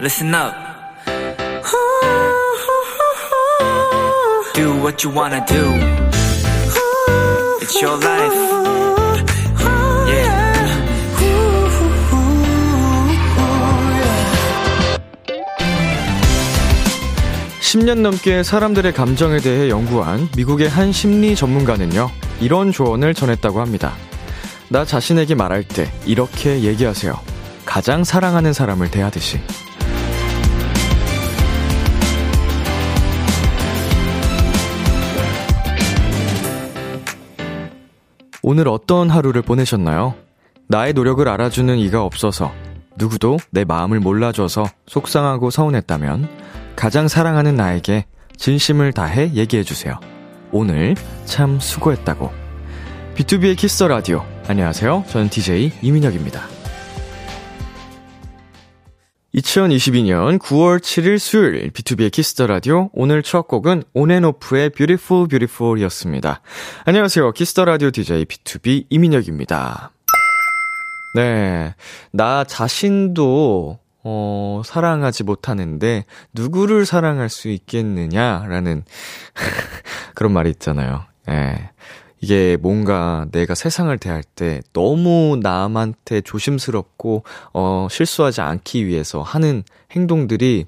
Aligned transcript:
listen 0.00 0.32
up. 0.34 0.54
Do 4.54 4.74
what 4.80 5.04
you 5.04 5.10
wanna 5.14 5.44
do. 5.46 5.74
It's 7.60 7.80
your 7.82 7.98
life. 7.98 8.34
Yeah. 10.08 10.48
10년 17.60 18.00
넘게 18.00 18.42
사람들의 18.42 18.94
감정에 18.94 19.38
대해 19.38 19.68
연구한 19.68 20.28
미국의 20.36 20.68
한 20.68 20.90
심리 20.92 21.36
전문가는요, 21.36 22.10
이런 22.40 22.72
조언을 22.72 23.14
전했다고 23.14 23.60
합니다. 23.60 23.92
나 24.68 24.84
자신에게 24.84 25.34
말할 25.34 25.64
때 25.64 25.90
이렇게 26.06 26.62
얘기하세요. 26.62 27.18
가장 27.66 28.04
사랑하는 28.04 28.52
사람을 28.54 28.90
대하듯이. 28.90 29.38
오늘 38.50 38.66
어떤 38.66 39.10
하루를 39.10 39.42
보내셨나요? 39.42 40.14
나의 40.68 40.94
노력을 40.94 41.28
알아주는 41.28 41.76
이가 41.76 42.02
없어서 42.02 42.50
누구도 42.96 43.36
내 43.50 43.66
마음을 43.66 44.00
몰라줘서 44.00 44.64
속상하고 44.86 45.50
서운했다면 45.50 46.26
가장 46.74 47.08
사랑하는 47.08 47.56
나에게 47.56 48.06
진심을 48.38 48.94
다해 48.94 49.32
얘기해주세요. 49.34 50.00
오늘 50.50 50.94
참 51.26 51.60
수고했다고. 51.60 52.32
BTOB의 53.16 53.54
Kiss 53.58 53.80
the 53.80 53.88
Radio. 53.88 54.24
안녕하세요. 54.46 55.04
저는 55.08 55.28
DJ 55.28 55.70
이민혁입니다. 55.82 56.57
2022년 59.38 60.38
9월 60.38 60.80
7일 60.80 61.18
수요일 61.18 61.70
B2B의 61.70 62.10
키스터 62.10 62.46
라디오 62.46 62.90
오늘 62.92 63.22
첫 63.22 63.46
곡은 63.46 63.84
ONF의 63.94 64.70
Beautiful 64.70 65.28
Beautiful이었습니다. 65.28 66.40
안녕하세요. 66.84 67.32
키스터 67.32 67.64
라디오 67.64 67.90
DJ 67.90 68.24
B2B 68.24 68.86
이민혁입니다. 68.90 69.92
네. 71.14 71.74
나 72.12 72.44
자신도 72.44 73.78
어, 74.04 74.62
사랑하지 74.64 75.24
못하는데 75.24 76.04
누구를 76.32 76.84
사랑할 76.84 77.28
수 77.28 77.48
있겠느냐라는 77.48 78.84
그런 80.14 80.32
말이 80.32 80.50
있잖아요. 80.50 81.04
예. 81.28 81.70
이게 82.20 82.56
뭔가 82.60 83.26
내가 83.30 83.54
세상을 83.54 83.96
대할 83.98 84.22
때 84.22 84.60
너무 84.72 85.38
남한테 85.40 86.20
조심스럽고, 86.22 87.22
어, 87.52 87.88
실수하지 87.90 88.40
않기 88.40 88.86
위해서 88.86 89.22
하는 89.22 89.62
행동들이, 89.92 90.66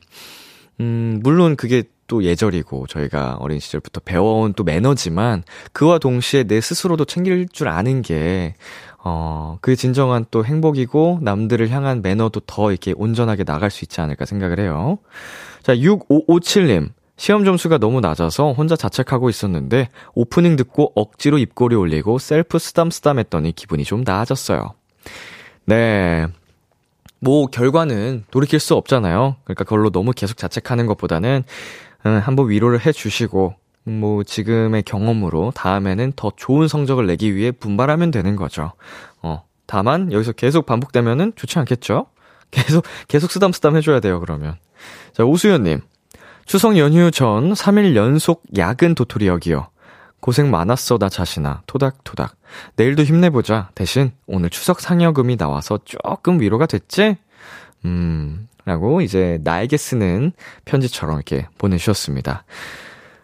음, 0.81 1.20
물론 1.23 1.57
그게 1.57 1.84
또 2.07 2.25
예절이고 2.25 2.89
저희가 2.89 3.37
어린 3.39 3.61
시절부터 3.61 4.01
배워온 4.05 4.53
또 4.55 4.65
매너지만 4.65 5.45
그와 5.73 5.98
동시에 5.98 6.42
내 6.42 6.61
스스로도 6.61 7.05
챙길 7.05 7.48
줄 7.48 7.69
아는 7.69 8.03
게, 8.03 8.55
어, 9.03 9.59
그게 9.61 9.77
진정한 9.77 10.27
또 10.31 10.45
행복이고 10.45 11.20
남들을 11.23 11.70
향한 11.70 12.03
매너도 12.03 12.41
더 12.47 12.70
이렇게 12.70 12.92
온전하게 12.97 13.45
나갈 13.45 13.70
수 13.70 13.85
있지 13.85 14.01
않을까 14.01 14.25
생각을 14.25 14.59
해요. 14.59 14.98
자, 15.62 15.75
6557님. 15.75 16.91
시험 17.21 17.45
점수가 17.45 17.77
너무 17.77 18.01
낮아서 18.01 18.55
혼자 18.55 18.77
자책하고 18.77 19.29
있었는데 19.29 19.91
오프닝 20.15 20.57
듣고 20.57 20.93
억지로 20.95 21.37
입꼬리 21.37 21.77
올리고 21.77 22.19
셀프 22.19 22.59
쓰담쓰담 22.59 23.19
했더니 23.19 23.53
기분이 23.53 23.85
좀 23.85 24.05
나아졌어요. 24.07 24.73
네. 25.67 26.27
뭐 27.19 27.45
결과는 27.48 28.25
돌이킬 28.31 28.59
수 28.59 28.75
없잖아요. 28.75 29.37
그러니까 29.45 29.65
그걸로 29.65 29.91
너무 29.91 30.13
계속 30.13 30.39
자책하는 30.39 30.87
것보다는 30.87 31.45
음, 32.07 32.21
한번 32.25 32.48
위로를 32.48 32.86
해 32.86 32.91
주시고 32.91 33.55
뭐 33.85 34.23
지금의 34.25 34.85
경험으로 34.85 35.53
다음에는 35.55 36.14
더 36.17 36.33
좋은 36.35 36.69
성적을 36.69 37.07
내기 37.07 37.36
위해 37.36 37.53
분발하면 37.53 38.13
되는 38.13 38.35
거죠. 38.35 38.73
어. 39.20 39.45
다만 39.67 40.11
여기서 40.11 40.33
계속 40.33 40.64
반복되면은 40.64 41.35
좋지 41.36 41.59
않겠죠? 41.59 42.07
계속 42.51 42.83
계속 43.09 43.30
쓰담쓰담 43.30 43.77
해 43.77 43.83
줘야 43.83 44.01
돼요. 44.01 44.20
그러면 44.20 44.57
자 45.13 45.23
오수연 45.23 45.64
님 45.64 45.83
추석 46.45 46.77
연휴 46.78 47.11
전 47.11 47.52
3일 47.52 47.95
연속 47.95 48.42
야근 48.56 48.95
도토리역이요. 48.95 49.68
고생 50.20 50.51
많았어, 50.51 50.98
나 50.98 51.08
자신아. 51.08 51.62
토닥토닥. 51.67 52.36
내일도 52.77 53.05
힘내보자. 53.05 53.70
대신 53.74 54.12
오늘 54.27 54.50
추석 54.50 54.80
상여금이 54.80 55.36
나와서 55.36 55.79
조금 55.84 56.40
위로가 56.40 56.67
됐지? 56.67 57.17
음, 57.86 58.48
라고 58.64 59.00
이제 59.00 59.39
나에게 59.42 59.77
쓰는 59.77 60.33
편지처럼 60.67 61.17
이렇게 61.17 61.46
보내주셨습니다. 61.56 62.45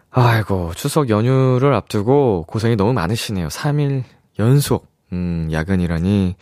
아이고, 0.09 0.71
추석 0.75 1.09
연휴를 1.09 1.75
앞두고 1.75 2.45
고생이 2.47 2.75
너무 2.75 2.93
많으시네요. 2.93 3.49
3일 3.49 4.03
연속, 4.39 4.87
음, 5.13 5.49
야근이라니. 5.51 6.35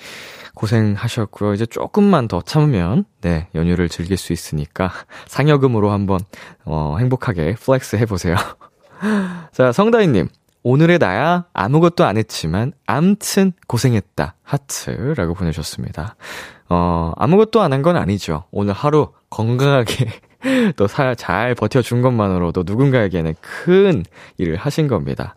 고생하셨고요. 0.56 1.54
이제 1.54 1.66
조금만 1.66 2.28
더 2.28 2.42
참으면, 2.42 3.06
네, 3.22 3.48
연휴를 3.56 3.90
즐길 3.90 4.18
수 4.18 4.32
있으니까, 4.34 4.92
상여금으로 5.28 5.92
한번, 5.92 6.20
어, 6.64 6.96
행복하게 7.00 7.56
flex 7.56 7.98
해 7.98 8.06
보세요. 8.06 8.36
자, 9.52 9.72
성다희 9.72 10.08
님. 10.08 10.28
오늘의 10.64 10.98
나야 10.98 11.46
아무것도 11.54 12.06
안 12.06 12.18
했지만, 12.18 12.72
암튼 12.88 13.52
고생했다. 13.68 14.36
하트라고 14.44 15.34
보내주셨습니다. 15.36 16.16
어, 16.70 17.12
아무것도 17.18 17.62
안 17.62 17.72
한 17.74 17.84
건 17.84 17.96
아니죠. 17.98 18.46
오늘 18.52 18.74
하루 18.74 19.12
건강하게 19.30 20.10
또 20.78 20.88
잘 20.88 21.54
버텨준 21.54 22.02
것만으로도 22.02 22.64
누군가에게는 22.66 23.36
큰 23.42 24.04
일을 24.38 24.56
하신 24.56 24.88
겁니다. 24.88 25.36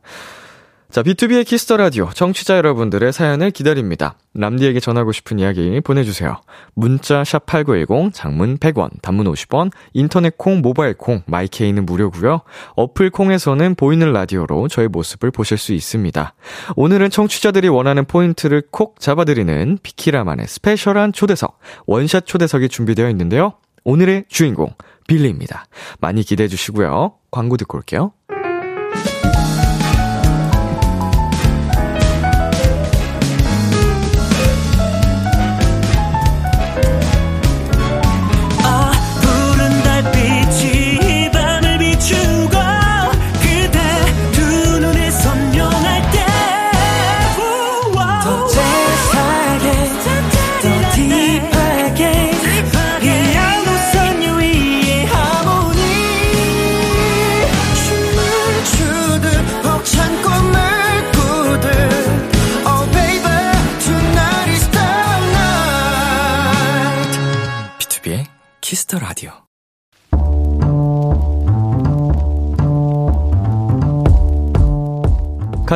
자, 0.91 1.03
B2B의 1.03 1.45
키스터 1.45 1.77
라디오 1.77 2.09
청취자 2.09 2.57
여러분들의 2.57 3.13
사연을 3.13 3.51
기다립니다. 3.51 4.15
람디에게 4.33 4.81
전하고 4.81 5.13
싶은 5.13 5.39
이야기 5.39 5.83
보내주세요. 5.83 6.41
문자 6.73 7.25
샵 7.25 7.45
#8910 7.45 8.13
장문 8.15 8.57
100원, 8.57 9.03
단문 9.03 9.27
50원, 9.27 9.71
인터넷 9.93 10.39
콩, 10.39 10.63
모바일 10.63 10.95
콩, 10.95 11.23
마이케이는 11.27 11.85
무료고요. 11.85 12.41
어플 12.75 13.11
콩에서는 13.11 13.75
보이는 13.75 14.11
라디오로 14.15 14.69
저의 14.69 14.89
모습을 14.89 15.31
보실 15.31 15.59
수 15.59 15.75
있습니다. 15.75 16.35
오늘은 16.75 17.11
청취자들이 17.11 17.69
원하는 17.69 18.07
포인트를 18.07 18.63
콕 18.71 18.99
잡아드리는 18.99 19.79
비키라만의 19.83 20.47
스페셜한 20.47 21.13
초대석, 21.13 21.59
원샷 21.87 22.25
초대석이 22.25 22.71
준비되어 22.71 23.11
있는데요. 23.11 23.53
오늘의 23.85 24.25
주인공 24.29 24.73
빌리입니다. 25.07 25.67
많이 26.01 26.23
기대해 26.23 26.49
주시고요. 26.49 27.13
광고 27.31 27.59
듣고 27.59 27.77
올게요. 27.77 28.13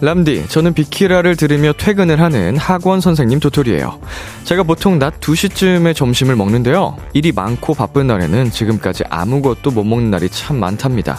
람디, 0.00 0.48
저는 0.48 0.74
비키라를 0.74 1.36
들으며 1.36 1.72
퇴근을 1.72 2.20
하는 2.20 2.58
학원 2.58 3.00
선생님 3.00 3.40
도토리예요. 3.40 3.98
제가 4.44 4.62
보통 4.62 4.98
낮 4.98 5.20
2시쯤에 5.20 5.96
점심을 5.96 6.36
먹는데요. 6.36 6.98
일이 7.14 7.32
많고 7.32 7.72
바쁜 7.72 8.06
날에는 8.06 8.50
지금까지 8.50 9.04
아무것도 9.08 9.70
못 9.70 9.84
먹는 9.84 10.10
날이 10.10 10.28
참 10.28 10.58
많답니다. 10.58 11.18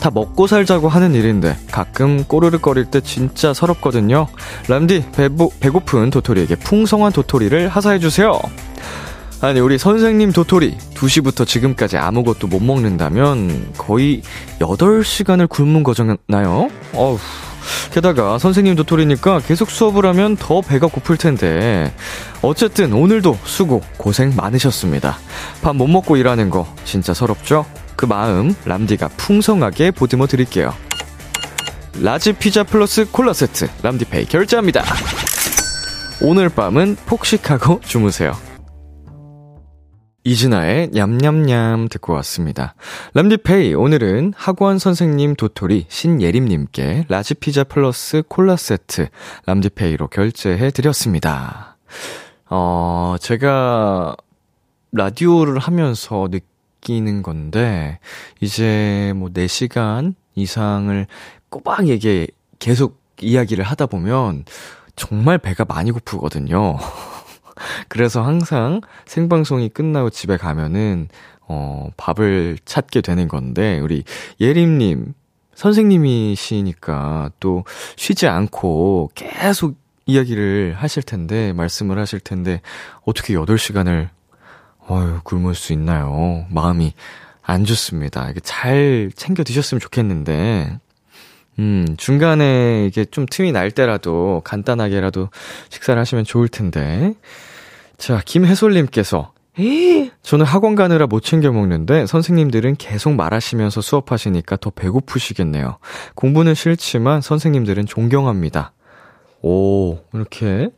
다 0.00 0.10
먹고 0.12 0.46
살자고 0.46 0.88
하는 0.88 1.14
일인데 1.14 1.56
가끔 1.70 2.22
꼬르륵거릴 2.24 2.86
때 2.86 3.00
진짜 3.00 3.54
서럽거든요. 3.54 4.26
람디, 4.68 5.06
배보, 5.12 5.52
배고픈 5.58 6.10
도토리에게 6.10 6.56
풍성한 6.56 7.12
도토리를 7.12 7.68
하사해 7.68 7.98
주세요. 7.98 8.38
아니, 9.40 9.60
우리 9.60 9.78
선생님 9.78 10.32
도토리, 10.32 10.76
2시부터 10.94 11.46
지금까지 11.46 11.96
아무것도 11.96 12.48
못 12.48 12.60
먹는다면 12.60 13.72
거의 13.78 14.20
8시간을 14.58 15.48
굶은 15.48 15.84
거잖아요? 15.84 16.68
어우. 16.92 17.18
게다가 17.92 18.38
선생님 18.38 18.74
도토리니까 18.76 19.40
계속 19.40 19.70
수업을 19.70 20.06
하면 20.06 20.36
더 20.36 20.60
배가 20.60 20.86
고플 20.86 21.16
텐데. 21.16 21.92
어쨌든 22.42 22.92
오늘도 22.92 23.38
수고, 23.44 23.82
고생 23.96 24.34
많으셨습니다. 24.36 25.18
밥 25.62 25.74
못 25.74 25.86
먹고 25.86 26.16
일하는 26.16 26.50
거 26.50 26.66
진짜 26.84 27.14
서럽죠? 27.14 27.64
그 27.96 28.06
마음 28.06 28.54
람디가 28.64 29.08
풍성하게 29.16 29.90
보듬어 29.92 30.26
드릴게요. 30.26 30.74
라지 32.00 32.32
피자 32.32 32.62
플러스 32.62 33.06
콜라 33.10 33.32
세트 33.32 33.68
람디페이 33.82 34.26
결제합니다. 34.26 34.84
오늘 36.20 36.48
밤은 36.48 36.96
폭식하고 37.06 37.80
주무세요. 37.84 38.36
이진아의 40.28 40.90
냠냠냠 40.92 41.88
듣고 41.88 42.12
왔습니다. 42.12 42.74
람디페이 43.14 43.72
오늘은 43.72 44.34
학원 44.36 44.78
선생님 44.78 45.36
도토리 45.36 45.86
신예림님께 45.88 47.06
라지피자 47.08 47.64
플러스 47.64 48.22
콜라 48.28 48.56
세트 48.56 49.08
람디페이로 49.46 50.08
결제해 50.08 50.70
드렸습니다. 50.70 51.78
어, 52.50 53.16
제가 53.18 54.16
라디오를 54.92 55.58
하면서 55.58 56.28
느끼는 56.30 57.22
건데 57.22 57.98
이제 58.42 59.14
뭐 59.16 59.30
4시간 59.30 60.14
이상을 60.34 61.06
꼬박 61.48 61.88
얘기 61.88 62.26
계속 62.58 63.00
이야기를 63.22 63.64
하다 63.64 63.86
보면 63.86 64.44
정말 64.94 65.38
배가 65.38 65.64
많이 65.64 65.90
고프거든요. 65.90 66.76
그래서 67.88 68.22
항상 68.22 68.80
생방송이 69.06 69.68
끝나고 69.70 70.10
집에 70.10 70.36
가면은, 70.36 71.08
어, 71.46 71.88
밥을 71.96 72.58
찾게 72.64 73.00
되는 73.00 73.28
건데, 73.28 73.80
우리 73.80 74.04
예림님, 74.40 75.14
선생님이시니까 75.54 77.30
또 77.40 77.64
쉬지 77.96 78.28
않고 78.28 79.10
계속 79.14 79.76
이야기를 80.06 80.74
하실 80.76 81.02
텐데, 81.02 81.52
말씀을 81.52 81.98
하실 81.98 82.20
텐데, 82.20 82.60
어떻게 83.04 83.34
8시간을, 83.34 84.08
어휴, 84.86 85.20
굶을 85.22 85.54
수 85.54 85.72
있나요? 85.72 86.46
마음이 86.50 86.94
안 87.42 87.64
좋습니다. 87.64 88.30
이게 88.30 88.40
잘 88.40 89.10
챙겨 89.14 89.42
드셨으면 89.42 89.80
좋겠는데, 89.80 90.78
음, 91.58 91.96
중간에 91.96 92.86
이게 92.86 93.04
좀 93.04 93.26
틈이 93.28 93.52
날 93.52 93.70
때라도 93.70 94.42
간단하게라도 94.44 95.28
식사를 95.70 95.98
하시면 96.00 96.24
좋을 96.24 96.48
텐데. 96.48 97.14
자, 97.98 98.22
김혜솔님께서 98.24 99.32
저는 100.22 100.46
학원 100.46 100.76
가느라 100.76 101.06
못 101.06 101.20
챙겨 101.20 101.50
먹는데 101.50 102.06
선생님들은 102.06 102.76
계속 102.76 103.14
말하시면서 103.14 103.80
수업하시니까 103.80 104.56
더 104.56 104.70
배고프시겠네요. 104.70 105.78
공부는 106.14 106.54
싫지만 106.54 107.20
선생님들은 107.20 107.86
존경합니다. 107.86 108.72
오, 109.42 109.98
이렇게, 110.14 110.70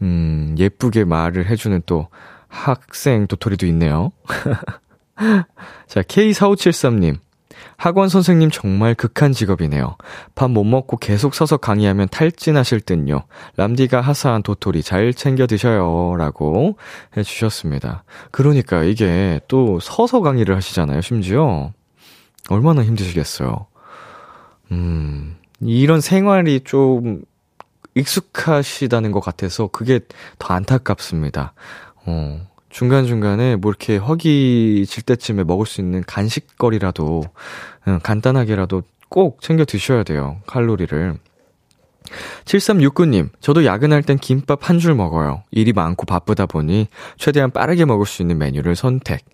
음, 0.00 0.54
예쁘게 0.58 1.04
말을 1.04 1.46
해주는 1.46 1.82
또 1.84 2.08
학생 2.48 3.26
도토리도 3.26 3.66
있네요. 3.66 4.10
자, 5.86 6.00
K4573님. 6.00 7.18
학원 7.76 8.08
선생님 8.08 8.50
정말 8.50 8.94
극한 8.94 9.32
직업이네요. 9.32 9.96
밥 10.34 10.50
못 10.50 10.64
먹고 10.64 10.96
계속 10.96 11.34
서서 11.34 11.56
강의하면 11.58 12.08
탈진하실 12.08 12.80
듯요. 12.80 13.24
람디가 13.56 14.00
하사한 14.00 14.42
도토리 14.42 14.82
잘 14.82 15.12
챙겨 15.12 15.46
드셔요. 15.46 16.16
라고 16.16 16.78
해주셨습니다. 17.16 18.04
그러니까 18.30 18.82
이게 18.84 19.40
또 19.48 19.78
서서 19.80 20.20
강의를 20.20 20.56
하시잖아요, 20.56 21.00
심지어. 21.02 21.72
얼마나 22.48 22.82
힘드시겠어요. 22.84 23.66
음, 24.72 25.36
이런 25.60 26.00
생활이 26.00 26.60
좀 26.64 27.22
익숙하시다는 27.94 29.12
것 29.12 29.20
같아서 29.20 29.68
그게 29.68 30.00
더 30.38 30.54
안타깝습니다. 30.54 31.54
어, 32.06 32.46
중간중간에 32.70 33.56
뭐 33.56 33.70
이렇게 33.70 33.96
허기질 33.96 35.02
때쯤에 35.04 35.44
먹을 35.44 35.66
수 35.66 35.80
있는 35.80 36.02
간식거리라도, 36.06 37.22
음, 37.88 38.00
간단하게라도 38.02 38.82
꼭 39.08 39.40
챙겨 39.40 39.64
드셔야 39.64 40.02
돼요. 40.02 40.38
칼로리를. 40.46 41.14
7369님, 42.44 43.30
저도 43.40 43.64
야근할 43.64 44.02
땐 44.02 44.16
김밥 44.18 44.68
한 44.68 44.78
줄 44.78 44.94
먹어요. 44.94 45.42
일이 45.50 45.72
많고 45.72 46.06
바쁘다 46.06 46.46
보니 46.46 46.86
최대한 47.16 47.50
빠르게 47.50 47.84
먹을 47.84 48.06
수 48.06 48.22
있는 48.22 48.38
메뉴를 48.38 48.76
선택. 48.76 49.24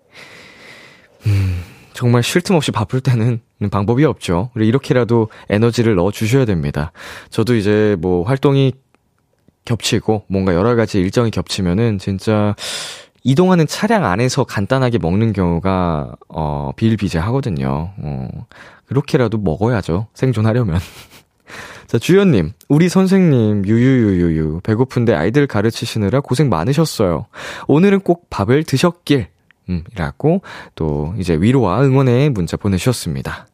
음, 1.27 1.61
정말 1.93 2.23
쉴 2.23 2.41
틈 2.41 2.55
없이 2.55 2.71
바쁠 2.71 3.01
때는 3.01 3.41
방법이 3.71 4.03
없죠. 4.05 4.49
이렇게라도 4.55 5.29
에너지를 5.49 5.95
넣어 5.95 6.11
주셔야 6.11 6.45
됩니다. 6.45 6.91
저도 7.29 7.55
이제 7.55 7.95
뭐 7.99 8.23
활동이 8.23 8.73
겹치고 9.65 10.25
뭔가 10.27 10.53
여러 10.55 10.75
가지 10.75 10.99
일정이 10.99 11.29
겹치면은 11.31 11.99
진짜 11.99 12.55
이동하는 13.23 13.67
차량 13.67 14.05
안에서 14.05 14.43
간단하게 14.43 14.97
먹는 14.97 15.33
경우가, 15.33 16.15
어, 16.27 16.71
비일비재하거든요. 16.75 17.93
어, 17.97 18.27
그렇게라도 18.85 19.37
먹어야죠. 19.37 20.07
생존하려면. 20.13 20.79
자, 21.87 21.97
주연님, 21.97 22.51
우리 22.67 22.89
선생님, 22.89 23.65
유유유유유. 23.65 24.61
배고픈데 24.63 25.13
아이들 25.13 25.47
가르치시느라 25.47 26.19
고생 26.19 26.49
많으셨어요. 26.49 27.27
오늘은 27.67 28.01
꼭 28.01 28.29
밥을 28.29 28.63
드셨길. 28.63 29.27
음, 29.69 29.83
이라고 29.93 30.41
또 30.75 31.13
이제 31.17 31.35
위로와 31.35 31.83
응원의 31.83 32.31
문자 32.31 32.57
보내주셨습니다. 32.57 33.47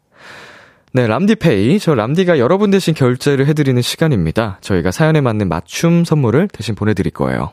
네, 0.91 1.05
람디페이. 1.05 1.77
저 1.77 1.93
람디가 1.93 2.39
여러분 2.39 2.71
대신 2.71 2.95
결제를 2.95 3.45
해드리는 3.45 3.79
시간입니다. 3.79 4.57
저희가 4.61 4.89
사연에 4.89 5.21
맞는 5.21 5.47
맞춤 5.47 6.03
선물을 6.03 6.47
대신 6.47 6.73
보내드릴 6.73 7.11
거예요. 7.11 7.51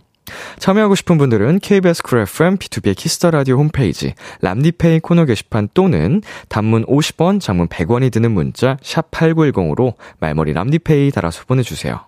참여하고 0.58 0.94
싶은 0.94 1.18
분들은 1.18 1.60
KBS 1.60 2.02
쿨 2.02 2.20
FM 2.20 2.56
B2B의 2.58 2.96
키스터 2.96 3.30
라디오 3.30 3.56
홈페이지 3.58 4.14
람디페이 4.42 5.00
코너 5.00 5.24
게시판 5.24 5.68
또는 5.74 6.22
단문 6.48 6.84
50원, 6.86 7.40
장문 7.40 7.68
100원이 7.68 8.12
드는 8.12 8.32
문자 8.32 8.76
샵 8.82 9.10
8910으로 9.10 9.94
말머리 10.20 10.52
람디페이 10.52 11.10
달아서 11.10 11.44
보내주세요. 11.46 12.00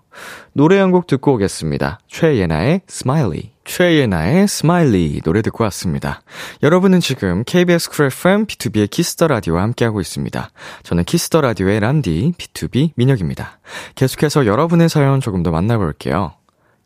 노래 0.53 0.79
한 0.79 0.91
곡 0.91 1.06
듣고 1.06 1.35
오겠습니다. 1.35 2.00
최예나의 2.09 2.81
SMILEY. 2.88 3.52
최예나의 3.65 4.49
SMILEY 4.49 5.20
노래 5.23 5.43
듣고 5.43 5.62
왔습니다. 5.65 6.23
여러분은 6.63 7.01
지금 7.01 7.44
KBS 7.44 7.91
쿨 7.91 8.06
FM 8.06 8.46
B2B의 8.46 8.91
키스터 8.91 9.29
라디오와 9.29 9.63
함께하고 9.63 10.01
있습니다. 10.01 10.51
저는 10.82 11.05
키스터 11.05 11.43
라디오의 11.43 11.81
람디 11.81 12.32
B2B 12.39 12.93
민혁입니다. 12.96 13.60
계속해서 13.94 14.46
여러분의 14.46 14.89
사연 14.89 15.20
조금 15.20 15.43
더 15.43 15.51
만나볼게요. 15.51 16.32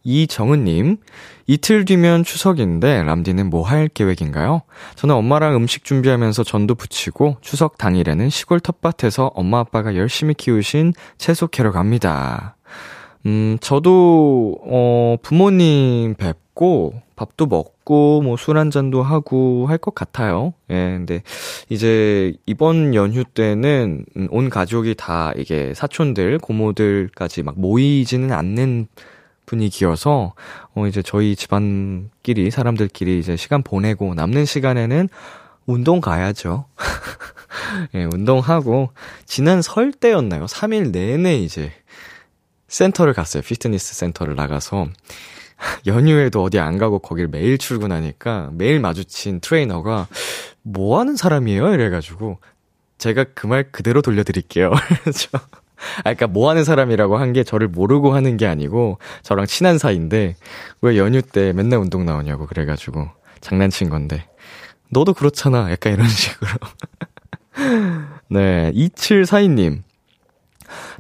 이정은님, 0.05 0.99
이틀 1.47 1.85
뒤면 1.85 2.25
추석인데 2.25 3.03
람디는 3.03 3.51
뭐 3.51 3.63
할 3.65 3.89
계획인가요? 3.89 4.63
저는 4.97 5.15
엄마랑 5.15 5.55
음식 5.57 5.85
준비하면서 5.85 6.45
전도 6.45 6.75
부치고 6.75 7.37
추석 7.41 7.79
당일에는 7.79 8.29
시골 8.31 8.61
텃밭에서 8.61 9.33
엄마 9.35 9.61
아빠가 9.61 9.95
열심히 9.97 10.35
키우신 10.35 10.95
채소 11.19 11.47
캐러 11.47 11.71
갑니다. 11.73 12.57
음, 13.27 13.57
저도, 13.61 14.59
어, 14.65 15.17
부모님 15.23 16.15
뵙고 16.15 16.95
밥도 17.15 17.47
먹고 17.47 18.21
뭐 18.23 18.37
술 18.37 18.59
한잔도 18.59 19.03
하고 19.05 19.67
할 19.69 19.79
것 19.79 19.95
같아요. 19.95 20.55
예, 20.71 20.75
근데 20.97 21.23
이제 21.69 22.35
이번 22.47 22.95
연휴 22.95 23.23
때는 23.25 24.05
온 24.31 24.51
가족이 24.51 24.97
다 24.97 25.33
이게 25.37 25.73
사촌들, 25.75 26.39
고모들까지 26.39 27.45
막 27.45 27.55
모이지는 27.61 28.33
않는 28.33 28.89
분위기여서 29.47 30.35
어 30.75 30.87
이제 30.87 31.03
저희 31.03 31.37
집안끼리 31.37 32.51
사람들끼리 32.51 33.19
이제 33.19 33.37
시간 33.37 33.63
보내고 33.63 34.15
남는 34.15 34.45
시간에는 34.45 35.09
운동 35.67 36.01
가야죠. 36.01 36.67
예, 37.95 38.05
운동하고 38.05 38.91
지난 39.27 39.63
설 39.63 39.93
때였나요? 39.93 40.47
3일 40.47 40.91
내내 40.91 41.37
이제 41.39 41.73
센터를 42.69 43.13
갔어요. 43.13 43.43
피트니스 43.43 43.95
센터를 43.95 44.35
나가서 44.35 44.87
연휴에도 45.87 46.43
어디 46.43 46.59
안 46.59 46.79
가고 46.79 46.99
거길 46.99 47.29
매일 47.29 47.59
출근하니까 47.59 48.51
매일 48.55 48.81
마주친 48.81 49.41
트레이너가 49.41 50.09
뭐 50.63 50.99
하는 50.99 51.17
사람이에요? 51.17 51.73
이래가지고 51.75 52.39
제가 52.99 53.25
그 53.35 53.47
말 53.49 53.71
그대로 53.71 54.01
돌려드릴게요. 54.03 54.71
그래서 55.03 55.29
아, 55.99 56.03
그니까 56.05 56.27
뭐 56.29 56.49
하는 56.51 56.65
사람이라고 56.65 57.17
한 57.17 57.33
게 57.33 57.45
저를 57.45 57.69
모르고 57.69 58.15
하는 58.15 58.37
게 58.37 58.47
아니고 58.47 58.99
저랑 59.23 59.47
친한 59.47 59.79
사이인데 59.79 60.37
왜 60.83 60.99
연휴 60.99 61.23
때 61.23 61.53
맨날 61.55 61.79
운동 61.81 62.05
나오냐고 62.05 62.47
그래가지고 62.47 63.09
장난친 63.41 63.89
건데 63.89 64.27
너도 64.91 65.15
그렇잖아. 65.15 65.71
약간 65.71 65.95
이런 65.95 66.07
식으로. 66.11 66.51
네, 68.29 68.71
2742님. 68.75 69.83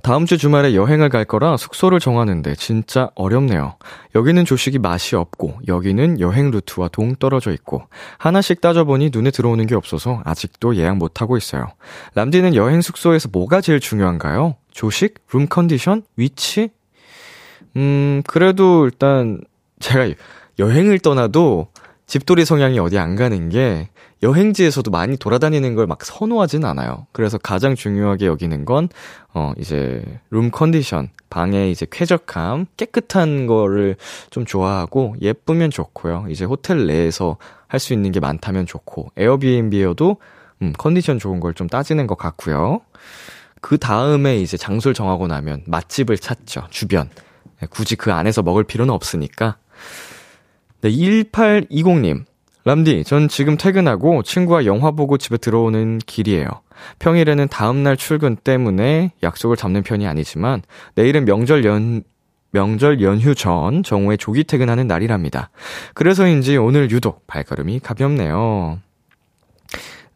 다음 0.03 0.27
주 0.27 0.39
주말에 0.39 0.75
여행을 0.75 1.09
갈 1.09 1.25
거라 1.25 1.57
숙소를 1.57 2.01
정하는데 2.01 2.55
진짜 2.57 3.11
어렵네요. 3.15 3.77
여기는 4.15 4.45
조식이 4.45 4.79
맛이 4.79 5.17
없고, 5.17 5.59
여기는 5.69 6.21
여행 6.21 6.51
루트와 6.51 6.89
동 6.89 7.15
떨어져 7.17 7.53
있고, 7.53 7.83
하나씩 8.19 8.61
따져보니 8.61 9.11
눈에 9.13 9.31
들어오는 9.31 9.67
게 9.67 9.75
없어서 9.75 10.21
아직도 10.25 10.77
예약 10.77 10.97
못하고 10.97 11.37
있어요. 11.37 11.67
람디는 12.15 12.55
여행 12.55 12.81
숙소에서 12.81 13.29
뭐가 13.33 13.61
제일 13.61 13.81
중요한가요? 13.81 14.57
조식? 14.71 15.15
룸 15.33 15.47
컨디션? 15.49 16.03
위치? 16.17 16.71
음, 17.77 18.23
그래도 18.27 18.85
일단 18.85 19.41
제가 19.81 20.09
여행을 20.59 20.99
떠나도 20.99 21.69
집돌이 22.13 22.45
성향이 22.45 22.79
어디 22.79 22.99
안 22.99 23.17
가는 23.17 23.49
게 23.49 23.89
여행지에서도 24.23 24.91
많이 24.91 25.17
돌아다니는 25.17 25.75
걸 25.75 25.87
막 25.87 26.05
선호하진 26.05 26.63
않아요. 26.67 27.07
그래서 27.13 27.39
가장 27.39 27.75
중요하게 27.75 28.27
여기는 28.27 28.67
건, 28.67 28.91
어, 29.33 29.55
이제, 29.57 30.05
룸 30.29 30.51
컨디션, 30.51 31.09
방의 31.31 31.71
이제 31.71 31.87
쾌적함, 31.91 32.67
깨끗한 32.77 33.47
거를 33.47 33.97
좀 34.29 34.45
좋아하고, 34.45 35.15
예쁘면 35.23 35.71
좋고요. 35.71 36.27
이제 36.29 36.45
호텔 36.45 36.87
내에서 36.87 37.39
할 37.67 37.81
수 37.81 37.95
있는 37.95 38.13
게 38.13 38.21
많다면 38.21 38.67
좋고, 38.67 39.09
에어비앤비여도, 39.17 40.19
음, 40.61 40.75
컨디션 40.77 41.19
좋은 41.19 41.41
걸 41.41 41.55
좀 41.55 41.67
따지는 41.67 42.07
것 42.07 42.19
같고요. 42.19 42.83
그 43.63 43.79
다음에 43.79 44.37
이제 44.37 44.59
장소를 44.59 44.93
정하고 44.93 45.29
나면 45.29 45.63
맛집을 45.67 46.19
찾죠, 46.19 46.67
주변. 46.69 47.09
네, 47.63 47.67
굳이 47.71 47.97
그 47.97 48.13
안에서 48.13 48.43
먹을 48.43 48.65
필요는 48.65 48.93
없으니까. 48.93 49.57
네, 50.83 50.91
1820님. 50.91 52.25
람디, 52.65 53.05
전 53.05 53.29
지금 53.29 53.57
퇴근하고 53.57 54.25
친구와 54.25 54.65
영화 54.67 54.91
보고 54.91 55.17
집에 55.17 55.37
들어오는 55.37 55.99
길이에요. 56.07 56.49
평일에는 56.99 57.47
다음날 57.49 57.97
출근 57.97 58.35
때문에 58.35 59.13
약속을 59.23 59.57
잡는 59.57 59.85
편이 59.85 60.09
아니지만, 60.09 60.63
내일은 60.97 61.25
명절 61.25 61.65
연, 61.65 62.03
명절 62.51 63.01
연휴 63.01 63.37
전 63.37 63.85
정오에 63.85 64.17
조기 64.17 64.43
퇴근하는 64.43 64.89
날이랍니다. 64.89 65.51
그래서인지 65.95 66.57
오늘 66.57 66.91
유독 66.91 67.29
발걸음이 67.29 67.79
가볍네요. 67.79 68.81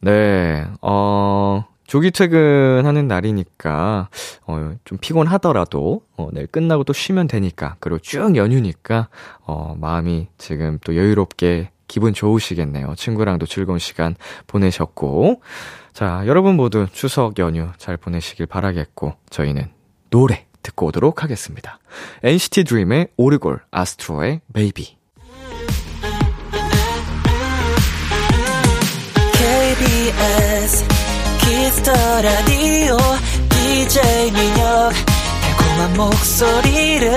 네, 0.00 0.66
어, 0.82 1.64
조기 1.86 2.10
퇴근하는 2.10 3.08
날이니까, 3.08 4.08
어, 4.46 4.74
좀 4.84 4.98
피곤하더라도, 4.98 6.02
어, 6.16 6.28
내일 6.32 6.46
끝나고 6.46 6.84
또 6.84 6.92
쉬면 6.92 7.28
되니까, 7.28 7.76
그리고 7.80 7.98
쭉 8.00 8.36
연휴니까, 8.36 9.08
어, 9.40 9.76
마음이 9.78 10.28
지금 10.38 10.78
또 10.84 10.96
여유롭게 10.96 11.70
기분 11.88 12.12
좋으시겠네요. 12.12 12.94
친구랑도 12.96 13.46
즐거운 13.46 13.78
시간 13.78 14.16
보내셨고. 14.46 15.40
자, 15.92 16.22
여러분 16.26 16.56
모두 16.56 16.86
추석 16.92 17.38
연휴 17.38 17.68
잘 17.78 17.96
보내시길 17.96 18.46
바라겠고, 18.46 19.14
저희는 19.30 19.70
노래 20.10 20.46
듣고 20.62 20.86
오도록 20.86 21.22
하겠습니다. 21.22 21.78
NCT 22.24 22.64
DREAM의 22.64 23.08
오르골, 23.16 23.60
아스트로의 23.70 24.40
Baby. 24.52 24.96
KBS 29.38 30.95
Kiss 31.46 31.72
the 31.72 31.92
Radio 32.22 32.96
DJ 33.50 34.32
민혁. 34.32 34.92
달콤한 35.42 35.96
목소리를 35.96 37.14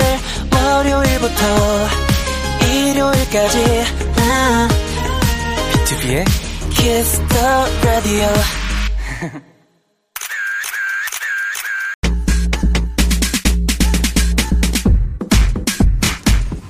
월요일부터 0.54 1.88
일요일까지. 2.64 3.84
B2B의 5.72 6.24
Kiss 6.76 7.20
the 7.28 7.48
Radio. 7.82 8.28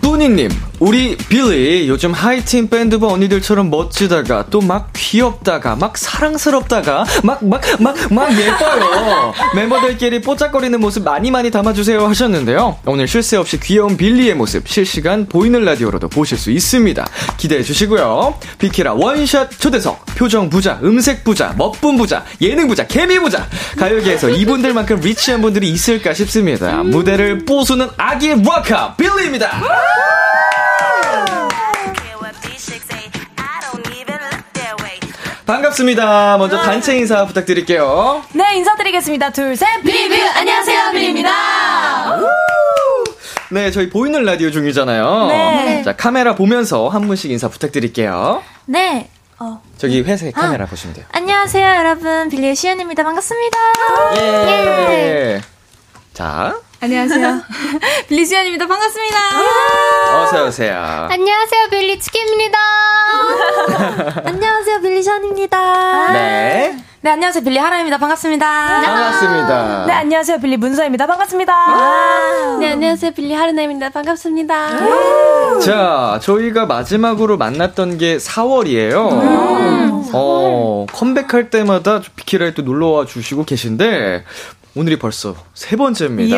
뿌니님, 0.00 0.50
우리 0.80 1.14
빌리 1.14 1.86
요즘 1.90 2.12
하이틴 2.14 2.70
밴드부 2.70 3.06
언니들처럼 3.12 3.68
멋지다가 3.68 4.46
또 4.48 4.60
막 4.62 4.90
귀엽다가 4.94 5.74
막 5.76 5.98
사랑스럽다가 5.98 7.04
막 7.22 7.42
막 7.42 7.60
막 7.80 7.96
막 8.10 8.32
예뻐요. 8.32 9.34
멤버들끼리 9.54 10.22
뽀짝거리는 10.22 10.80
모습 10.80 11.02
많이 11.04 11.30
많이 11.30 11.50
담아주세요 11.50 12.06
하셨는데요. 12.06 12.78
오늘 12.86 13.06
쉴 13.08 13.22
새 13.22 13.36
없이 13.36 13.60
귀여운 13.60 13.96
빌리의 13.98 14.34
모습 14.34 14.66
실시간 14.68 15.26
보이는 15.26 15.62
라디오로도 15.64 16.08
보실 16.08 16.38
수 16.38 16.50
있습니다. 16.50 17.06
기대해 17.36 17.62
주시고요. 17.62 18.34
비키라 18.58 18.94
원샷 18.94 19.50
초대석, 19.58 20.06
표정 20.16 20.48
부자, 20.48 20.78
음색 20.82 21.24
부자, 21.24 21.52
멋분 21.58 21.98
부자, 21.98 22.24
예능 22.40 22.68
부자, 22.68 22.86
케미 22.86 23.18
부자. 23.18 23.46
가요계에서 23.76 24.30
이분들만큼 24.30 25.00
리치한 25.00 25.42
분들이 25.42 25.68
있을까 25.68 26.14
싶습니다. 26.14 26.82
무대를 26.84 27.44
뽀수는 27.44 27.88
아기의 27.98 28.42
와카 28.46 28.94
빌리입니다. 28.96 29.60
반갑습니다. 35.50 36.38
먼저 36.38 36.58
단체 36.58 36.96
인사 36.96 37.26
부탁드릴게요. 37.26 38.22
네, 38.34 38.54
인사드리겠습니다. 38.58 39.30
둘, 39.30 39.56
셋, 39.56 39.82
비비 39.82 40.22
안녕하세요, 40.22 40.92
비비입니다. 40.92 42.20
네, 43.50 43.72
저희 43.72 43.90
보이는 43.90 44.22
라디오 44.22 44.52
중이잖아요. 44.52 45.26
네. 45.26 45.82
자, 45.82 45.96
카메라 45.96 46.36
보면서 46.36 46.88
한 46.88 47.08
분씩 47.08 47.32
인사 47.32 47.48
부탁드릴게요. 47.48 48.44
네. 48.66 49.10
어. 49.40 49.60
저기 49.76 50.02
회색 50.02 50.34
카메라 50.34 50.66
보시면 50.66 50.94
돼요. 50.94 51.06
안녕하세요, 51.10 51.66
여러분. 51.78 52.28
빌리의 52.28 52.54
시연입니다. 52.54 53.02
반갑습니다. 53.02 53.58
예. 54.18 55.40
자, 56.14 56.60
안녕하세요. 56.82 57.42
빌리 58.08 58.24
시연입니다. 58.24 58.66
반갑습니다. 58.66 59.16
어서 60.22 60.46
오세요. 60.46 61.08
안녕하세요, 61.10 61.68
빌리 61.70 61.98
치킨입니다. 62.00 62.58
안녕하세요, 64.24 64.80
빌리 64.80 65.02
션입니다. 65.02 66.12
네. 66.14 66.76
네, 67.02 67.10
안녕하세요. 67.10 67.44
빌리 67.44 67.58
하라입니다. 67.58 67.98
반갑습니다. 67.98 68.46
반갑습니다. 68.82 69.84
네, 69.86 69.92
안녕하세요. 69.92 70.38
빌리 70.40 70.56
문수아입니다. 70.56 71.06
반갑습니다. 71.06 72.56
네, 72.60 72.72
안녕하세요, 72.72 73.10
빌리 73.12 73.34
하루나입니다. 73.34 73.90
반갑습니다. 73.90 75.60
자, 75.60 76.18
저희가 76.22 76.64
마지막으로 76.64 77.36
만났던 77.36 77.98
게 77.98 78.16
4월이에요. 78.16 80.10
어, 80.12 80.86
컴백할 80.92 81.50
때마다 81.50 82.00
비키라에 82.16 82.54
또 82.54 82.62
놀러와 82.62 83.04
주시고 83.06 83.44
계신데, 83.44 84.24
오늘이 84.74 84.98
벌써 84.98 85.34
세 85.54 85.76
번째입니다. 85.76 86.36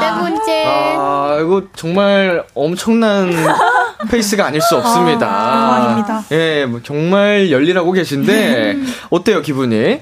네 0.00 0.10
번째. 0.10 0.64
아, 0.98 1.38
이거 1.40 1.62
정말 1.74 2.44
엄청난 2.54 3.30
페이스가 4.10 4.46
아닐 4.46 4.60
수 4.60 4.76
없습니다. 4.76 5.26
아닙니다. 5.28 6.24
예, 6.32 6.66
뭐 6.66 6.80
정말 6.82 7.50
열일하고 7.50 7.92
계신데, 7.92 8.76
어때요, 9.10 9.42
기분이? 9.42 10.00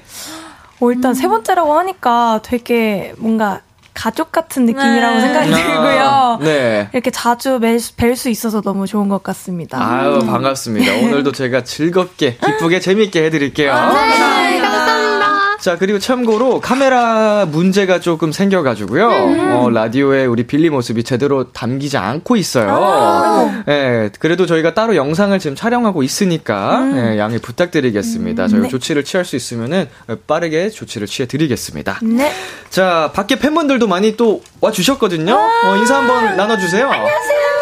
어, 0.79 0.91
일단 0.91 1.13
세 1.13 1.27
번째라고 1.27 1.77
하니까 1.79 2.39
되게 2.43 3.13
뭔가 3.17 3.61
가족 3.93 4.31
같은 4.33 4.65
느낌이라고 4.65 5.15
네. 5.15 5.21
생각이 5.21 5.53
아, 5.53 5.57
들고요. 5.57 6.39
네. 6.41 6.89
이렇게 6.91 7.11
자주 7.11 7.59
뵐 7.59 8.15
수 8.15 8.29
있어서 8.29 8.61
너무 8.61 8.87
좋은 8.87 9.07
것 9.07 9.23
같습니다. 9.23 9.77
아유, 9.81 10.19
반갑습니다. 10.19 10.93
오늘도 10.95 11.31
제가 11.31 11.63
즐겁게, 11.63 12.35
기쁘게, 12.35 12.81
재미있게 12.81 13.23
해드릴게요. 13.25 13.73
네, 13.73 13.79
감사합니다. 13.79 14.54
자, 15.59 15.77
그리고 15.77 15.99
참고로 15.99 16.59
카메라 16.61 17.45
문제가 17.45 17.99
조금 17.99 18.31
생겨가지고요. 18.31 19.07
어, 19.55 19.69
라디오에 19.69 20.25
우리 20.25 20.43
빌리 20.45 20.69
모습이 20.69 21.03
제대로 21.03 21.51
담기지 21.51 21.97
않고 21.97 22.35
있어요. 22.35 23.63
예, 23.67 24.09
그래도 24.19 24.45
저희가 24.45 24.73
따로 24.73 24.95
영상을 24.95 25.37
지금 25.39 25.55
촬영하고 25.55 26.03
있으니까, 26.03 26.87
예, 26.95 27.17
양해 27.19 27.39
부탁드리겠습니다. 27.39 28.47
저희가 28.47 28.67
조치를 28.67 29.03
취할 29.03 29.25
수 29.25 29.35
있으면은 29.35 29.87
빠르게 30.27 30.69
조치를 30.69 31.07
취해드리겠습니다. 31.07 31.99
네. 32.03 32.31
자, 32.69 33.11
밖에 33.13 33.39
팬분들도 33.39 33.87
많이 33.87 34.17
또 34.17 34.41
와주셨거든요. 34.61 35.33
어, 35.33 35.75
인사 35.77 35.97
한번 35.97 36.35
나눠주세요. 36.37 36.85
안녕하세요. 36.89 37.54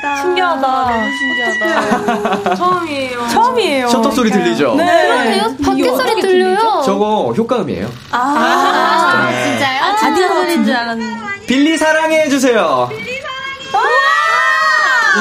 신기하다. 0.00 1.02
신기하다. 1.18 1.52
신기하다. 1.58 2.54
처음이에요. 2.56 3.28
처음이에요. 3.28 3.88
셔터 3.88 4.10
소리 4.10 4.30
들리죠? 4.30 4.74
네. 4.76 4.84
그러네요. 5.08 5.56
밖에 5.64 5.84
소리 5.90 6.20
들려요. 6.20 6.82
저거 6.84 7.32
효과음이에요. 7.36 7.90
아, 8.10 9.28
네. 9.30 9.44
진짜요? 9.44 9.82
아, 9.84 9.96
진짜 9.96 10.28
소리인 10.28 10.64
줄 10.64 10.74
알았는데. 10.74 11.46
빌리 11.46 11.76
사랑해 11.76 12.28
주세요. 12.28 12.88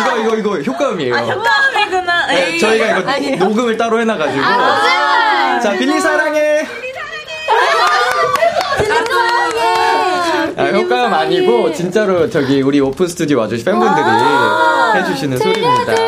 이거, 0.02 0.18
이거, 0.18 0.36
이거 0.38 0.60
효과음이에요. 0.60 1.16
효과음이구나. 1.16 2.28
네, 2.28 2.58
저희가 2.60 3.18
이거 3.18 3.46
녹음을 3.46 3.76
따로 3.78 4.00
해놔가지고. 4.00 4.42
자, 4.44 5.72
빌리 5.78 6.00
사랑해. 6.00 6.66
아, 10.58 10.66
효과음 10.66 11.14
아니고, 11.14 11.74
진짜로 11.74 12.30
저기 12.30 12.62
우리 12.62 12.80
오픈 12.80 13.08
스튜디오 13.08 13.40
와주신 13.40 13.66
팬분들이 13.66 14.06
해주시는 14.96 15.38
소리입니다. 15.38 15.94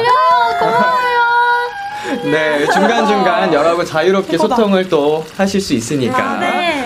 네, 2.25 2.65
중간중간 2.73 3.53
여러분 3.53 3.85
자유롭게 3.85 4.37
소통을 4.37 4.89
또 4.89 5.25
하실 5.37 5.61
수 5.61 5.73
있으니까. 5.73 6.39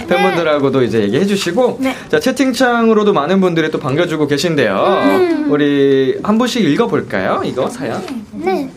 팬분들하고도 0.07 0.83
이제 0.83 1.01
얘기해 1.01 1.25
주시고. 1.25 1.79
자, 2.09 2.19
채팅창으로도 2.19 3.12
많은 3.13 3.41
분들이 3.41 3.71
또 3.71 3.79
반겨주고 3.79 4.27
계신데요. 4.27 5.45
우리 5.50 6.19
한 6.24 6.38
분씩 6.38 6.63
읽어볼까요? 6.63 7.41
이거 7.43 7.67
사연. 7.69 8.03
네. 8.33 8.69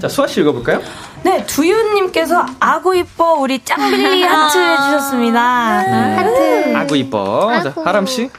자, 0.00 0.08
수아씨 0.08 0.40
읽어볼까요? 0.42 0.80
네, 1.22 1.44
두유님께서 1.46 2.44
아구 2.60 2.94
이뻐 2.96 3.34
우리 3.34 3.62
짱빌리 3.64 4.22
하트 4.22 4.58
해주셨습니다. 4.58 5.78
하트. 6.18 6.76
아구 6.76 6.96
이뻐. 6.96 7.50
자, 7.62 7.68
아구. 7.70 7.82
하람 7.84 8.06
씨. 8.06 8.30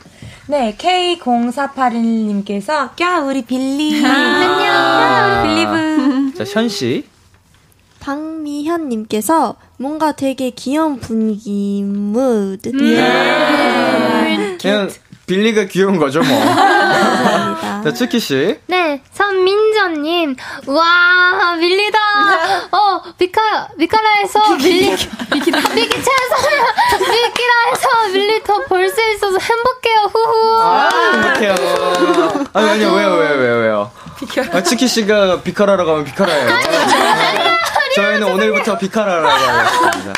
네, 0.48 0.76
K0481님께서 0.78 2.92
꺄 2.96 3.26
우리 3.28 3.42
빌리. 3.44 4.04
안녕. 4.06 5.44
빌리브. 5.44 6.34
자, 6.38 6.46
시윤 6.46 6.79
씨. 6.79 7.06
박미현님께서 8.00 9.56
뭔가 9.78 10.14
되게 10.14 10.52
귀여운 10.52 11.00
분위기 11.00 11.84
무드. 11.84 12.72
그냥 12.72 14.90
빌리가 15.28 15.66
귀여운 15.66 15.98
거죠, 15.98 16.22
뭐. 16.22 16.40
감사합니다. 16.40 17.82
자, 17.84 17.94
츠키씨. 17.94 18.60
네, 18.68 19.02
선민저님. 19.14 20.36
와, 20.68 21.56
빌리다. 21.60 22.00
어, 22.72 23.02
비카, 23.18 23.68
비카라에서 23.78 24.56
빌리. 24.56 24.96
비키라. 25.32 25.60
비키차에서, 25.60 26.36
비키라에서 26.98 28.08
빌리 28.14 28.42
더 28.44 28.58
볼 28.68 28.90
수 28.90 29.02
있어서 29.12 29.38
행복해요, 29.38 30.10
후후. 30.14 30.62
아, 30.62 30.90
행복해요. 31.14 31.56
아니, 32.54 32.70
아니요, 32.70 32.94
왜요, 32.94 33.14
왜요, 33.16 33.36
왜요, 33.38 33.56
왜요. 33.60 33.92
아, 34.54 34.64
츠키씨가 34.64 35.42
비카라라고 35.42 35.92
하면 35.92 36.06
비카라예요. 36.06 36.50
저희는 37.96 38.24
오늘부터 38.32 38.78
비카라라고 38.78 39.28
하겠습니다. 39.28 40.14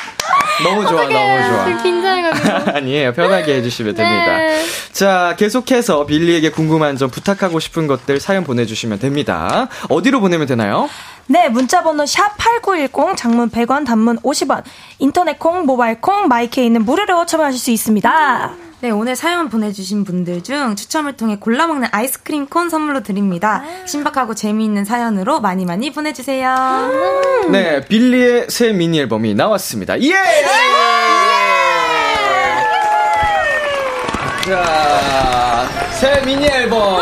너무 0.63 0.85
좋아, 0.87 1.07
너무 1.07 1.47
좋아. 1.49 1.81
긴장해가지고. 1.81 2.71
아니에요. 2.77 3.13
편하게 3.13 3.55
해주시면 3.55 3.95
됩니다. 3.95 4.37
네. 4.37 4.63
자, 4.91 5.35
계속해서 5.37 6.05
빌리에게 6.05 6.51
궁금한 6.51 6.97
점 6.97 7.09
부탁하고 7.09 7.59
싶은 7.59 7.87
것들 7.87 8.19
사연 8.19 8.43
보내주시면 8.43 8.99
됩니다. 8.99 9.67
어디로 9.89 10.19
보내면 10.19 10.47
되나요? 10.47 10.89
네, 11.27 11.47
문자번호 11.47 12.05
샵8910, 12.05 13.15
장문 13.15 13.49
100원, 13.51 13.85
단문 13.85 14.17
50원, 14.19 14.63
인터넷 14.97 15.37
콩, 15.37 15.65
모바일 15.65 16.01
콩, 16.01 16.27
마이케이는 16.27 16.83
무료로 16.83 17.25
참여하실 17.25 17.59
수 17.59 17.71
있습니다. 17.71 18.68
네, 18.81 18.91
오늘 18.91 19.17
사연 19.17 19.49
보내주신 19.49 20.05
분들 20.05 20.41
중 20.41 20.73
추첨을 20.77 21.17
통해 21.17 21.35
골라먹는 21.37 21.89
아이스크림 21.91 22.47
콘 22.47 22.69
선물로 22.69 23.03
드립니다. 23.03 23.61
신박하고 23.85 24.35
재미있는 24.35 24.85
사연으로 24.85 25.41
많이 25.41 25.65
많이 25.65 25.91
보내주세요. 25.91 26.89
네, 27.51 27.85
빌리의 27.85 28.45
새 28.49 28.71
미니 28.71 28.99
앨범이 28.99 29.33
나왔습니다. 29.33 30.01
예! 30.01 30.13
자, 34.45 35.67
새 35.99 36.21
미니 36.25 36.45
앨범. 36.45 37.01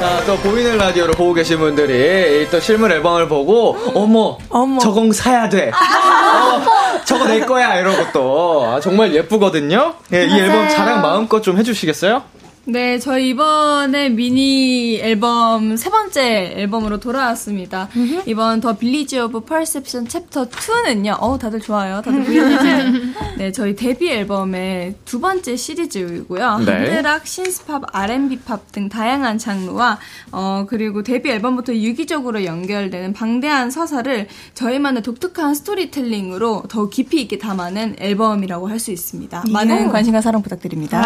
자, 0.00 0.24
또 0.24 0.38
보이는 0.38 0.78
라디오를 0.78 1.12
보고 1.12 1.34
계신 1.34 1.58
분들이 1.58 2.48
또 2.50 2.58
실물 2.60 2.92
앨범을 2.92 3.28
보고 3.28 3.76
어머, 3.94 4.38
어머. 4.48 4.78
저건 4.80 5.12
사야 5.12 5.50
돼. 5.50 5.70
어, 5.70 6.77
저거 7.08 7.26
내 7.26 7.40
거야 7.40 7.80
이러고 7.80 8.12
또 8.12 8.66
아, 8.66 8.80
정말 8.80 9.14
예쁘거든요. 9.14 9.94
예, 10.12 10.26
이 10.26 10.40
앨범 10.40 10.68
자랑 10.68 11.00
마음껏 11.00 11.40
좀 11.40 11.56
해주시겠어요? 11.56 12.22
네, 12.70 12.98
저희 12.98 13.30
이번에 13.30 14.10
미니 14.10 14.98
앨범 15.00 15.78
세 15.78 15.88
번째 15.88 16.52
앨범으로 16.54 17.00
돌아왔습니다. 17.00 17.88
이번 18.26 18.60
The 18.60 18.76
Village 18.76 19.18
of 19.20 19.40
Perception 19.40 20.06
Chapter 20.06 20.50
2는요. 20.50 21.16
어, 21.18 21.38
다들 21.38 21.60
좋아요. 21.60 22.02
다들 22.02 22.24
보이시죠? 22.24 22.62
네, 23.38 23.52
저희 23.52 23.74
데뷔 23.74 24.10
앨범의 24.10 24.96
두 25.06 25.18
번째 25.18 25.56
시리즈이고요. 25.56 26.58
네. 26.66 26.72
하드락, 26.72 27.26
synth-pop, 27.26 27.84
R&B 27.90 28.40
팝 28.40 28.70
등 28.70 28.90
다양한 28.90 29.38
장르와 29.38 29.98
어, 30.32 30.66
그리고 30.68 31.02
데뷔 31.02 31.30
앨범부터 31.30 31.74
유기적으로 31.74 32.44
연결되는 32.44 33.14
방대한 33.14 33.70
서사를 33.70 34.28
저희만의 34.52 35.02
독특한 35.02 35.54
스토리텔링으로 35.54 36.64
더 36.68 36.90
깊이 36.90 37.22
있게 37.22 37.38
담아낸 37.38 37.96
앨범이라고 37.98 38.68
할 38.68 38.78
수 38.78 38.92
있습니다. 38.92 39.42
많은 39.50 39.88
관심과 39.88 40.20
사랑 40.20 40.40
부탁드립니다. 40.40 41.02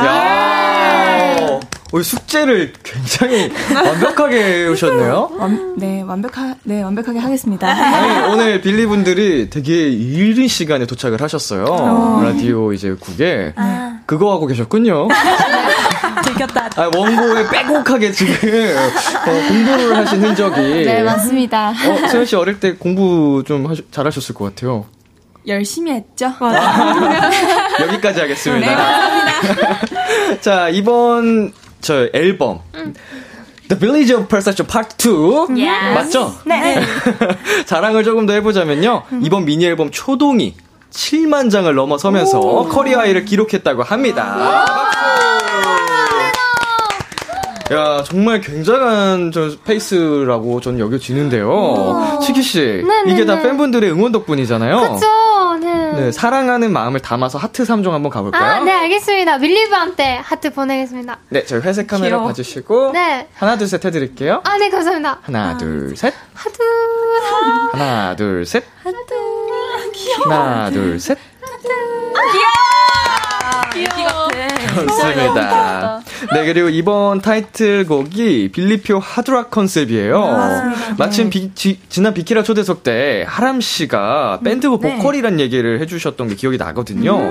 야, 1.55 1.61
오, 1.93 2.03
숙제를 2.03 2.73
굉장히 2.83 3.51
완벽하게 3.75 4.65
해오셨네요. 4.65 5.31
완, 5.39 5.75
네, 5.77 6.03
완벽하, 6.03 6.55
네, 6.65 6.83
완벽하게 6.83 7.19
하겠습니다. 7.19 7.69
아니, 7.69 8.33
오늘 8.33 8.61
빌리 8.63 8.87
분들이 8.87 9.51
되게 9.51 9.91
이른 9.91 10.49
시간에 10.49 10.87
도착을 10.87 11.21
하셨어요. 11.21 12.21
라디오 12.25 12.73
이제 12.73 12.95
국에. 12.99 13.53
그거 14.07 14.33
하고 14.33 14.47
계셨군요. 14.47 15.09
들켰다. 16.25 16.71
아, 16.77 16.91
원고에 16.95 17.49
빼곡하게 17.51 18.13
지금 18.13 18.35
어, 18.35 19.49
공부를 19.49 19.97
하신 19.97 20.23
흔적이. 20.25 20.85
네, 20.85 21.03
맞습니다. 21.03 21.71
어, 21.71 22.09
수현 22.09 22.25
씨 22.27 22.37
어릴 22.37 22.59
때 22.61 22.75
공부 22.75 23.43
좀 23.47 23.67
하시- 23.67 23.85
잘하셨을 23.91 24.35
것 24.35 24.45
같아요. 24.47 24.87
열심히 25.47 25.93
했죠? 25.93 26.33
여기까지 27.81 28.21
하겠습니다. 28.21 28.77
자, 30.41 30.69
이번 30.69 31.53
저 31.81 32.09
앨범. 32.13 32.61
The 33.69 33.79
Village 33.79 34.15
of 34.15 34.29
Perception 34.29 34.67
Part 34.67 34.97
2. 34.99 35.49
맞죠? 35.95 36.35
네. 36.45 36.81
자랑을 37.67 38.05
조금 38.05 38.27
더 38.27 38.33
해보자면요. 38.35 39.05
이번 39.23 39.45
미니 39.45 39.65
앨범 39.65 39.91
초동이 39.91 40.55
7만 40.91 41.51
장을 41.51 41.75
넘어서면서 41.75 42.69
career 42.71 42.99
high를 43.01 43.25
기록했다고 43.25 43.83
합니다. 43.83 44.67
야, 47.73 48.03
정말 48.05 48.43
굉장한 48.43 49.33
저 49.33 49.51
페이스라고 49.65 50.61
저는 50.61 50.79
여겨지는데요. 50.79 52.19
츠키씨, 52.23 52.85
이게 53.07 53.25
다 53.25 53.41
팬분들의 53.41 53.91
응원 53.91 54.13
덕분이잖아요. 54.13 54.95
그쵸, 54.95 55.07
네. 55.95 56.01
네, 56.07 56.13
사랑하는 56.13 56.73
마음을 56.73 57.01
담아서 57.01 57.39
하트 57.39 57.63
3종 57.65 57.91
한번 57.91 58.11
가볼까요? 58.11 58.45
아, 58.45 58.61
네, 58.61 58.73
알겠습니다. 58.73 59.39
빌리브한테 59.39 60.17
하트 60.17 60.53
보내겠습니다. 60.53 61.19
네, 61.29 61.45
저희 61.45 61.61
회색 61.61 61.87
카메라 61.87 62.17
귀여워. 62.17 62.27
봐주시고. 62.29 62.93
네. 62.93 63.29
하나, 63.35 63.57
둘, 63.57 63.67
셋 63.69 63.85
해드릴게요. 63.85 64.43
아, 64.45 64.57
네, 64.59 64.69
감사합니다. 64.71 65.19
하나, 65.23 65.57
둘, 65.59 65.97
셋. 65.97 66.15
하트. 66.35 66.59
하나, 67.73 68.17
둘, 68.17 68.47
셋. 68.47 68.65
하나, 70.29 70.71
둘, 70.71 70.99
셋. 71.01 71.19
좋습니다. 74.87 76.01
네, 76.33 76.45
그리고 76.47 76.69
이번 76.69 77.21
타이틀곡이 77.21 78.51
빌리표 78.53 78.99
하드락 78.99 79.51
컨셉이에요. 79.51 80.73
마침 80.99 81.31
비- 81.31 81.53
지, 81.55 81.79
지난 81.89 82.15
비키라 82.15 82.43
초대석 82.43 82.83
때 82.83 83.25
하람 83.27 83.61
씨가 83.61 84.41
밴드부 84.45 84.79
보컬이란 84.79 85.41
얘기를 85.41 85.81
해주셨던 85.81 86.29
게 86.29 86.35
기억이 86.37 86.57
나거든요. 86.59 87.29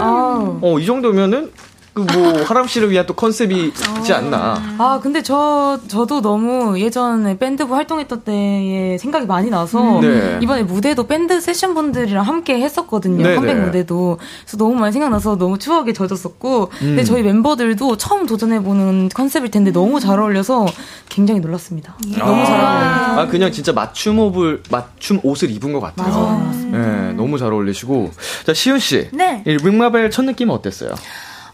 어, 0.62 0.78
이 0.80 0.86
정도면은 0.86 1.52
그 1.56 1.71
뭐 1.94 2.44
하람 2.44 2.68
씨를 2.68 2.90
위한 2.90 3.06
또 3.06 3.14
컨셉이 3.14 3.74
있지 4.00 4.14
않나. 4.14 4.62
아, 4.78 5.00
근데 5.04 5.22
저, 5.22 5.78
저도 5.90 6.22
너무 6.22 6.80
예전에 6.80 7.38
밴드부 7.38 7.76
활동했던 7.76 8.22
때에 8.22 8.98
생각이 8.98 9.26
많이 9.26 9.50
나서, 9.50 10.00
네. 10.00 10.40
이번에 10.42 10.64
무대도 10.64 11.08
밴드 11.08 11.42
세션 11.42 11.74
분들이랑 11.74 12.26
함께 12.26 12.62
했었거든요. 12.62 13.22
네네. 13.24 13.36
컴백 13.36 13.60
무대도. 13.60 14.20
그래서 14.44 14.58
너무 14.58 14.76
많이 14.76 14.94
생각나서 14.94 15.38
너무 15.38 15.58
추억에 15.58 15.92
젖었었고, 15.92 16.70
근데 16.80 17.04
저희 17.04 17.24
멤버들도 17.24 17.98
처음 17.98 18.26
도전해보는 18.26 19.10
컨셉일 19.10 19.52
텐데 19.52 19.72
너무 19.72 20.00
잘 20.00 20.18
어울려서 20.18 20.68
굉장히 21.10 21.42
놀랐습니다. 21.42 21.98
너무 22.18 22.46
잘 22.46 22.54
어울려요. 22.54 23.20
아, 23.20 23.28
그냥 23.28 23.52
진짜 23.52 23.74
맞춤 23.74 24.18
옷을, 24.20 24.64
맞춤 24.72 25.20
옷을 25.24 25.52
입은 25.52 25.74
것 25.74 25.82
같아요. 25.82 26.54
네, 26.72 27.12
너무 27.14 27.38
잘 27.38 27.52
어울리시고. 27.52 28.12
자, 28.46 28.54
시윤 28.54 28.80
씨. 28.80 29.10
네. 29.12 29.44
이 29.46 29.58
윙마벨 29.62 30.10
첫 30.10 30.24
느낌은 30.24 30.56
어땠어요? 30.56 30.92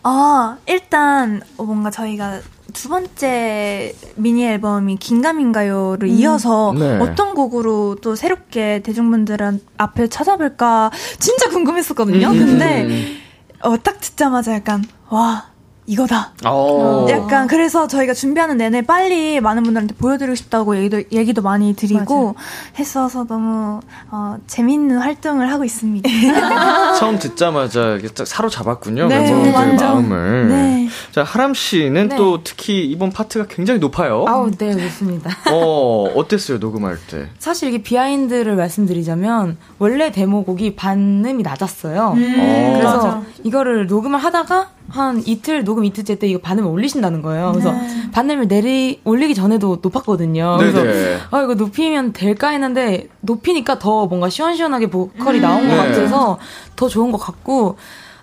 어, 0.08 0.58
일단 0.67 1.41
어, 1.58 1.63
뭔가 1.63 1.91
저희가 1.91 2.39
두 2.72 2.88
번째 2.88 3.93
미니 4.15 4.46
앨범이 4.46 4.96
긴가민가요를 4.96 6.08
이어서 6.08 6.74
네. 6.80 6.98
어떤 7.00 7.34
곡으로 7.36 7.98
또 8.02 8.15
새롭게 8.15 8.82
대중분들 8.84 9.38
앞에 9.76 10.08
찾아볼까 10.08 10.91
진짜 11.20 11.50
궁금했었거든요. 11.50 12.30
음, 12.30 12.38
근데 12.38 12.86
음, 12.86 13.17
어, 13.60 13.76
딱 13.76 14.00
듣자마자 14.00 14.54
약간 14.54 14.86
와 15.10 15.48
이거다. 15.88 16.34
어. 16.45 17.08
약간 17.10 17.47
그래서 17.47 17.88
저희가 17.88 18.13
준비하는 18.13 18.58
내내 18.58 18.82
빨리 18.82 19.39
많은 19.39 19.63
분들한테 19.63 19.95
보여드리고 19.95 20.36
싶다고 20.36 20.78
얘기도 20.78 21.02
얘기도 21.13 21.41
많이 21.41 21.76
드리고 21.76 22.36
했어서 22.78 23.26
너무 23.26 23.80
어, 24.12 24.38
재밌는 24.47 24.97
활동을 24.97 25.50
하고 25.50 25.63
있습니다. 25.63 26.08
처음 27.00 27.17
듣자마자 27.17 27.97
사로잡았군요. 28.26 29.08
네, 29.08 29.19
멤버들 29.32 29.52
완전. 29.54 30.10
마음을. 30.10 30.47
네. 30.50 30.89
자, 31.12 31.23
하람 31.23 31.54
씨는 31.54 32.10
네. 32.10 32.15
또 32.17 32.43
특히 32.43 32.86
이번 32.86 33.12
파트가 33.12 33.45
굉장히 33.47 33.80
높아요. 33.80 34.26
아우, 34.28 34.52
네, 34.52 34.73
그렇습니다. 34.76 35.32
어, 35.52 36.04
어땠어요, 36.15 36.58
녹음할 36.58 36.97
때? 37.10 37.30
사실 37.39 37.69
이게 37.69 37.82
비하인드를 37.82 38.58
말씀드리자면 38.58 39.58
원래 39.80 40.12
데모곡이 40.12 40.76
반음이 40.76 41.43
낮았어요. 41.43 42.08
어. 42.10 42.13
그래서 42.13 42.97
맞아. 42.97 43.21
이거를 43.43 43.88
녹음을 43.88 44.19
하다가 44.19 44.71
한 44.89 45.21
이틀 45.26 45.63
녹음 45.63 45.84
이틀째 45.86 46.15
때 46.15 46.28
이거 46.28 46.39
반음을 46.39 46.69
올리신다는 46.69 47.21
거예요. 47.21 47.52
그래서 47.52 47.73
반음을 48.13 48.47
내리 48.47 49.02
올리기 49.04 49.36
전에도 49.36 49.80
높았거든요. 49.82 50.58
그래서 50.58 50.82
네네. 50.84 51.17
아 51.32 51.41
이거 51.41 51.54
높이면 51.56 52.13
될까 52.13 52.50
했는데 52.50 53.08
높이니까 53.21 53.80
더 53.80 54.06
뭔가 54.06 54.30
시원시원하게 54.30 54.89
보컬이 54.89 55.39
나온 55.41 55.67
것 55.67 55.76
네. 55.76 55.78
같아서 55.78 56.38
더 56.76 56.88
좋은 56.88 57.12
것 57.12 57.17
같고 57.17 57.78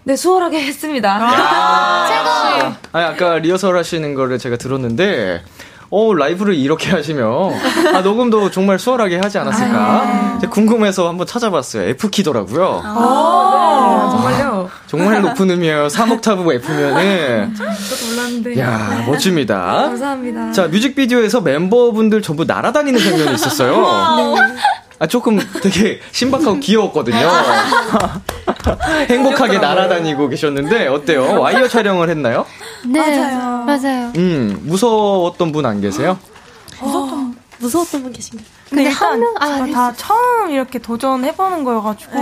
네 0.05 0.17
수월하게 0.17 0.63
했습니다. 0.63 1.19
최고! 2.09 2.75
아니, 2.93 3.05
아까 3.07 3.39
리허설 3.39 3.77
하시는 3.79 4.15
거를 4.15 4.39
제가 4.39 4.57
들었는데, 4.59 5.43
어, 5.91 6.13
라이브를 6.15 6.55
이렇게 6.55 6.91
하시면, 6.91 7.27
아, 7.95 8.01
녹음도 8.03 8.51
정말 8.51 8.79
수월하게 8.79 9.17
하지 9.17 9.39
않았을까? 9.39 10.39
제가 10.43 10.53
궁금해서 10.53 11.09
한번 11.09 11.27
찾아봤어요. 11.27 11.89
F키더라고요. 11.89 12.83
아, 12.85 14.09
정말요? 14.13 14.44
정말 14.87 15.21
높은 15.23 15.51
음이에요. 15.51 15.89
3옥타브 15.89 16.55
F면은. 16.55 17.55
저도 17.55 18.07
몰랐는데. 18.11 18.59
야 18.61 19.05
멋집니다. 19.07 19.57
감사합니다. 19.87 20.53
자, 20.53 20.69
뮤직비디오에서 20.69 21.41
멤버분들 21.41 22.23
전부 22.23 22.45
날아다니는 22.45 23.01
장면이 23.01 23.35
있었어요. 23.35 24.35
아, 25.01 25.07
조금 25.09 25.41
되게 25.63 26.01
신박하고 26.13 26.61
귀여웠거든요. 26.61 27.17
행복하게 29.11 29.59
날아다니고 29.59 30.29
계셨는데, 30.29 30.87
어때요? 30.87 31.41
와이어 31.41 31.67
촬영을 31.69 32.09
했나요? 32.09 32.47
네, 32.87 33.01
맞아요. 33.01 33.65
맞아요. 33.65 34.13
음, 34.17 34.61
무서웠던 34.63 35.51
분 35.53 35.67
안 35.67 35.81
계세요? 35.81 36.19
무서웠던 37.59 38.03
분 38.05 38.13
계신가요? 38.13 38.47
근데 38.75 38.91
한 38.91 39.21
명- 39.21 39.35
아, 39.39 39.61
네. 39.65 39.73
다 39.73 39.93
처음 39.97 40.51
이렇게 40.51 40.79
도전해보는 40.79 41.65
거여가지고 41.65 42.13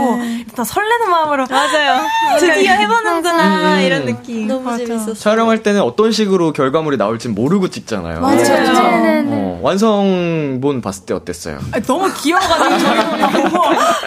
일단 0.47 0.65
설레는 0.65 1.11
마음으로 1.11 1.47
맞아요. 1.51 2.01
드디어 2.39 2.73
해보는구나 2.73 3.77
음. 3.77 3.81
이런 3.81 4.05
느낌. 4.07 4.47
너무 4.47 4.63
맞아. 4.65 4.79
재밌었어요. 4.79 5.15
촬영할 5.15 5.63
때는 5.63 5.81
어떤 5.83 6.13
식으로 6.13 6.53
결과물이 6.53 6.97
나올지 6.97 7.29
모르고 7.29 7.69
찍잖아요. 7.69 8.21
맞아요. 8.21 8.39
네네네. 8.43 9.29
어, 9.33 9.59
완성본 9.63 10.81
봤을 10.83 11.07
때 11.07 11.15
어땠어요? 11.15 11.59
아니, 11.73 11.85
너무 11.85 12.13
귀여워가지고 12.15 13.59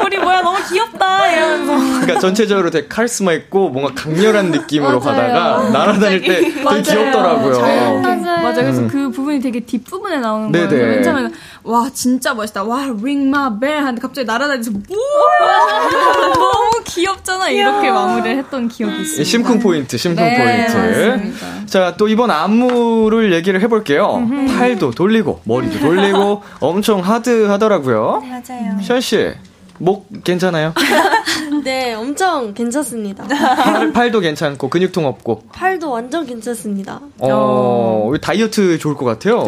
우리 0.05 0.17
뭐야 0.17 0.41
너무 0.41 0.58
귀엽다 0.69 1.31
이러면서 1.31 1.99
그러니까 2.01 2.19
전체적으로 2.19 2.69
되게 2.69 2.88
카리스마 2.88 3.34
있고 3.34 3.69
뭔가 3.69 3.93
강렬한 3.95 4.51
느낌으로 4.51 4.99
맞아요. 4.99 5.15
가다가 5.34 5.69
날아다닐 5.69 6.21
때 6.21 6.27
되게 6.27 6.81
귀엽더라고요. 6.81 7.60
맞아요. 7.60 8.01
맞아. 8.43 8.62
그래서 8.62 8.81
음. 8.81 8.88
그 8.88 9.10
부분이 9.10 9.39
되게 9.41 9.60
뒷부분에 9.62 10.17
나오는. 10.19 10.51
거예요. 10.51 10.67
맨 10.67 11.03
처음에 11.03 11.29
와 11.63 11.89
진짜 11.93 12.34
멋있다. 12.35 12.63
와 12.63 12.81
ring 12.83 13.27
my 13.27 13.49
bell 13.59 13.79
하는데 13.79 14.01
갑자기 14.01 14.25
날아다니면서 14.25 14.71
우와 14.89 16.29
너무 16.35 16.81
귀엽잖아. 16.85 17.49
이렇게 17.49 17.89
마무리를 17.91 18.37
했던 18.37 18.67
기억이 18.67 19.01
있어요. 19.01 19.23
심쿵 19.23 19.59
포인트, 19.59 19.97
심쿵 19.97 20.23
네, 20.23 20.37
포인트. 20.37 20.77
맞습니다. 20.77 21.65
자, 21.65 21.95
또 21.97 22.07
이번 22.07 22.31
안무를 22.31 23.33
얘기를 23.33 23.59
해볼게요. 23.61 24.27
팔도 24.57 24.91
돌리고, 24.91 25.41
머리도 25.45 25.79
돌리고, 25.79 26.43
엄청 26.59 26.99
하드하더라고요. 27.01 28.23
맞아요. 28.27 28.77
시현 28.81 29.01
씨, 29.01 29.31
목 29.79 30.07
괜찮아요? 30.23 30.73
네, 31.65 31.95
엄청 31.95 32.54
괜찮습니다. 32.54 33.23
팔, 33.28 33.91
팔도 33.91 34.19
괜찮고, 34.19 34.69
근육통 34.69 35.04
없고. 35.08 35.41
팔도 35.51 35.89
완전 35.89 36.23
괜찮습니다. 36.23 36.99
어, 37.17 38.06
이거 38.10 38.17
다이어트 38.19 38.78
좋을 38.78 38.93
것 38.95 39.04
같아요. 39.06 39.47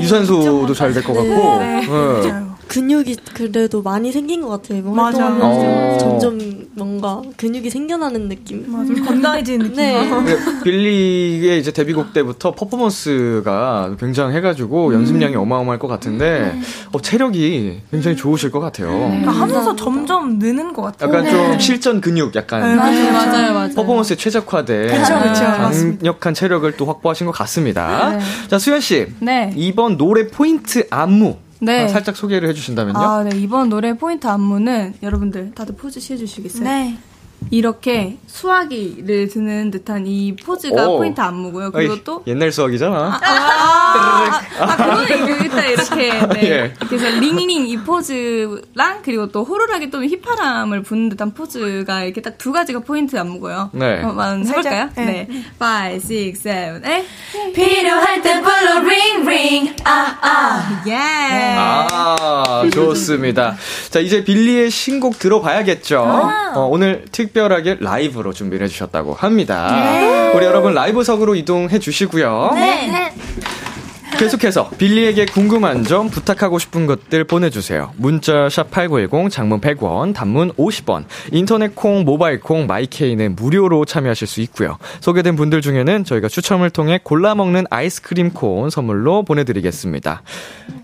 유산소도 0.00 0.74
잘 0.74 0.92
될 0.92 1.02
것 1.04 1.14
같고. 1.14 1.58
네. 1.60 1.82
근육이 2.72 3.16
그래도 3.34 3.82
많이 3.82 4.10
생긴 4.12 4.40
것 4.40 4.48
같아요. 4.48 4.78
이번 4.78 4.96
맞아. 4.96 5.26
활동하면서 5.26 5.60
어. 5.60 5.98
점점 5.98 6.66
뭔가 6.72 7.20
근육이 7.36 7.68
생겨나는 7.68 8.30
느낌. 8.30 8.64
맞아 8.66 8.94
건강해지는 8.94 9.66
느낌 9.66 9.76
네. 9.76 10.08
근데 10.08 10.38
빌리의 10.64 11.60
이제 11.60 11.70
데뷔곡 11.70 12.14
때부터 12.14 12.52
퍼포먼스가 12.52 13.94
굉장해가지고 14.00 14.94
연습량이 14.94 15.36
어마어마할 15.36 15.78
것 15.78 15.86
같은데, 15.86 16.58
어, 16.92 17.00
체력이 17.00 17.82
굉장히 17.90 18.16
좋으실 18.16 18.50
것 18.50 18.60
같아요. 18.60 18.88
그러니까 18.88 19.32
하면서 19.32 19.76
점점 19.76 20.38
느는 20.38 20.72
것 20.72 20.80
같아요 20.80 21.10
약간 21.10 21.30
좀 21.30 21.60
실전 21.60 22.00
근육, 22.00 22.34
약간 22.36 22.62
네, 22.62 22.74
맞아요, 22.74 23.12
맞아요, 23.12 23.52
맞아요. 23.52 23.74
퍼포먼스에 23.74 24.16
최적화된 24.16 24.86
그쵸, 24.86 25.20
그쵸, 25.20 25.44
강력한 25.44 26.32
체력을 26.32 26.74
또 26.78 26.86
확보하신 26.86 27.26
것 27.26 27.32
같습니다. 27.32 28.16
네. 28.16 28.24
자, 28.48 28.58
수현 28.58 28.80
씨. 28.80 29.08
네. 29.20 29.52
이번 29.56 29.98
노래 29.98 30.26
포인트 30.26 30.86
안무. 30.88 31.36
네. 31.62 31.84
아, 31.84 31.88
살짝 31.88 32.16
소개를 32.16 32.48
해주신다면요. 32.48 32.98
아, 32.98 33.22
네. 33.22 33.38
이번 33.38 33.68
노래 33.68 33.96
포인트 33.96 34.26
안무는 34.26 34.94
여러분들 35.02 35.52
다들 35.54 35.76
포즈 35.76 36.00
취해주시겠어요? 36.00 36.64
네. 36.64 36.98
이렇게 37.50 38.18
수화기를 38.26 39.28
드는 39.28 39.70
듯한 39.70 40.06
이 40.06 40.36
포즈가 40.36 40.88
오. 40.88 40.98
포인트 40.98 41.20
안무고요. 41.20 41.70
그리고 41.72 41.94
어이, 41.94 42.04
또 42.04 42.22
옛날 42.26 42.52
수학이잖아. 42.52 43.20
아, 43.22 44.40
아, 44.60 44.76
그거는 44.76 45.04
이제 45.04 45.38
일단 45.44 45.70
이렇게 45.70 46.26
네. 46.26 46.42
예. 46.50 46.74
그래서 46.88 47.06
링링 47.20 47.66
이 47.66 47.76
포즈랑 47.78 49.02
그리고 49.02 49.28
또 49.28 49.44
호루라기 49.44 49.90
또는 49.90 50.08
휘파람을 50.08 50.82
부는 50.82 51.08
듯한 51.10 51.32
포즈가 51.34 52.02
이렇게 52.04 52.20
딱 52.20 52.32
두 52.42 52.50
가지가 52.50 52.80
포인트 52.80 53.16
안무고요. 53.16 53.70
네. 53.72 54.00
한번 54.00 54.44
해볼까요? 54.44 54.62
살짝, 54.62 54.94
네. 54.96 55.28
네. 55.28 55.44
5, 55.60 55.94
6, 55.94 56.34
7, 56.42 56.80
8. 56.82 57.04
필요할 57.52 58.20
때 58.20 58.40
불러 58.40 58.78
ring 58.78 59.20
ring 59.28 59.76
아아 59.84 60.82
예. 60.88 60.96
아, 61.56 62.68
좋습니다. 62.72 63.54
자, 63.90 64.00
이제 64.00 64.24
빌리의 64.24 64.70
신곡 64.70 65.20
들어봐야겠죠. 65.20 66.00
어, 66.54 66.66
오늘 66.68 67.04
특 67.12 67.31
별하게 67.32 67.78
라이브로 67.80 68.32
준비를 68.32 68.64
해주셨다고 68.66 69.14
합니다. 69.14 70.32
우리 70.34 70.44
여러분 70.44 70.74
라이브석으로 70.74 71.34
이동해 71.34 71.78
주시고요. 71.78 72.50
네. 72.54 73.12
계속해서 74.18 74.70
빌리에게 74.78 75.26
궁금한 75.26 75.82
점 75.82 76.08
부탁하고 76.08 76.58
싶은 76.58 76.86
것들 76.86 77.24
보내주세요. 77.24 77.92
문자 77.96 78.48
샵 78.48 78.70
8910 78.70 79.30
장문 79.30 79.60
100원 79.60 80.14
단문 80.14 80.52
50원 80.52 81.04
인터넷 81.32 81.74
콩 81.74 82.04
모바일 82.04 82.38
콩 82.40 82.66
마이케이는 82.66 83.34
무료로 83.34 83.84
참여하실 83.84 84.28
수 84.28 84.40
있고요. 84.42 84.78
소개된 85.00 85.34
분들 85.34 85.60
중에는 85.60 86.04
저희가 86.04 86.28
추첨을 86.28 86.70
통해 86.70 87.00
골라 87.02 87.34
먹는 87.34 87.64
아이스크림 87.70 88.30
콘 88.30 88.70
선물로 88.70 89.24
보내드리겠습니다. 89.24 90.22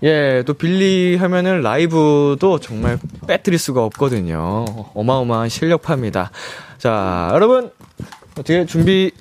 예, 0.03 0.43
또 0.45 0.53
빌리 0.53 1.15
하면은 1.15 1.61
라이브도 1.61 2.59
정말 2.59 2.99
빼뜨릴 3.27 3.57
수가 3.57 3.83
없거든요. 3.85 4.65
어마어마한 4.93 5.47
실력파입니다. 5.49 6.31
자, 6.77 7.29
여러분 7.33 7.71
어떻게 8.33 8.65
준비 8.65 9.11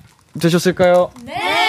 되셨을까요? 0.41 1.11
네. 1.25 1.68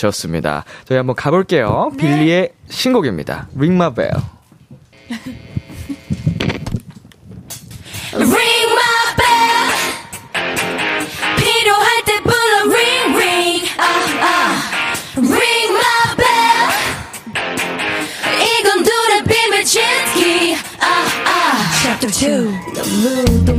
좋습니다. 0.00 0.64
저희 0.86 0.96
한번 0.96 1.14
가볼게요. 1.14 1.90
빌리의 1.98 2.52
신곡입니다. 2.68 3.48
Ring 3.56 3.74
My 3.74 3.92
Bell. 3.94 4.12
ring 8.12 8.66
my 8.78 9.16
bell. 9.20 9.68
필요할 11.36 12.04
때 12.04 12.20
불러. 12.22 12.74
Ring 12.74 13.16
ring. 13.16 13.66
아 13.78 13.84
아 14.22 14.26
ring 15.16 15.70
my 15.70 16.16
bell. 16.16 16.64
이건 18.58 18.82
둘의 18.82 19.24
비밀 19.24 19.64
짓기. 19.64 20.56
아 20.80 20.84
아 21.26 21.28
Chapter 21.82 22.10
2 22.10 22.50
너무도 22.74 22.88
멀어 22.88 22.88
보였던 22.88 23.44
그도 23.44 23.49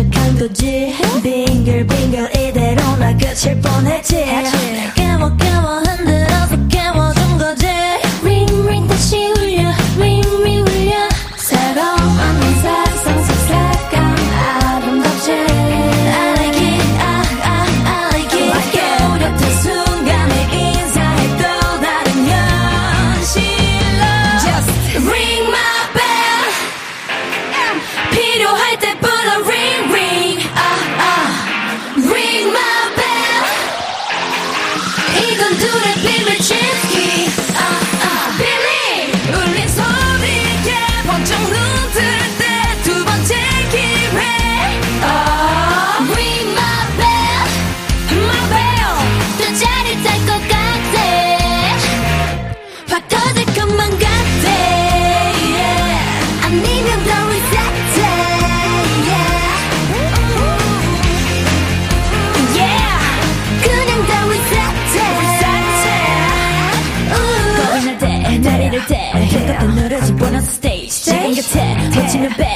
착한 0.00 0.38
거지. 0.38 0.94
빙글빙글 1.22 2.30
이대로 2.34 2.96
나 2.96 3.14
끝일 3.16 3.60
뻔했지. 3.60 4.24
깨워 4.94 5.36
깨워 5.36 5.89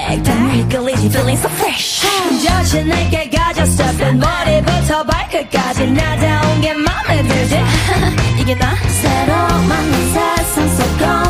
터치면 0.04 0.22
back 0.22 0.22
당연히 0.22 0.68
끌리지 0.68 1.06
feeling 1.06 1.38
so 1.38 1.48
fresh. 1.54 2.06
여신 2.46 2.88
내게 2.88 3.30
가졌어 3.30 3.84
뺀 3.96 4.18
머리부터 4.18 5.04
발끝까지 5.04 5.86
나다운 5.86 6.60
게 6.60 6.72
맘에 6.74 7.22
들지. 7.22 7.58
이게 8.38 8.54
나 8.54 8.74
새로 8.76 9.34
만난 9.68 9.92
세상 10.12 10.68
속 10.76 11.23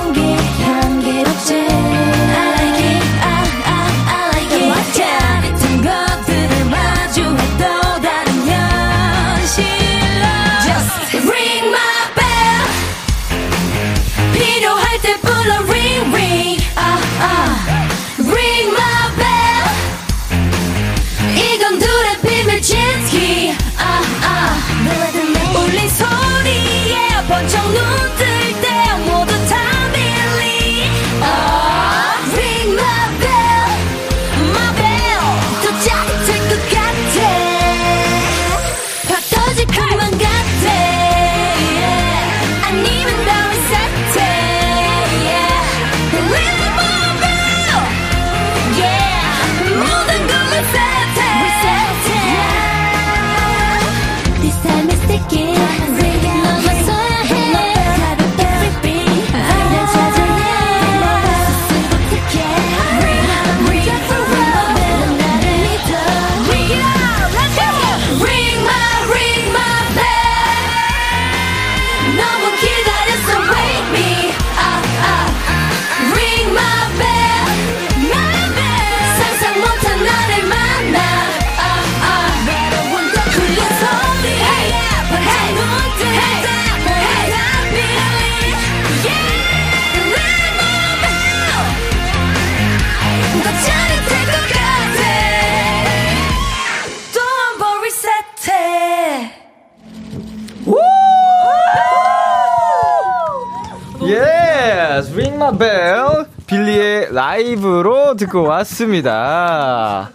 라이브로 107.55 108.17
듣고 108.17 108.43
왔습니다. 108.43 110.11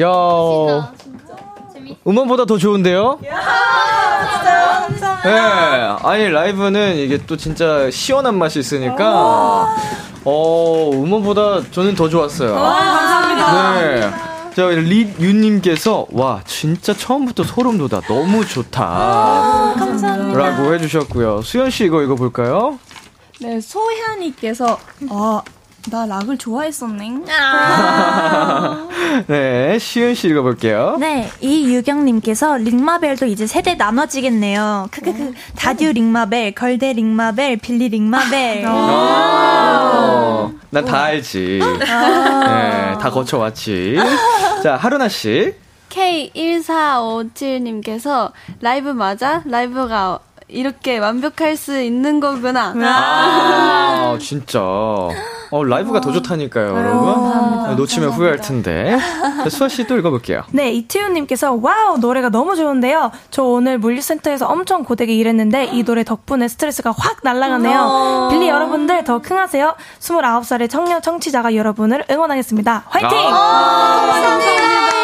야, 0.00 0.92
음원보다 2.06 2.44
더 2.46 2.58
좋은데요? 2.58 3.18
네, 5.22 5.30
아니 6.02 6.28
라이브는 6.28 6.96
이게 6.96 7.18
또 7.26 7.36
진짜 7.36 7.90
시원한 7.90 8.38
맛이 8.38 8.58
있으니까 8.58 9.76
어 10.24 10.90
음원보다 10.92 11.70
저는 11.70 11.94
더 11.94 12.08
좋았어요. 12.08 12.54
감사합니다. 12.54 13.80
네. 13.80 14.10
자, 14.54 14.66
리유님께서 14.66 16.06
와 16.12 16.40
진짜 16.44 16.92
처음부터 16.92 17.44
소름 17.44 17.78
돋아 17.78 18.00
너무 18.08 18.44
좋다. 18.44 19.74
라고 20.34 20.74
해주셨고요. 20.74 21.42
수현 21.42 21.70
씨 21.70 21.84
이거 21.84 22.02
읽어볼까요? 22.02 22.78
네, 23.40 23.60
소현이께서 23.60 24.78
아, 25.10 25.42
나 25.88 26.04
락을 26.04 26.36
좋아했었네. 26.36 27.10
네, 29.26 29.78
시은 29.78 30.14
씨 30.14 30.28
읽어볼게요. 30.28 30.98
네, 31.00 31.30
이유경님께서 31.40 32.58
링마벨도 32.58 33.24
이제 33.26 33.46
세대 33.46 33.76
나눠지겠네요. 33.76 34.88
크크크, 34.90 35.32
다듀 35.56 35.92
링마벨, 35.92 36.54
걸대 36.54 36.92
링마벨, 36.92 37.56
빌리 37.56 37.88
링마벨. 37.88 38.66
어, 38.68 40.52
난다 40.68 41.04
알지. 41.04 41.60
네, 41.78 41.86
다 43.00 43.10
거쳐왔지. 43.10 43.96
자, 44.62 44.76
하루나 44.76 45.08
씨. 45.08 45.54
K1457님께서 45.88 48.32
라이브 48.60 48.90
맞아? 48.90 49.40
라이브가 49.46 50.18
이렇게 50.46 50.98
완벽할 50.98 51.56
수 51.56 51.80
있는 51.80 52.20
거구나. 52.20 52.74
아, 52.76 54.18
진짜. 54.20 54.60
어, 55.50 55.64
라이브가 55.64 56.00
더 56.00 56.12
좋다니까요, 56.12 56.76
여러분. 56.76 57.68
네, 57.68 57.74
놓치면 57.74 58.10
후회할 58.10 58.40
텐데. 58.40 58.96
자, 59.42 59.48
수아 59.50 59.68
씨또 59.68 59.96
읽어볼게요. 59.98 60.42
네, 60.52 60.70
이태훈님께서 60.72 61.54
와우 61.60 61.98
노래가 61.98 62.28
너무 62.28 62.54
좋은데요. 62.56 63.10
저 63.30 63.42
오늘 63.42 63.78
물류센터에서 63.78 64.46
엄청 64.46 64.84
고되게 64.84 65.12
일했는데 65.14 65.66
이 65.72 65.82
노래 65.84 66.04
덕분에 66.04 66.46
스트레스가 66.48 66.94
확 66.96 67.18
날아가네요. 67.22 68.28
빌리 68.30 68.48
여러분들 68.48 69.04
더 69.04 69.18
흥하세요. 69.20 69.74
29살의 69.98 70.70
청년 70.70 71.02
청취자가 71.02 71.54
여러분을 71.54 72.04
응원하겠습니다. 72.10 72.84
화이팅! 72.86 73.10
저희 73.10 74.99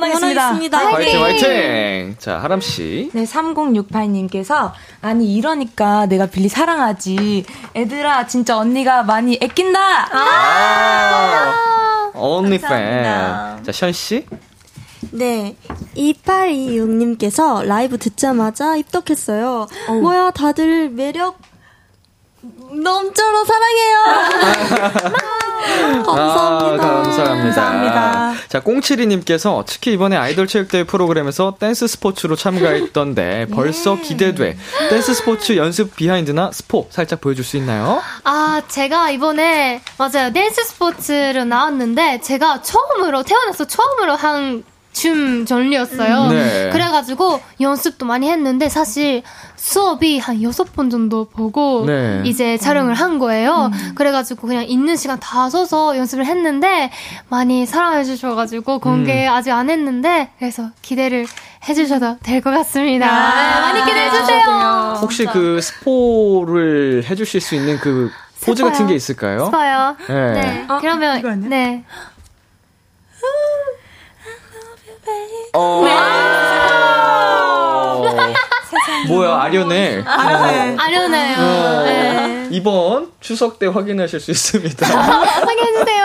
빌리도 0.00 0.26
응원하겠습니다. 0.26 0.78
화이팅, 0.78 1.22
화이팅! 1.22 2.16
자, 2.18 2.38
하람 2.38 2.60
씨. 2.60 3.10
네, 3.12 3.24
3068님께서, 3.24 4.72
아니, 5.00 5.34
이러니까 5.34 6.06
내가 6.06 6.26
빌리 6.26 6.48
사랑하지. 6.48 7.44
애들아, 7.76 8.26
진짜 8.26 8.56
언니가 8.56 9.02
많이 9.02 9.38
애낀다! 9.40 10.08
아, 10.12 11.52
only 12.14 12.56
fan. 12.56 13.62
자, 13.62 13.72
션 13.72 13.92
씨. 13.92 14.26
네. 15.12 15.56
2826님께서 15.96 17.64
라이브 17.64 17.98
듣자마자 17.98 18.76
입덕했어요. 18.76 19.66
뭐야, 20.00 20.30
다들 20.30 20.90
매력 20.90 21.38
넘쳐로 22.42 23.44
사랑해요. 23.44 23.96
감사합니다. 26.04 26.84
아, 26.86 27.02
감사합니다. 27.02 27.34
감사합니다. 27.34 28.32
자, 28.48 28.60
꽁치리님께서 28.60 29.64
특히 29.66 29.92
이번에 29.92 30.16
아이돌 30.16 30.46
체육대회 30.46 30.84
프로그램에서 30.84 31.56
댄스 31.58 31.86
스포츠로 31.86 32.36
참가했던데 32.36 33.48
벌써 33.52 33.96
기대돼. 33.96 34.56
댄스 34.88 35.14
스포츠 35.14 35.56
연습 35.56 35.94
비하인드나 35.96 36.50
스포 36.52 36.86
살짝 36.90 37.20
보여줄 37.20 37.44
수 37.44 37.56
있나요? 37.58 38.00
아, 38.24 38.62
제가 38.68 39.10
이번에, 39.10 39.82
맞아요. 39.98 40.32
댄스 40.32 40.64
스포츠로 40.64 41.44
나왔는데, 41.44 42.20
제가 42.22 42.62
처음으로, 42.62 43.22
태어나서 43.22 43.66
처음으로 43.66 44.16
한 44.16 44.64
춤 44.92 45.46
장르였어요. 45.46 46.28
네. 46.28 46.70
그래가지고 46.72 47.40
연습도 47.60 48.06
많이 48.06 48.28
했는데, 48.30 48.68
사실 48.68 49.22
수업이 49.56 50.18
한 50.18 50.42
여섯 50.42 50.72
번 50.74 50.90
정도 50.90 51.26
보고, 51.26 51.84
네. 51.86 52.22
이제 52.24 52.58
촬영을 52.58 52.94
한 52.94 53.18
거예요. 53.18 53.70
그래가지고 53.94 54.46
그냥 54.48 54.64
있는 54.64 54.96
시간 54.96 55.18
다 55.20 55.48
써서 55.48 55.96
연습을 55.96 56.26
했는데, 56.26 56.90
많이 57.28 57.66
사랑해 57.66 58.04
주셔가지고, 58.04 58.80
공개 58.80 59.26
아직 59.26 59.52
안 59.52 59.70
했는데, 59.70 60.30
그래서 60.38 60.70
기대를 60.82 61.26
해주셔도 61.68 62.18
될 62.22 62.40
것 62.40 62.50
같습니다. 62.50 63.06
네, 63.06 63.60
많이 63.60 63.84
기대해 63.84 64.10
주세요. 64.10 64.98
혹시 65.00 65.24
그 65.26 65.60
스포를 65.60 67.04
해주실 67.08 67.40
수 67.40 67.54
있는 67.54 67.78
그 67.78 68.10
포즈 68.42 68.58
스포요. 68.58 68.72
같은 68.72 68.86
게 68.86 68.94
있을까요? 68.94 69.44
싶어요. 69.44 69.96
네. 70.08 70.32
네. 70.32 70.66
그러면, 70.80 71.48
네. 71.48 71.84
어. 75.54 75.84
뭐야, 79.08 79.40
아련해. 79.42 80.02
아련해요. 80.78 81.36
어. 81.38 81.82
네. 81.84 82.48
이번 82.50 83.10
추석 83.20 83.58
때 83.58 83.66
확인하실 83.66 84.20
수 84.20 84.30
있습니다. 84.30 84.86
확인해주세요. 84.86 86.04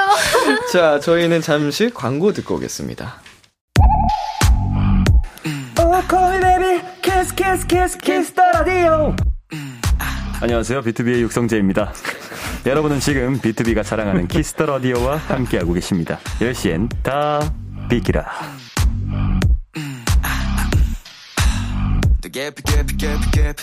자, 0.72 1.00
저희는 1.00 1.42
잠시 1.42 1.90
광고 1.94 2.32
듣고 2.34 2.56
오겠습니다. 2.56 3.16
안녕하세요. 10.42 10.82
비투비의 10.82 11.22
육성재입니다. 11.22 11.94
여러분은 12.66 13.00
지금 13.00 13.40
B2B가 13.40 13.84
자랑하는 13.84 14.28
Kiss 14.28 14.50
the 14.50 14.66
Radio와 14.66 15.18
함께하고 15.18 15.74
계십니다. 15.74 16.20
10시엔 16.40 16.90
다 17.04 17.40
비키라. 17.90 18.26
Gap, 22.36 22.62
gap, 22.66 22.98
gap, 22.98 23.32
gap. 23.32 23.62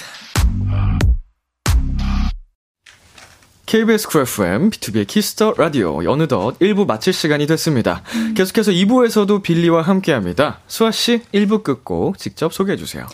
KBS 3.67 4.09
Cool 4.09 4.23
FM, 4.23 4.71
BTOB의 4.71 5.07
키스 5.07 5.36
더 5.36 5.53
라디오, 5.59 5.99
어느덧 6.11 6.59
1부 6.59 6.87
마칠 6.87 7.13
시간이 7.13 7.47
됐습니다. 7.47 8.03
계속해서 8.35 8.71
2부에서도 8.71 9.43
빌리와 9.43 9.83
함께 9.83 10.13
합니다. 10.13 10.61
수아씨, 10.69 11.21
1부 11.35 11.63
끝곡 11.63 12.17
직접 12.17 12.55
소개해주세요. 12.55 13.07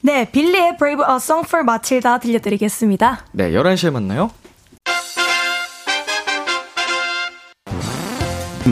네, 0.00 0.28
빌리의 0.28 0.76
B'rave 0.76 1.04
a 1.08 1.16
Song 1.16 1.46
for 1.46 1.62
Matilda 1.62 2.18
들려드리겠습니다. 2.20 3.26
네, 3.30 3.52
11시에 3.52 3.92
만나요. 3.92 4.32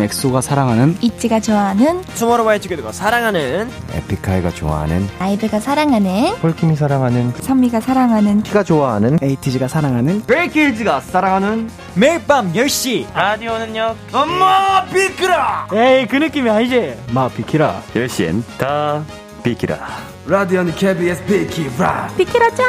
엑소가 0.03 0.41
사랑하는 0.41 0.97
ITZY가 1.01 1.41
좋아하는 1.41 2.03
투모로우바이 2.17 2.61
투게더가 2.61 2.93
사랑하는 2.93 3.71
에픽하이가 3.93 4.51
좋아하는 4.51 5.09
아이브가 5.19 5.61
사랑하는 5.61 6.37
폴킴이 6.41 6.77
사랑하는 6.77 7.33
선미가 7.41 7.81
사랑하는 7.81 8.43
키가 8.43 8.63
좋아하는 8.65 9.19
에이티즈가 9.23 9.69
사랑하는 9.69 10.23
브레이키즈가 10.23 11.01
사랑하는 11.01 11.71
매일 11.95 12.25
밤 12.27 12.53
10시 12.53 13.13
라디오는요 13.15 13.95
엄마 14.13 14.85
비크라 14.87 15.69
에이 15.73 16.07
그 16.07 16.17
느낌이 16.17 16.49
아니지 16.51 16.95
마 17.13 17.29
비키라 17.29 17.83
10시엔 17.95 18.43
다 18.59 19.03
비키라. 19.43 19.79
라디오는 20.27 20.75
KBS 20.75 21.25
비키라 21.27 22.09
비키라 22.17 22.51
짱! 22.55 22.67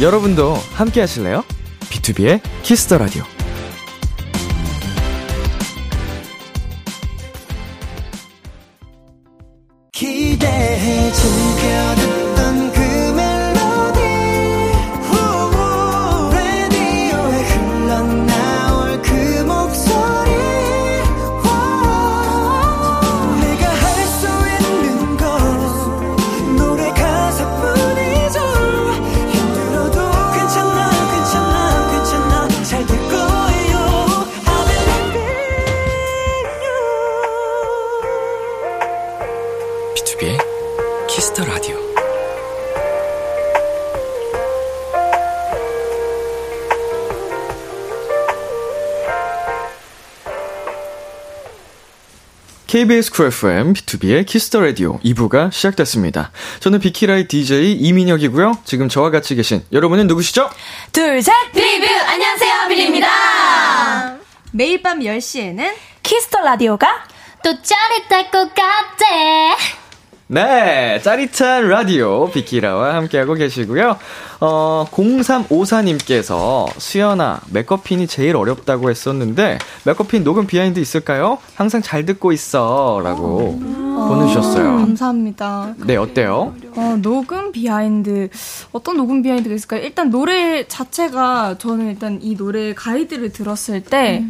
여러분도 0.00 0.54
함께 0.74 1.00
하실래요? 1.00 1.42
B2B의 1.80 2.40
키스터 2.62 2.98
라디오. 2.98 3.24
기대해 9.96 11.10
즐겨듣 11.10 12.05
KBS 52.76 53.10
Cool 53.10 53.28
FM, 53.28 53.72
BTOB의 53.72 54.26
키스 54.26 54.47
더 54.47 54.60
라디오 54.60 54.98
2부가 54.98 55.50
시작됐습니다. 55.50 56.30
저는 56.60 56.78
비키라의 56.78 57.26
DJ 57.26 57.72
이민혁이고요. 57.72 58.58
지금 58.66 58.90
저와 58.90 59.08
같이 59.08 59.34
계신 59.34 59.64
여러분은 59.72 60.06
누구시죠? 60.06 60.50
둘, 60.92 61.22
셋! 61.22 61.32
비비뷰 61.54 61.86
안녕하세요 61.86 62.68
빌리입니다 62.68 63.08
매일 64.52 64.82
밤 64.82 64.98
10시에는 64.98 65.72
키스 66.02 66.27
더 66.27 66.42
라디오가 66.42 66.86
또 67.42 67.62
짜릿할 67.62 68.30
것 68.30 68.54
같아. 68.54 69.06
네, 70.26 71.00
짜릿한 71.02 71.70
라디오 71.70 72.30
비키라와 72.30 72.94
함께하고 72.96 73.32
계시고요. 73.32 73.98
어, 74.40 74.86
0354님께서 74.90 76.66
수현아, 76.78 77.40
MacGuffin이 77.50 78.06
제일 78.06 78.36
어렵다고 78.36 78.90
했었는데 78.90 79.58
MacGuffin 79.84 80.24
녹음 80.24 80.46
behind 80.46 80.78
있을까요? 80.78 81.38
항상 81.54 81.82
잘 81.82 82.04
듣고 82.04 82.32
있어 82.32 83.00
라고 83.02 83.58
보내주셨어요. 83.58 84.76
감사합니다. 84.76 85.74
네, 85.86 85.96
어때요? 85.96 86.54
어, 86.74 86.98
녹음 87.00 87.52
behind 87.52 88.28
어떤 88.72 88.96
녹음 88.96 89.22
behind가 89.22 89.54
있을까요? 89.54 89.82
일단 89.82 90.10
노래 90.10 90.66
자체가 90.68 91.56
저는 91.58 91.88
일단 91.88 92.18
이 92.22 92.36
노래 92.36 92.74
가이드를 92.74 93.32
들었을 93.32 93.82
때 93.82 94.24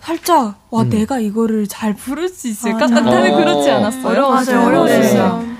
살짝 0.00 0.60
와 0.70 0.82
음. 0.82 0.88
내가 0.88 1.20
이거를 1.20 1.68
잘 1.68 1.94
부를 1.94 2.28
수 2.28 2.48
있을까? 2.48 2.78
같은 2.78 3.06
어. 3.06 3.36
그렇지 3.36 3.70
않았어요? 3.70 4.06
어려웠어요. 4.06 4.56
맞아요. 4.56 4.68
어려웠어요. 4.68 5.51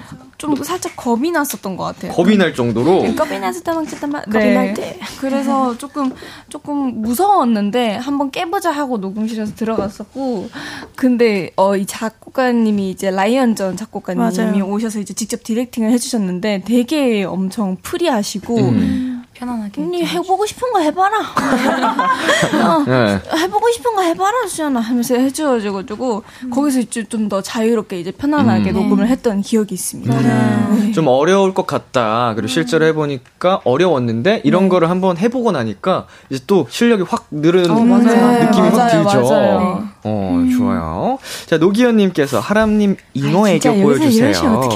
네. 0.50 0.54
좀 0.56 0.64
살짝 0.64 0.96
겁이 0.96 1.30
났었던 1.30 1.76
것 1.76 1.84
같아요. 1.84 2.12
겁이 2.12 2.36
날 2.36 2.54
정도로 2.54 3.14
겁이 3.14 3.38
났을 3.38 3.62
때만 3.62 3.86
때만 3.86 4.24
겁이 4.30 4.54
날 4.54 4.74
때. 4.74 4.98
그래서 5.20 5.76
조금 5.78 6.12
조금 6.48 7.02
무서웠는데 7.02 7.96
한번 7.96 8.30
깨보자 8.30 8.70
하고 8.70 8.98
녹음실에서 8.98 9.54
들어갔었고 9.54 10.48
근데 10.96 11.50
어 11.56 11.72
이 11.76 11.86
작곡가님이 11.86 12.90
이제 12.90 13.10
라이언전 13.10 13.76
작곡가님이 13.76 14.22
맞아요. 14.36 14.66
오셔서 14.66 15.00
이제 15.00 15.14
직접 15.14 15.42
디렉팅을 15.42 15.90
해주셨는데 15.90 16.62
되게 16.66 17.24
엄청 17.24 17.76
프리하시고 17.82 18.56
음. 18.58 19.11
편안하게 19.42 19.82
언니 19.82 20.04
해보고 20.04 20.46
싶은 20.46 20.72
거 20.72 20.78
해봐라 20.78 21.18
어, 21.18 22.84
네. 22.86 23.20
해보고 23.36 23.70
싶은 23.72 23.96
거 23.96 24.02
해봐라 24.02 24.46
수연아 24.46 24.78
하면서 24.78 25.16
해주셔가지고 25.16 26.22
거기서 26.52 26.78
이제 26.80 27.02
좀더 27.02 27.42
자유롭게 27.42 27.98
이제 27.98 28.12
편안하게 28.12 28.70
음. 28.70 28.74
녹음을 28.74 29.08
했던 29.08 29.42
기억이 29.42 29.74
있습니다. 29.74 30.20
네. 30.20 30.92
좀 30.92 31.08
어려울 31.08 31.54
것 31.54 31.66
같다. 31.66 32.32
그리고 32.36 32.48
실제로 32.48 32.84
해보니까 32.86 33.62
어려웠는데 33.64 34.42
이런 34.44 34.68
거를 34.68 34.88
한번 34.88 35.16
해보고 35.16 35.50
나니까 35.50 36.06
이제 36.30 36.42
또 36.46 36.66
실력이 36.70 37.02
확 37.08 37.26
늘은 37.32 37.70
어, 37.70 37.80
맞아요. 37.80 38.44
느낌이 38.44 38.68
확 38.68 38.76
맞아요, 38.76 39.02
들죠. 39.04 39.22
맞아요. 39.22 39.88
어, 40.04 40.44
좋아요. 40.56 41.18
자, 41.46 41.58
노기현님께서 41.58 42.40
하람님 42.40 42.96
잉어 43.14 43.48
애교 43.48 43.74
보여주세요. 43.74 44.32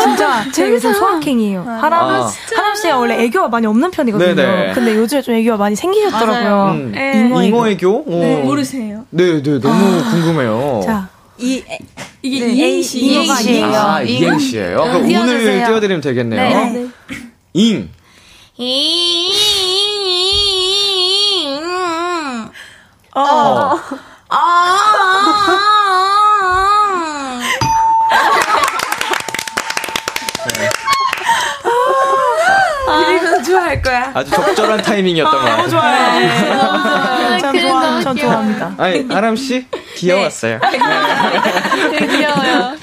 진짜 0.00 0.44
제가 0.52 0.70
요즘 0.70 0.92
소확행이에요. 0.92 1.62
하람, 1.62 1.92
아. 2.04 2.30
하람 2.56 2.74
씨가 2.74 2.98
원래 2.98 3.22
애교가 3.24 3.48
많이 3.48 3.66
없는 3.66 3.90
편이거든요. 3.90 4.34
네네. 4.34 4.72
근데 4.74 4.94
요즘에 4.96 5.22
좀 5.22 5.34
애교가 5.34 5.56
많이 5.56 5.76
생기셨더라고요. 5.76 6.72
음, 6.74 6.94
잉어 6.94 7.42
애교. 7.42 7.56
잉어 7.56 7.68
애교? 7.68 7.96
어. 7.98 8.04
네, 8.06 8.36
모르세요? 8.42 9.04
네, 9.10 9.42
네, 9.42 9.60
너무 9.60 10.04
궁금해요. 10.10 10.80
자, 10.84 11.08
이 11.38 11.62
이게 12.22 12.46
네, 12.46 12.52
이행시 12.52 12.98
이행시. 13.00 13.52
이행시예요. 13.52 13.80
아, 13.80 14.02
이행시예요. 14.02 14.76
그럼 14.82 15.02
오늘. 15.04 15.64
띄워드리면 15.66 16.00
되겠네요. 16.00 16.72
네. 16.72 16.86
잉. 17.54 17.90
어. 23.14 23.78
이러면 33.10 33.44
좋아 33.44 33.57
할 33.68 33.82
거야. 33.82 34.10
아주 34.14 34.30
적절한 34.30 34.82
타이밍이었던 34.82 35.32
것 35.32 35.44
같아요. 35.46 35.68
좋아요. 35.68 37.38
전 37.40 37.58
좋아, 37.60 38.00
전 38.00 38.16
좋아합니다. 38.16 38.74
아니, 38.78 39.06
아람 39.10 39.36
씨, 39.36 39.66
귀여웠어요. 39.96 40.58
되게 41.90 42.06
귀여워요. 42.06 42.74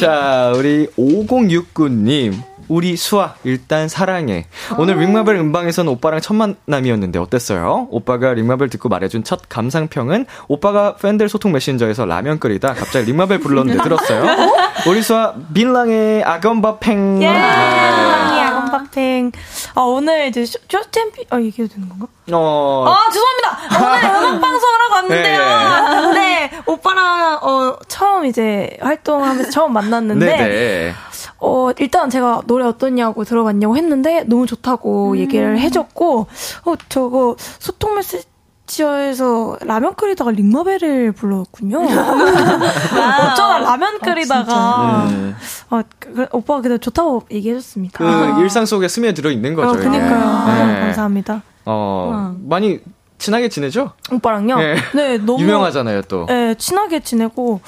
자, 0.00 0.52
우리 0.56 0.86
5069님. 0.98 2.50
우리 2.68 2.96
수아, 2.96 3.34
일단 3.42 3.88
사랑해. 3.88 4.46
오늘 4.78 4.96
링마벨 5.00 5.34
음방에서는 5.34 5.90
오빠랑 5.90 6.20
첫 6.20 6.34
만남이었는데 6.34 7.18
어땠어요? 7.18 7.88
오빠가 7.90 8.32
링마벨 8.32 8.68
듣고 8.70 8.88
말해준 8.88 9.24
첫 9.24 9.40
감상평은 9.48 10.26
오빠가 10.46 10.94
팬들 10.94 11.28
소통 11.28 11.50
메신저에서 11.50 12.06
라면 12.06 12.38
끓이다 12.38 12.74
갑자기 12.74 13.06
링마벨 13.06 13.40
불렀는데 13.40 13.82
들었어요? 13.82 14.24
우리 14.86 15.02
수아, 15.02 15.34
빌랑의 15.52 16.22
아건바팽. 16.22 17.20
예! 17.24 17.32
네. 17.32 18.49
야건박팽. 18.70 19.32
아, 19.74 19.80
오늘 19.82 20.28
이제 20.28 20.44
쇼- 20.44 20.58
쇼 20.68 20.80
챔피, 20.90 21.26
아, 21.30 21.40
얘기해도 21.40 21.74
되는 21.74 21.88
건가? 21.88 22.06
어, 22.32 22.84
아, 22.86 23.10
죄송합니다. 23.10 23.78
오늘 23.78 24.20
음악 24.28 24.40
방송을 24.40 24.80
하고 24.80 24.94
왔는데요. 24.94 26.12
네. 26.12 26.20
네, 26.50 26.50
오빠랑, 26.66 27.38
어, 27.42 27.76
처음 27.88 28.24
이제 28.26 28.76
활동하면서 28.80 29.50
처음 29.50 29.72
만났는데, 29.72 30.26
네네. 30.26 30.94
어, 31.38 31.70
일단 31.78 32.10
제가 32.10 32.42
노래 32.46 32.64
어떠냐고 32.64 33.24
들어봤냐고 33.24 33.76
했는데, 33.76 34.24
너무 34.26 34.46
좋다고 34.46 35.16
얘기를 35.18 35.58
해줬고, 35.58 36.26
어, 36.64 36.74
저거, 36.88 37.36
소통 37.58 37.94
메시지 37.94 38.24
비치어에서 38.70 39.58
라면 39.62 39.94
끓이다가 39.94 40.30
링마벨을 40.30 41.12
불렀군요. 41.12 41.82
어쩌다 41.82 43.58
라면 43.58 43.98
끓이다가 43.98 45.08
네. 45.10 45.34
어, 45.70 45.82
그, 45.98 46.26
오빠가 46.32 46.62
그래 46.62 46.78
좋다고 46.78 47.24
얘기해줬습니다. 47.30 47.98
그 47.98 48.42
일상 48.42 48.64
속에 48.66 48.88
스며들어 48.88 49.30
있는 49.30 49.54
거죠. 49.54 49.70
어. 49.70 49.72
그니까요. 49.72 50.66
네. 50.66 50.80
감사합니다. 50.80 51.42
어, 51.66 52.34
많이 52.46 52.80
친하게 53.18 53.48
지내죠? 53.48 53.92
오빠랑요? 54.10 54.56
네. 54.56 54.76
네, 54.94 55.18
너무 55.18 55.42
유명하잖아요, 55.42 56.02
또. 56.02 56.26
네, 56.26 56.54
친하게 56.54 57.00
지내고 57.00 57.60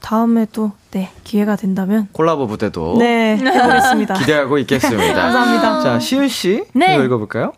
다음에 0.00 0.46
또 0.52 0.72
네, 0.92 1.10
기회가 1.24 1.56
된다면 1.56 2.08
콜라보 2.12 2.46
무대도 2.46 2.96
네, 2.98 3.36
해보겠습니다. 3.36 4.14
기대하고 4.14 4.58
있겠습니다. 4.58 5.12
감사합니다. 5.20 5.82
자, 5.82 5.98
시은 5.98 6.28
씨, 6.28 6.64
네. 6.72 6.94
이거 6.94 7.04
읽어볼까요? 7.04 7.52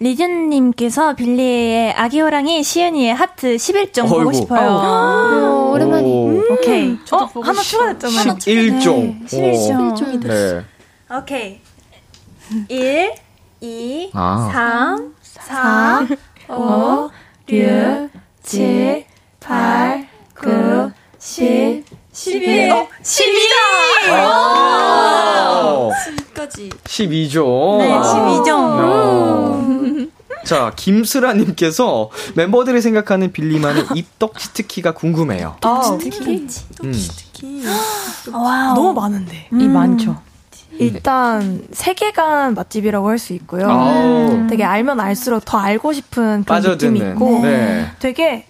리준님께서 0.00 1.14
빌리의 1.14 1.92
아기 1.94 2.20
호랑이 2.20 2.62
시은이의 2.62 3.14
하트 3.14 3.56
11종 3.56 4.02
보고 4.08 4.20
어이구. 4.20 4.32
싶어요. 4.34 4.70
오, 4.70 5.72
오랜만에. 5.72 6.04
오. 6.06 6.44
오케이. 6.52 6.96
어, 7.10 7.28
하나 7.40 7.60
추가됐잖아요. 7.60 8.34
11종. 8.36 9.26
11종. 9.26 10.20
네. 10.28 10.64
오케이. 11.16 11.60
1, 12.68 13.12
2, 13.60 14.10
아. 14.14 14.50
3, 14.52 15.14
4, 15.22 16.06
5, 16.48 17.10
6, 17.50 18.10
7, 18.42 19.04
8, 19.40 20.08
9, 20.34 20.92
10, 21.18 21.84
11. 22.12 22.70
어, 22.72 22.86
12다! 23.02 23.54
오. 25.76 25.90
10까지. 26.34 26.70
12종. 26.84 27.78
네, 27.78 27.88
12종. 27.98 28.48
어. 30.54 30.58
자, 30.58 30.72
김슬아님께서 30.76 32.10
멤버들이 32.34 32.80
생각하는 32.80 33.32
빌리만의 33.32 33.84
입덕 33.94 34.38
치트키가 34.38 34.92
궁금해요. 34.94 35.56
치트키? 36.12 37.46
음. 37.54 38.32
와우. 38.32 38.74
너무 38.74 38.92
많은데. 38.94 39.48
이 39.52 39.68
많죠. 39.68 40.16
일단 40.80 41.66
세계관 41.72 42.54
맛집이라고 42.54 43.08
할 43.08 43.18
수 43.18 43.32
있고요. 43.34 43.68
아우. 43.68 44.46
되게 44.48 44.64
알면 44.64 45.00
알수록 45.00 45.44
더 45.44 45.58
알고 45.58 45.92
싶은 45.92 46.22
그런 46.22 46.44
빠져드는. 46.44 46.92
느낌이 46.94 47.10
있고 47.10 47.40
네. 47.42 47.90
되게 47.98 48.46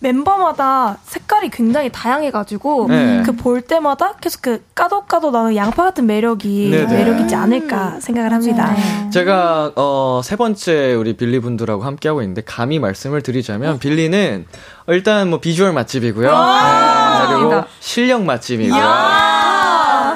멤버마다 0.00 0.96
색깔이 1.04 1.50
굉장히 1.50 1.90
다양해가지고 1.90 2.86
네. 2.88 3.22
그볼 3.24 3.60
때마다 3.60 4.14
계속 4.20 4.40
그 4.42 4.64
까도 4.74 5.02
까도 5.02 5.30
나는 5.30 5.54
양파 5.56 5.84
같은 5.84 6.06
매력이 6.06 6.70
네네. 6.70 6.96
매력이지 6.96 7.34
않을까 7.34 8.00
생각을 8.00 8.32
합니다. 8.32 8.74
제가 9.12 9.72
어, 9.76 10.22
세 10.24 10.36
번째 10.36 10.94
우리 10.94 11.16
빌리 11.16 11.38
분들하고 11.38 11.82
함께 11.82 12.08
하고 12.08 12.22
있는데 12.22 12.42
감히 12.44 12.78
말씀을 12.78 13.22
드리자면 13.22 13.78
빌리는 13.78 14.46
일단 14.88 15.28
뭐 15.28 15.38
비주얼 15.38 15.72
맛집이고요. 15.74 16.30
네, 16.30 17.34
그리고 17.34 17.64
실력 17.80 18.22
맛집이고요. 18.24 18.82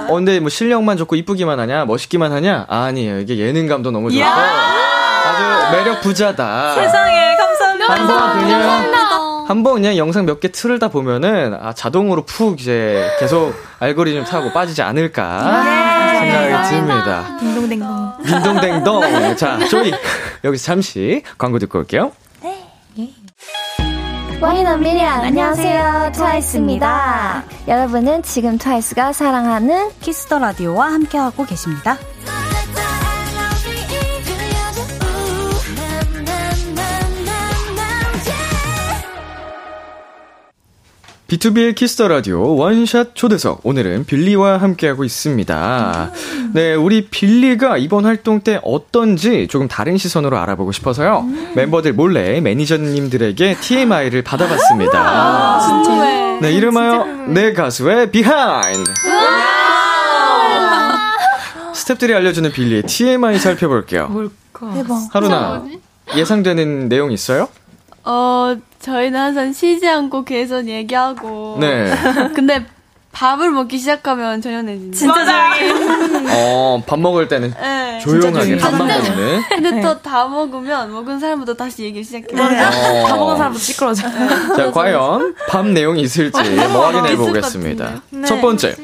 어, 0.09 0.14
근데 0.14 0.41
뭐 0.41 0.49
실력만 0.49 0.97
좋고 0.97 1.16
이쁘기만 1.16 1.61
하냐, 1.61 1.85
멋있기만 1.85 2.32
하냐? 2.32 2.66
아니에요. 2.68 3.20
이게 3.20 3.37
예능감도 3.39 3.91
너무 3.91 4.11
좋고 4.11 4.24
아주 4.24 5.76
매력 5.76 6.01
부자다. 6.01 6.74
세상에 6.74 7.37
감사합니다. 7.37 7.95
한번 7.95 8.39
그냥 8.41 8.94
한번 9.47 9.75
그냥 9.75 9.97
영상 9.97 10.25
몇 10.27 10.41
개 10.41 10.51
틀다 10.51 10.89
보면은 10.89 11.55
아 11.61 11.73
자동으로 11.73 12.25
푹 12.25 12.61
이제 12.61 13.09
계속 13.21 13.55
알고리즘 13.79 14.25
타고 14.25 14.53
빠지지 14.53 14.83
않을까 14.83 15.63
생각이 16.15 16.71
듭니다. 16.71 17.37
딩동댕동. 17.41 18.13
딩동댕동. 18.25 19.37
자, 19.37 19.59
저희 19.71 19.93
여기서 20.45 20.65
잠시 20.65 21.23
광고 21.39 21.59
듣고 21.59 21.79
올게요. 21.81 22.13
One 24.41 24.62
in 24.62 24.77
a 24.77 24.82
million 24.82 25.21
안녕하세요 25.25 26.11
트와이스입니다 26.15 27.45
여러분은 27.67 28.23
지금 28.25 28.59
트와이스가 28.59 29.13
사랑하는 29.15 29.91
키스 30.01 30.24
더 30.24 30.39
라디오와 30.39 30.93
함께하고 30.93 31.47
계십니다. 31.47 31.97
BTOB의 41.29 41.75
키스 41.75 41.95
더 41.95 42.07
라디오 42.09 42.55
원샷 42.55 43.14
초대석 43.14 43.61
오늘은 43.64 44.05
빌리와 44.05 44.59
함께하고 44.59 45.05
있습니다. 45.05 46.12
네, 46.53 46.75
우리 46.75 47.07
빌리가 47.07 47.79
이번 47.79 48.05
활동 48.05 48.41
때 48.41 48.61
어떤지 48.62 49.49
조금 49.49 49.66
다른 49.66 49.97
시선으로 49.97 50.37
알아보고 50.39 50.70
싶어서요. 50.72 51.27
멤버들 51.55 51.95
몰래 51.95 52.41
매니저님들에게 52.43 53.57
TMI를 53.59 54.20
받아봤습니다. 54.22 55.61
진짜. 55.61 56.39
네, 56.43 56.53
이름하여 56.53 57.05
내 57.29 57.55
가수의 57.55 58.11
behind. 58.11 58.93
스탭들이 61.72 62.14
알려주는 62.14 62.53
빌리의 62.53 62.83
TMI 62.83 63.39
살펴볼게요. 63.39 64.09
뭘까? 64.09 64.75
대박. 64.75 65.09
하루나 65.11 65.64
예상되는 66.14 66.91
내용 66.91 67.12
있어요? 67.12 67.49
어, 68.05 68.55
저희는 68.81 69.19
항상 69.19 69.53
쉬지 69.53 69.89
않고 69.89 70.25
계속 70.25 70.67
얘기하고. 70.69 71.57
네. 71.61 71.93
근데 72.35 72.67
밥을 73.13 73.51
먹기 73.53 73.79
시작하면 73.79 74.43
전혀내진다. 74.43 74.97
진짜 74.97 75.25
조용히. 75.57 76.27
어, 76.31 76.83
밥 76.85 76.99
먹을 76.99 77.29
때는 77.29 77.55
네. 77.61 78.01
조용하게 78.01 78.57
밥만 78.59 78.89
근데- 78.89 79.09
먹는. 79.09 79.43
근데 79.49 79.81
또다 79.81 80.27
먹으면 80.29 80.93
먹은 80.93 81.21
사람부터 81.21 81.55
다시 81.55 81.85
얘기를 81.85 82.05
시작해요. 82.05 82.43
어. 82.43 83.07
다 83.09 83.17
먹은 83.17 83.37
사람부터 83.37 83.63
시끄러져. 83.63 84.03
자, 84.57 84.71
과연 84.73 85.35
밥 85.49 85.65
내용이 85.67 86.03
있을지 86.03 86.43
뭐 86.73 86.87
확인해 86.87 87.17
보겠습니다. 87.17 87.85
같은데요. 87.85 88.21
네. 88.23 88.27
첫 88.27 88.41
번째. 88.41 88.75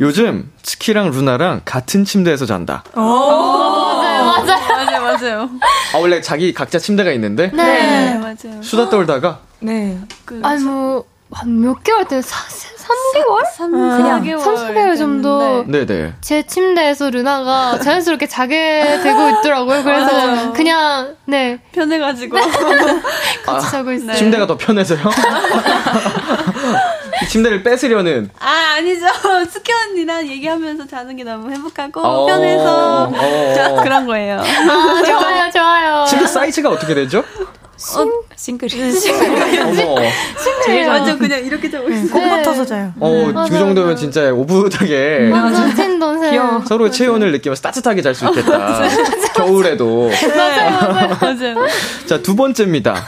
요즘 0.00 0.50
스키랑 0.62 1.10
루나랑 1.10 1.62
같은 1.64 2.04
침대에서 2.04 2.46
잔다. 2.46 2.84
맞아요, 2.94 4.24
맞아요. 4.24 4.44
맞아요, 4.68 5.02
맞아요. 5.02 5.50
아, 5.94 5.98
원래 5.98 6.20
자기 6.20 6.52
각자 6.52 6.80
침대가 6.80 7.12
있는데 7.12 7.52
네, 7.52 8.18
맞아요. 8.18 8.60
수다 8.62 8.88
떨다가 8.90 9.40
네. 9.60 9.96
아니 10.42 10.64
뭐, 10.64 11.04
한 11.32 11.60
몇 11.60 11.82
개월 11.82 12.04
때, 12.06 12.20
사, 12.22 12.36
3개월? 12.46 13.44
삼, 13.56 13.70
그냥 13.72 14.18
사개월 14.18 14.40
3, 14.40 14.54
4개월 14.54 14.96
정도 14.98 15.64
네네. 15.66 16.12
제 16.20 16.42
침대에서 16.42 17.10
루나가 17.10 17.78
자연스럽게 17.80 18.26
자게 18.28 19.00
되고 19.02 19.30
있더라고요. 19.40 19.82
그래서. 19.82 20.52
그냥, 20.52 21.16
네. 21.24 21.58
편해가지고. 21.72 22.36
같이 23.46 23.70
자고 23.70 23.90
있어요. 23.92 24.12
아, 24.12 24.14
침대가 24.14 24.46
더 24.46 24.56
편해서요? 24.56 24.98
이 27.22 27.28
침대를 27.28 27.62
뺏으려는 27.62 28.30
아, 28.40 28.74
아니죠. 28.76 29.06
스키 29.50 29.72
언니랑 29.72 30.26
얘기하면서 30.28 30.86
자는 30.86 31.16
게 31.16 31.24
너무 31.24 31.50
행복하고 31.50 32.00
어, 32.00 32.26
편해서 32.26 33.04
어. 33.12 33.80
그런 33.82 34.06
거예요. 34.06 34.40
아, 34.40 35.02
좋아요, 35.04 35.50
좋아요. 35.52 36.04
침대 36.06 36.26
사이즈가 36.26 36.70
어떻게 36.70 36.94
되죠? 36.94 37.24
싱글이. 38.36 38.72
어머. 39.62 39.96
저희 40.64 40.84
완전 40.86 41.18
그냥 41.18 41.44
이렇게 41.44 41.70
자고 41.70 41.88
있어요. 41.90 42.10
공 42.10 42.28
같아서 42.28 42.64
자요. 42.64 42.92
어, 43.00 43.32
그 43.48 43.58
정도면 43.58 43.96
진짜 43.96 44.32
오붓하게 44.32 45.28
맞아, 45.30 45.74
찐동생. 45.74 46.62
서로의 46.66 46.92
체온을 46.92 47.32
느끼면서 47.32 47.62
따뜻하게 47.62 48.02
잘 48.02 48.14
수 48.14 48.26
있겠다. 48.26 48.82
겨울에도. 49.34 50.10
맞아요, 50.36 51.16
맞아요. 51.20 51.54
자, 52.06 52.18
두 52.22 52.36
번째입니다. 52.36 53.04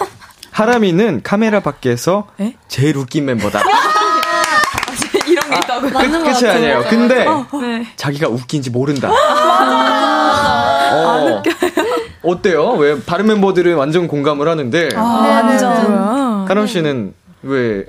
하람이는 0.51 1.21
카메라 1.23 1.61
밖에서 1.61 2.29
제일 2.69 2.97
웃긴 2.97 3.27
멤버다. 3.27 3.63
이런 5.29 5.51
게 5.51 5.57
있다고. 5.57 5.89
끝, 5.89 5.93
끝이 5.93 6.49
아니에요. 6.51 6.85
근데 6.89 7.25
네. 7.25 7.87
자기가 7.97 8.29
웃긴지 8.29 8.71
모른다. 8.71 9.11
어, 10.93 11.43
어때요? 12.27 12.71
왜 12.73 12.99
다른 13.01 13.27
멤버들은 13.27 13.77
완전 13.77 14.09
공감을 14.09 14.49
하는데 14.49 14.89
아, 14.97 15.23
네, 15.23 15.31
완전. 15.65 16.47
하람 16.49 16.67
씨는 16.67 17.15
왜 17.43 17.85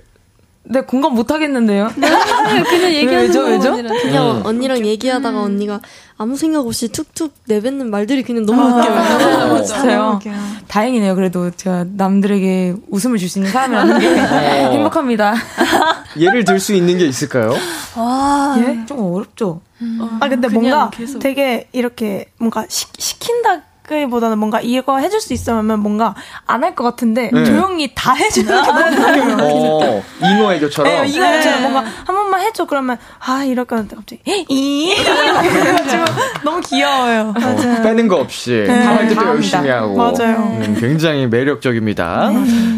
네, 0.70 0.82
공감 0.82 1.14
못 1.14 1.32
하겠는데요? 1.32 1.90
그냥 1.96 2.94
얘기하는 2.94 3.22
왜죠, 3.28 3.42
왜죠? 3.44 3.72
그냥 3.72 4.38
음. 4.38 4.42
언니랑 4.46 4.86
얘기하다가 4.86 5.42
언니가 5.42 5.80
아무 6.18 6.36
생각 6.36 6.66
없이 6.66 6.90
툭툭 6.90 7.32
내뱉는 7.46 7.90
말들이 7.90 8.22
그냥 8.22 8.46
너무 8.46 8.64
웃겨요. 8.64 8.94
맞아요. 8.96 9.64
진짜요. 9.64 10.20
다행이네요. 10.68 11.16
그래도 11.16 11.52
제가 11.52 11.86
남들에게 11.96 12.76
웃음을 12.90 13.18
줄 13.18 13.30
수 13.30 13.40
있는 13.40 13.50
사람이라는 13.52 14.00
게 14.00 14.08
어. 14.20 14.72
행복합니다. 14.76 15.36
예를 16.20 16.44
들 16.44 16.60
수 16.60 16.74
있는 16.74 16.98
게 16.98 17.06
있을까요? 17.06 17.54
와. 17.96 18.58
예? 18.60 18.86
좀 18.88 19.00
어렵죠? 19.14 19.62
아 20.20 20.28
근데 20.28 20.50
뭔가 20.50 20.90
계속. 20.90 21.20
되게 21.20 21.70
이렇게 21.72 22.26
뭔가 22.40 22.66
시, 22.68 22.88
시킨다 22.98 23.62
기보다는 23.88 24.38
뭔가 24.38 24.60
이거 24.62 24.98
해줄 24.98 25.22
수 25.22 25.34
있으면 25.34 25.80
뭔가 25.80 26.14
안 26.46 26.64
할 26.64 26.76
것 26.76 26.84
같은데 26.84 27.30
네. 27.34 27.46
조용히 27.46 27.92
다 27.96 28.14
해주는 28.14 28.48
게 28.64 28.72
너무. 28.72 29.84
어, 29.84 30.04
잉어 30.22 30.54
애교처럼. 30.54 30.92
네, 31.04 31.08
이거처럼 31.08 31.62
뭔가 31.62 31.80
한 32.06 32.16
번만 32.16 32.42
해줘 32.42 32.66
그러면 32.66 32.98
아 33.20 33.44
이럴 33.46 33.66
것 33.66 33.76
같은데 33.78 33.96
갑자기 33.96 34.46
이 34.50 34.94
이래가지고 34.94 36.04
너무 36.44 36.62
귀여워요. 36.62 37.34
어, 37.36 37.82
빼는 37.84 38.08
거 38.08 38.18
없이 38.18 38.66
네. 38.68 38.84
다할 38.84 39.08
때도 39.08 39.22
다 39.22 39.28
열심히. 39.30 39.70
하고 39.70 39.96
맞아요. 39.96 40.38
음, 40.62 40.78
굉장히 40.80 41.28
매력적입니다. 41.28 42.32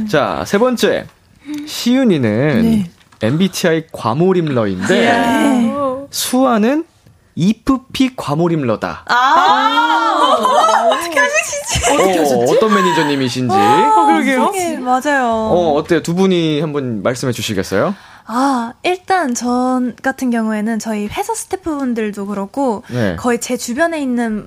자, 0.10 0.44
세 0.46 0.58
번째. 0.58 1.06
시윤이는 1.66 2.86
MBTI 3.22 3.86
과몰입러인데 3.92 5.74
수아는 6.12 6.84
이프피 7.40 8.18
과몰입러다. 8.18 9.06
아, 9.08 10.90
어떻게 10.92 11.20
하시지? 11.20 12.36
어, 12.36 12.44
어떤 12.52 12.74
매니저님이신지. 12.76 13.56
어, 13.56 14.06
그러게요. 14.08 14.52
네, 14.52 14.78
맞아요. 14.78 15.26
어, 15.26 15.74
어때요? 15.76 16.02
두 16.02 16.16
분이 16.16 16.60
한번 16.60 17.02
말씀해 17.02 17.32
주시겠어요? 17.32 17.96
아, 18.26 18.74
일단 18.84 19.34
전 19.34 19.96
같은 20.04 20.32
경우에는 20.32 20.80
저희 20.80 21.08
회사 21.08 21.34
스태프분들도 21.34 22.26
그렇고 22.26 22.84
네. 22.90 23.16
거의 23.16 23.40
제 23.40 23.56
주변에 23.56 24.02
있는 24.02 24.46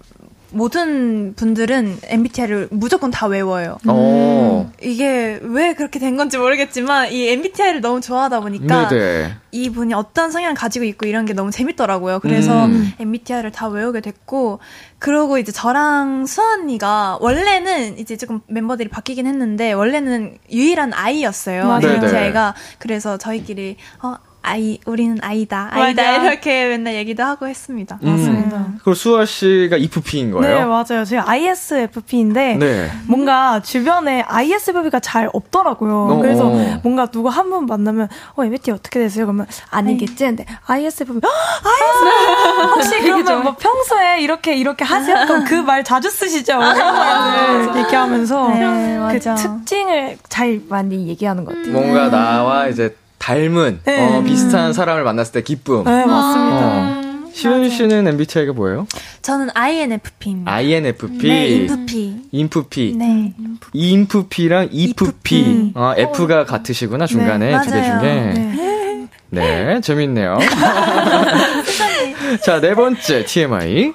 모든 0.53 1.35
분들은 1.35 1.99
MBTI를 2.05 2.69
무조건 2.71 3.11
다 3.11 3.27
외워요. 3.27 3.79
어. 3.87 4.71
이게 4.83 5.39
왜 5.43 5.75
그렇게 5.75 5.99
된 5.99 6.17
건지 6.17 6.39
모르겠지만 6.39 7.13
이 7.13 7.29
MBTI를 7.29 7.81
너무 7.81 8.01
좋아하다 8.01 8.41
보니까 8.41 8.89
네네. 8.89 9.35
이 9.53 9.71
분이 9.71 9.95
어떤 9.95 10.31
성향을 10.31 10.55
가지고 10.55 10.85
있고 10.85 11.07
이런 11.07 11.25
게 11.25 11.33
너무 11.33 11.51
재밌더라고요. 11.51 12.21
그래서 12.21 12.67
음. 12.67 12.93
MBTI를 12.99 13.51
다 13.51 13.69
외우게 13.69 14.01
됐고 14.01 14.61
그러고 14.99 15.39
이제 15.39 15.53
저랑 15.53 16.27
수언니가 16.27 17.19
원래는 17.21 17.99
이제 17.99 18.17
조금 18.17 18.41
멤버들이 18.47 18.89
바뀌긴 18.89 19.27
했는데 19.27 19.73
원래는 19.73 20.39
유일한 20.51 20.93
아이였어요. 20.93 21.65
맞아요. 21.65 21.81
네네. 21.81 21.95
MBTI가 21.95 22.55
그래서 22.79 23.17
저희끼리 23.17 23.77
어 24.03 24.17
아이 24.45 24.79
우리는 24.87 25.19
아이다 25.23 25.69
아이다 25.73 26.03
맞아. 26.03 26.33
이렇게 26.33 26.67
맨날 26.69 26.95
얘기도 26.95 27.23
하고 27.23 27.47
했습니다. 27.47 27.99
음. 28.03 28.79
그리고 28.83 28.95
수아 28.95 29.25
씨가 29.25 29.77
이프피인 29.77 30.33
거예요? 30.33 30.59
네, 30.59 30.65
맞아요. 30.65 31.05
제가 31.05 31.29
ISFP인데 31.31 32.57
네. 32.57 32.91
뭔가 33.07 33.61
주변에 33.63 34.23
ISFP가 34.23 35.01
잘 35.01 35.31
없더라고요. 35.33 36.07
어, 36.11 36.17
그래서 36.21 36.49
어. 36.49 36.81
뭔가 36.83 37.07
누가 37.07 37.31
한분 37.31 37.67
만나면 37.67 38.09
어, 38.35 38.45
MBTI 38.45 38.75
어떻게 38.75 38.99
되세요? 38.99 39.27
그러면 39.27 39.47
아니겠지. 39.71 40.25
근데 40.25 40.45
ISFP 40.67 41.21
ISFP 41.23 42.63
혹시 42.75 43.01
그러면 43.01 43.43
뭐 43.45 43.57
평소에 43.57 44.21
이렇게 44.21 44.57
이렇게 44.57 44.85
하세요? 44.85 45.25
그럼 45.27 45.45
그 45.45 45.63
말 45.63 45.85
자주 45.85 46.11
쓰시죠? 46.11 46.57
뭐 46.57 46.73
이런 46.75 46.93
말을 46.95 47.77
얘기하면서 47.85 48.49
네, 48.49 48.61
그 48.97 49.01
맞아. 49.01 49.35
특징을 49.37 50.19
잘 50.29 50.61
많이 50.69 51.07
얘기하는 51.07 51.45
것 51.45 51.55
같아요. 51.55 51.73
뭔가 51.73 52.11
나와 52.11 52.67
이제 52.67 52.97
닮은 53.23 53.81
네. 53.85 54.01
어, 54.01 54.23
비슷한 54.25 54.73
사람을 54.73 55.05
만났을 55.05 55.33
때 55.33 55.43
기쁨. 55.43 55.85
네, 55.85 56.05
맞습니다. 56.05 56.99
어. 56.99 57.03
시윤 57.33 57.71
씨는 57.71 58.07
MBTI가 58.09 58.53
뭐예요? 58.53 58.87
저는 59.23 59.49
INFP입니다. 59.55 60.53
INFP. 60.53 61.29
네, 61.29 61.49
인프피. 61.49 62.17
인프피. 62.33 62.95
네. 62.99 63.33
인프피랑 63.73 64.69
이프피. 64.73 65.73
어, 65.75 65.95
F가 65.97 66.45
같으시구나 66.45 67.07
중간에 67.07 67.53
네, 67.57 67.65
두개 67.65 67.81
맞아요. 67.81 68.01
중에. 68.01 69.09
네, 69.31 69.81
재밌네요. 69.81 70.39
자, 72.45 72.61
네 72.61 72.75
번째 72.75 73.25
TMI. 73.25 73.93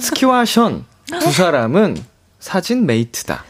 스키와 0.00 0.44
션. 0.44 0.84
두 1.20 1.30
사람은 1.30 1.96
사진 2.40 2.84
메이트다. 2.84 3.44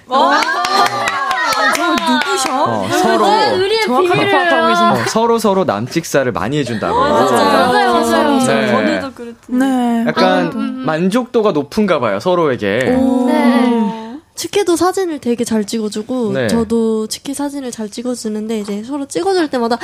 누구셔? 2.44 2.64
어, 2.64 2.88
서로 2.88 3.24
우리의 3.56 3.82
정확하게 3.82 4.20
비밀을 4.20 4.32
파악하고 4.32 4.68
계신 4.68 4.84
어, 4.84 5.06
서로 5.08 5.38
서로 5.38 5.64
남찍사를 5.64 6.30
많이 6.32 6.58
해준다고. 6.58 6.98
맞아요, 6.98 7.92
맞아요. 7.92 8.38
네. 8.38 8.68
전에도 8.68 9.12
그랬 9.12 9.34
네. 9.46 10.04
약간 10.06 10.84
만족도가 10.84 11.52
높은가 11.52 12.00
봐요 12.00 12.20
서로에게. 12.20 12.78
네. 13.26 14.18
치키도 14.34 14.76
사진을 14.76 15.20
되게 15.20 15.44
잘 15.44 15.64
찍어주고 15.64 16.32
네. 16.32 16.48
저도 16.48 17.06
치키 17.06 17.34
사진을 17.34 17.70
잘 17.70 17.88
찍어주는데 17.88 18.58
이제 18.58 18.82
서로 18.82 19.06
찍어줄 19.06 19.48
때마다 19.48 19.78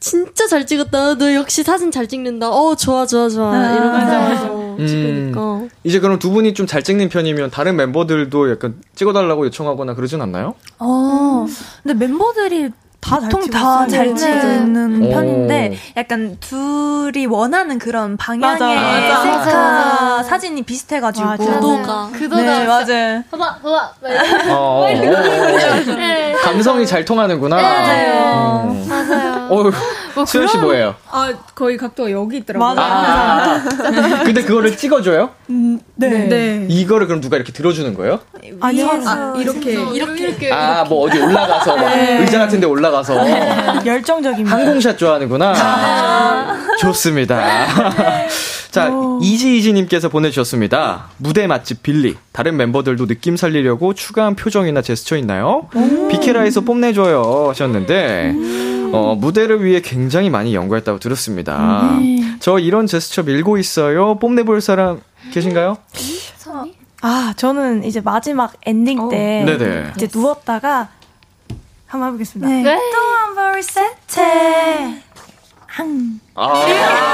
진짜 0.00 0.46
잘 0.46 0.64
찍었다. 0.64 1.14
너 1.16 1.34
역시 1.34 1.62
사진 1.62 1.90
잘 1.90 2.06
찍는다. 2.06 2.48
어 2.50 2.74
좋아 2.76 3.04
좋아 3.06 3.28
좋아 3.28 3.50
이러면서 3.72 4.46
음, 4.78 4.86
찍으니까 4.86 5.62
이제 5.82 5.98
그럼 5.98 6.18
두 6.20 6.30
분이 6.30 6.54
좀 6.54 6.66
잘 6.68 6.82
찍는 6.82 7.08
편이면 7.08 7.50
다른 7.50 7.76
멤버들도 7.76 8.50
약간 8.50 8.74
찍어달라고 8.94 9.46
요청하거나 9.46 9.94
그러진 9.94 10.20
않나요? 10.22 10.54
어, 10.78 11.46
근데 11.82 11.94
멤버들이 12.06 12.70
보통 13.00 13.48
다. 13.48 13.86
잘 13.86 14.08
네. 14.08 14.14
찍는 14.14 15.02
오. 15.06 15.10
편인데 15.10 15.76
약간 15.96 16.36
둘이 16.40 17.26
원하는 17.26 17.78
그런 17.78 18.16
방향의 18.16 18.58
맞아, 18.60 18.66
맞아. 18.66 19.22
셀카 19.22 19.44
맞아. 19.44 20.22
사진이 20.24 20.62
비슷해가지고 20.62 21.26
맞아. 21.26 21.44
구도가 21.44 22.10
그도가 22.12 22.42
네, 22.42 22.66
맞아요. 22.66 23.22
봐봐, 23.30 23.58
봐봐. 23.62 23.92
어, 24.50 24.52
어, 24.52 24.82
어, 24.82 24.84
어. 24.84 24.86
네. 25.96 26.32
감성이 26.42 26.86
잘 26.86 27.04
통하는구나. 27.04 27.56
맞아요. 27.56 28.68
음. 28.72 28.88
맞아요. 28.88 29.37
어휴, 29.48 29.72
수현 30.26 30.46
씨 30.48 30.58
뭐예요? 30.58 30.94
아, 31.10 31.32
거의 31.54 31.76
각도가 31.76 32.10
여기 32.10 32.38
있더라고요. 32.38 32.74
아, 32.78 33.62
근데 34.24 34.42
그거를 34.42 34.76
찍어줘요? 34.76 35.30
네. 35.94 36.08
네. 36.28 36.66
이거를 36.68 37.06
그럼 37.06 37.20
누가 37.20 37.36
이렇게 37.36 37.52
들어주는 37.52 37.94
거예요? 37.94 38.20
아니요. 38.60 38.90
아, 39.06 39.34
이렇게. 39.38 39.72
이렇게. 39.72 40.52
아, 40.52 40.84
뭐 40.84 41.06
어디 41.06 41.18
올라가서, 41.18 41.76
막 41.76 41.92
의자 42.20 42.38
같은 42.38 42.60
데 42.60 42.66
올라가서. 42.66 43.84
열정적입니다. 43.86 44.56
항공샷 44.56 44.98
좋아하는구나. 44.98 45.54
좋습니다. 46.80 47.66
자, 48.70 48.90
이지이지님께서 49.22 50.08
보내주셨습니다. 50.10 51.06
무대 51.16 51.46
맛집 51.46 51.82
빌리. 51.82 52.16
다른 52.32 52.56
멤버들도 52.58 53.06
느낌 53.06 53.36
살리려고 53.36 53.94
추가한 53.94 54.36
표정이나 54.36 54.82
제스처 54.82 55.16
있나요? 55.16 55.68
비케라에서 56.10 56.60
뽐내줘요 56.60 57.46
하셨는데, 57.48 58.34
어, 58.92 59.14
무대를 59.14 59.64
위해 59.64 59.80
굉장히 59.80 60.30
많이 60.30 60.54
연구했다고 60.54 60.98
들었습니다. 60.98 61.98
저 62.40 62.58
이런 62.58 62.86
제스처 62.86 63.22
밀고 63.22 63.58
있어요. 63.58 64.16
뽐내볼 64.18 64.60
사람 64.60 65.00
계신가요? 65.32 65.78
아, 67.00 67.32
저는 67.36 67.84
이제 67.84 68.00
마지막 68.00 68.54
엔딩 68.66 69.08
때 69.08 69.44
네네. 69.46 69.92
이제 69.96 70.08
누웠다가 70.12 70.88
한번 71.86 72.08
해보겠습니다. 72.08 72.48
네. 72.48 72.62
네. 72.62 72.78
또한번 72.92 73.62
세트. 73.62 74.20
아. 76.34 77.07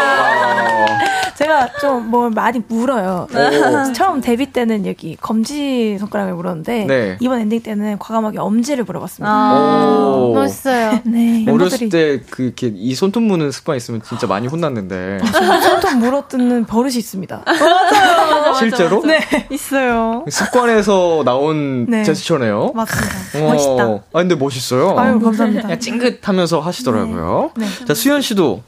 좀 1.84 2.04
뭘 2.14 2.30
많이 2.30 2.62
물어요. 2.66 3.26
오. 3.30 3.92
처음 3.92 4.20
데뷔 4.20 4.46
때는 4.52 4.86
여기 4.86 5.16
검지 5.20 5.96
손가락을 5.98 6.34
물었는데 6.34 6.84
네. 6.86 7.16
이번 7.20 7.40
엔딩 7.40 7.60
때는 7.60 7.98
과감하게 7.98 8.38
엄지를 8.38 8.84
물어봤습니다. 8.84 9.54
오. 9.54 10.34
멋있어요. 10.34 11.00
네, 11.04 11.44
어렸을 11.48 11.88
멤버들이 11.88 11.88
때그 11.88 12.42
이렇게 12.42 12.72
이 12.74 12.94
손톱 12.94 13.22
무는 13.22 13.50
습관 13.50 13.76
있으면 13.76 14.00
진짜 14.02 14.26
많이 14.26 14.46
혼났는데 14.46 15.18
손톱 15.62 15.96
물어뜯는 15.98 16.66
버릇이 16.66 16.96
있습니다. 16.96 17.44
실제로 18.58 19.02
네, 19.02 19.18
있어요. 19.50 20.24
습관에서 20.28 21.22
나온 21.24 21.86
네. 21.88 22.04
제스처네요. 22.04 22.72
맞습니다. 22.74 23.16
어, 23.38 23.52
멋있다. 23.52 23.84
아 23.84 24.18
근데 24.18 24.34
멋있어요. 24.34 24.98
아유, 24.98 25.18
감사합니다. 25.20 25.62
그냥 25.62 25.80
찡긋하면서 25.80 26.60
하시더라고요. 26.60 27.50
네. 27.56 27.66
자 27.86 27.94
수현 27.94 28.20
씨도 28.22 28.62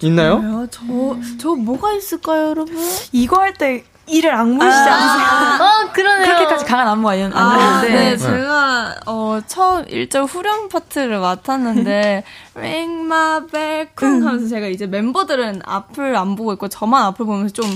있나요? 0.00 0.66
저, 0.70 0.80
저 1.40 1.54
뭐가 1.54 1.92
있을까요, 1.92 2.50
여러분? 2.50 2.76
이거 3.12 3.40
할 3.40 3.54
때 3.54 3.84
이를 4.10 4.32
악물시지 4.32 4.88
않으세요? 4.88 5.28
어, 5.60 5.92
그러네요. 5.92 6.24
그렇게까지 6.24 6.64
강한 6.64 6.88
안무 6.88 7.10
아니- 7.10 7.24
아, 7.24 7.28
아니었는데 7.34 7.88
네, 7.90 8.16
제가 8.16 8.94
어 9.04 9.38
처음 9.46 9.84
1절 9.84 10.26
후렴 10.26 10.70
파트를 10.70 11.18
맡았는데 11.18 12.24
Ring 12.56 13.00
my 13.04 13.46
bell 13.52 13.88
쿵 13.94 14.26
하면서 14.26 14.48
제가 14.48 14.68
이제 14.68 14.86
멤버들은 14.86 15.60
앞을 15.62 16.16
안 16.16 16.36
보고 16.36 16.54
있고 16.54 16.68
저만 16.68 17.04
앞을 17.06 17.26
보면서 17.26 17.52
좀 17.52 17.66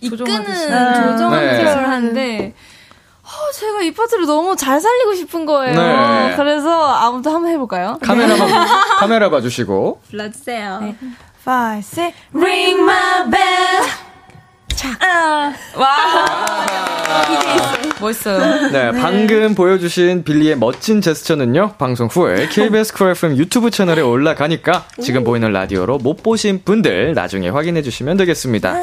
이끄는 0.00 0.44
네. 0.44 1.62
을 1.62 1.88
하는데 1.90 2.54
어, 3.22 3.52
제가 3.54 3.82
이 3.82 3.92
파트를 3.92 4.24
너무 4.24 4.56
잘 4.56 4.80
살리고 4.80 5.14
싶은 5.14 5.44
거예요. 5.44 5.74
네. 5.78 6.34
그래서 6.36 6.86
아무튼 6.94 7.32
한번 7.34 7.50
해볼까요? 7.50 7.98
카메라 8.02 8.34
봐, 8.34 8.46
카메라 8.98 9.28
봐주시고. 9.28 10.00
불러주세요. 10.08 10.94
Five, 11.44 11.84
six, 11.84 12.14
Ring 12.32 12.78
ma 12.78 13.28
bell. 13.28 14.12
멋있어요. 18.00 18.70
네, 18.70 18.92
방금 18.92 19.54
보여주신 19.54 20.22
빌리의 20.22 20.56
멋진 20.56 21.00
제스처는요, 21.00 21.74
방송 21.78 22.06
후에 22.06 22.46
KBS 22.48 22.94
Cool 22.94 23.10
FM 23.10 23.36
유튜브 23.36 23.70
채널에 23.70 24.02
올라가니까 24.02 24.84
지금 25.00 25.24
보이는 25.24 25.52
라디오로 25.52 25.98
못 25.98 26.22
보신 26.22 26.62
분들 26.64 27.14
나중에 27.14 27.48
확인해 27.48 27.82
주시면 27.82 28.16
되겠습니다. 28.18 28.74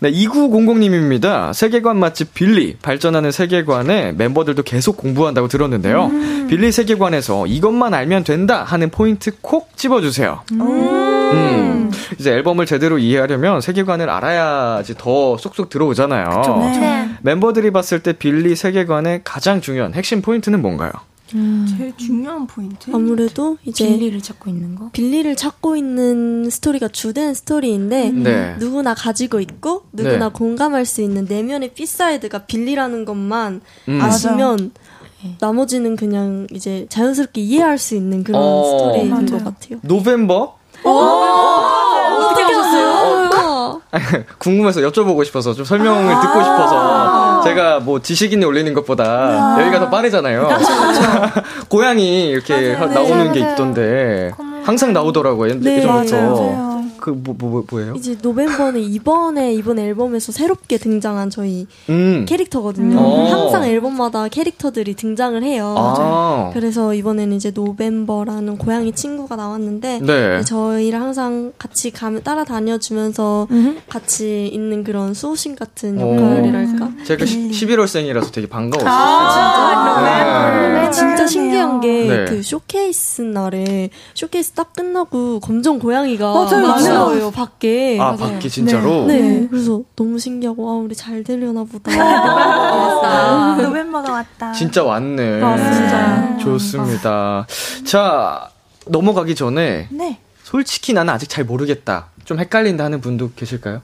네, 0.00 0.10
2900님입니다. 0.10 1.52
세계관 1.52 1.98
맛집 1.98 2.32
빌리, 2.34 2.76
발전하는 2.80 3.32
세계관에 3.32 4.12
멤버들도 4.12 4.62
계속 4.62 4.96
공부한다고 4.96 5.48
들었는데요. 5.48 6.10
빌리 6.48 6.72
세계관에서 6.72 7.46
이것만 7.46 7.92
알면 7.94 8.24
된다 8.24 8.64
하는 8.64 8.90
포인트 8.90 9.32
콕 9.40 9.76
집어주세요. 9.76 10.42
음. 10.52 11.87
이제 12.18 12.32
앨범을 12.32 12.66
제대로 12.66 12.98
이해하려면 12.98 13.60
세계관을 13.60 14.08
알아야지 14.10 14.94
더 14.98 15.36
쏙쏙 15.38 15.68
들어오잖아요. 15.68 16.42
네. 16.80 17.08
멤버들이 17.22 17.70
봤을 17.70 18.02
때 18.02 18.12
빌리 18.12 18.54
세계관의 18.56 19.22
가장 19.24 19.60
중요한 19.60 19.94
핵심 19.94 20.22
포인트는 20.22 20.60
뭔가요? 20.62 20.92
제일 21.30 21.94
중요한 21.98 22.46
포인트. 22.46 22.90
아무래도 22.90 23.58
이제 23.64 23.86
빌리를 23.86 24.18
찾고 24.22 24.48
있는 24.48 24.74
거. 24.74 24.88
빌리를 24.92 25.36
찾고 25.36 25.76
있는 25.76 26.48
스토리가 26.48 26.88
주된 26.88 27.34
스토리인데 27.34 28.10
네. 28.12 28.56
누구나 28.58 28.94
가지고 28.94 29.38
있고 29.40 29.82
누구나 29.92 30.28
네. 30.28 30.32
공감할 30.32 30.86
수 30.86 31.02
있는 31.02 31.26
내면의 31.28 31.74
B-side가 31.74 32.46
빌리라는 32.46 33.04
것만 33.04 33.60
음. 33.88 34.00
아시면 34.00 34.70
나머지는 35.40 35.96
그냥 35.96 36.46
이제 36.52 36.86
자연스럽게 36.88 37.42
이해할 37.42 37.76
수 37.76 37.94
있는 37.94 38.24
그런 38.24 38.40
어. 38.42 38.64
스토리인 38.64 39.10
맞아요. 39.10 39.26
것 39.26 39.44
같아요. 39.44 39.80
November? 39.82 40.54
어떻 40.84 41.77
게 42.70 42.76
하셨어요? 42.82 43.80
궁금해서 44.38 44.80
여쭤보고 44.82 45.24
싶어서 45.24 45.54
좀 45.54 45.64
설명을 45.64 46.12
아. 46.14 46.20
듣고 46.20 46.42
싶어서 46.42 47.40
제가 47.44 47.80
뭐 47.80 48.00
지식인이 48.00 48.44
올리는 48.44 48.72
것보다 48.74 49.60
여기가 49.60 49.80
더 49.80 49.90
빠르잖아요. 49.90 50.48
고양이 51.68 52.28
이렇게 52.28 52.74
하- 52.74 52.86
네, 52.86 52.94
나오는 52.94 53.32
게 53.32 53.40
맞아요. 53.40 53.52
있던데 53.52 54.32
항상 54.64 54.92
나오더라고요. 54.92 55.50
예- 55.50 55.54
네, 55.54 55.76
예전부터. 55.78 56.16
맞아요. 56.16 56.67
그뭐 57.14 57.36
뭐 57.38 57.64
뭐, 57.68 57.82
예요 57.82 57.94
이제 57.96 58.16
November는 58.20 58.80
이번에 58.80 59.52
이번 59.54 59.78
앨범에서 59.78 60.32
새롭게 60.32 60.78
등장한 60.78 61.30
저희 61.30 61.66
음. 61.88 62.24
캐릭터거든요. 62.28 62.98
음. 62.98 63.32
항상 63.32 63.64
앨범마다 63.64 64.28
캐릭터들이 64.28 64.94
등장을 64.94 65.42
해요. 65.42 65.74
아. 65.76 66.50
그래서 66.52 66.94
이번에는 66.94 67.36
이제 67.36 67.50
November라는 67.50 68.58
고양이 68.58 68.92
친구가 68.92 69.36
나왔는데 69.36 70.00
네. 70.00 70.42
저희를 70.42 71.00
항상 71.00 71.52
같이 71.58 71.90
가면 71.90 72.22
따라다녀 72.22 72.78
주면서 72.78 73.46
같이 73.88 74.48
있는 74.52 74.84
그런 74.84 75.14
수호신 75.14 75.56
같은 75.56 76.00
오. 76.00 76.14
역할이랄까. 76.14 76.90
제가 77.04 77.24
11월생이라서 77.24 78.32
되게 78.32 78.48
반가웠어요. 78.48 78.90
아, 78.90 80.50
네. 80.82 80.90
진짜 80.90 81.26
신기한 81.26 81.80
게 81.80 81.88
네. 82.08 82.24
그 82.26 82.42
쇼케이스 82.42 83.22
날에 83.22 83.90
쇼케이스 84.14 84.52
딱 84.52 84.72
끝나고 84.72 85.40
검정 85.40 85.78
고양이가 85.78 86.32
맞아요, 86.32 86.66
맞아요. 86.66 86.97
나와요 86.98 87.30
밖에. 87.30 87.98
아, 88.00 88.16
밖에 88.16 88.48
진짜로? 88.48 89.06
네. 89.06 89.20
네. 89.20 89.46
그래서 89.48 89.82
너무 89.96 90.18
신기하고 90.18 90.70
아 90.70 90.74
우리 90.74 90.94
잘 90.94 91.22
되려나 91.24 91.64
보다. 91.64 91.90
아, 91.92 93.56
November가 93.60 94.12
왔다. 94.12 94.52
진짜 94.52 94.82
왔네. 94.84 95.42
아, 95.42 95.56
진짜. 95.56 96.38
좋습니다. 96.38 97.46
자, 97.84 98.50
넘어가기 98.86 99.34
전에 99.34 99.88
네. 99.90 100.18
솔직히 100.42 100.92
나는 100.92 101.12
아직 101.12 101.28
잘 101.28 101.44
모르겠다. 101.44 102.06
좀 102.24 102.38
헷갈린다 102.38 102.84
하는 102.84 103.00
분도 103.00 103.30
계실까요? 103.34 103.80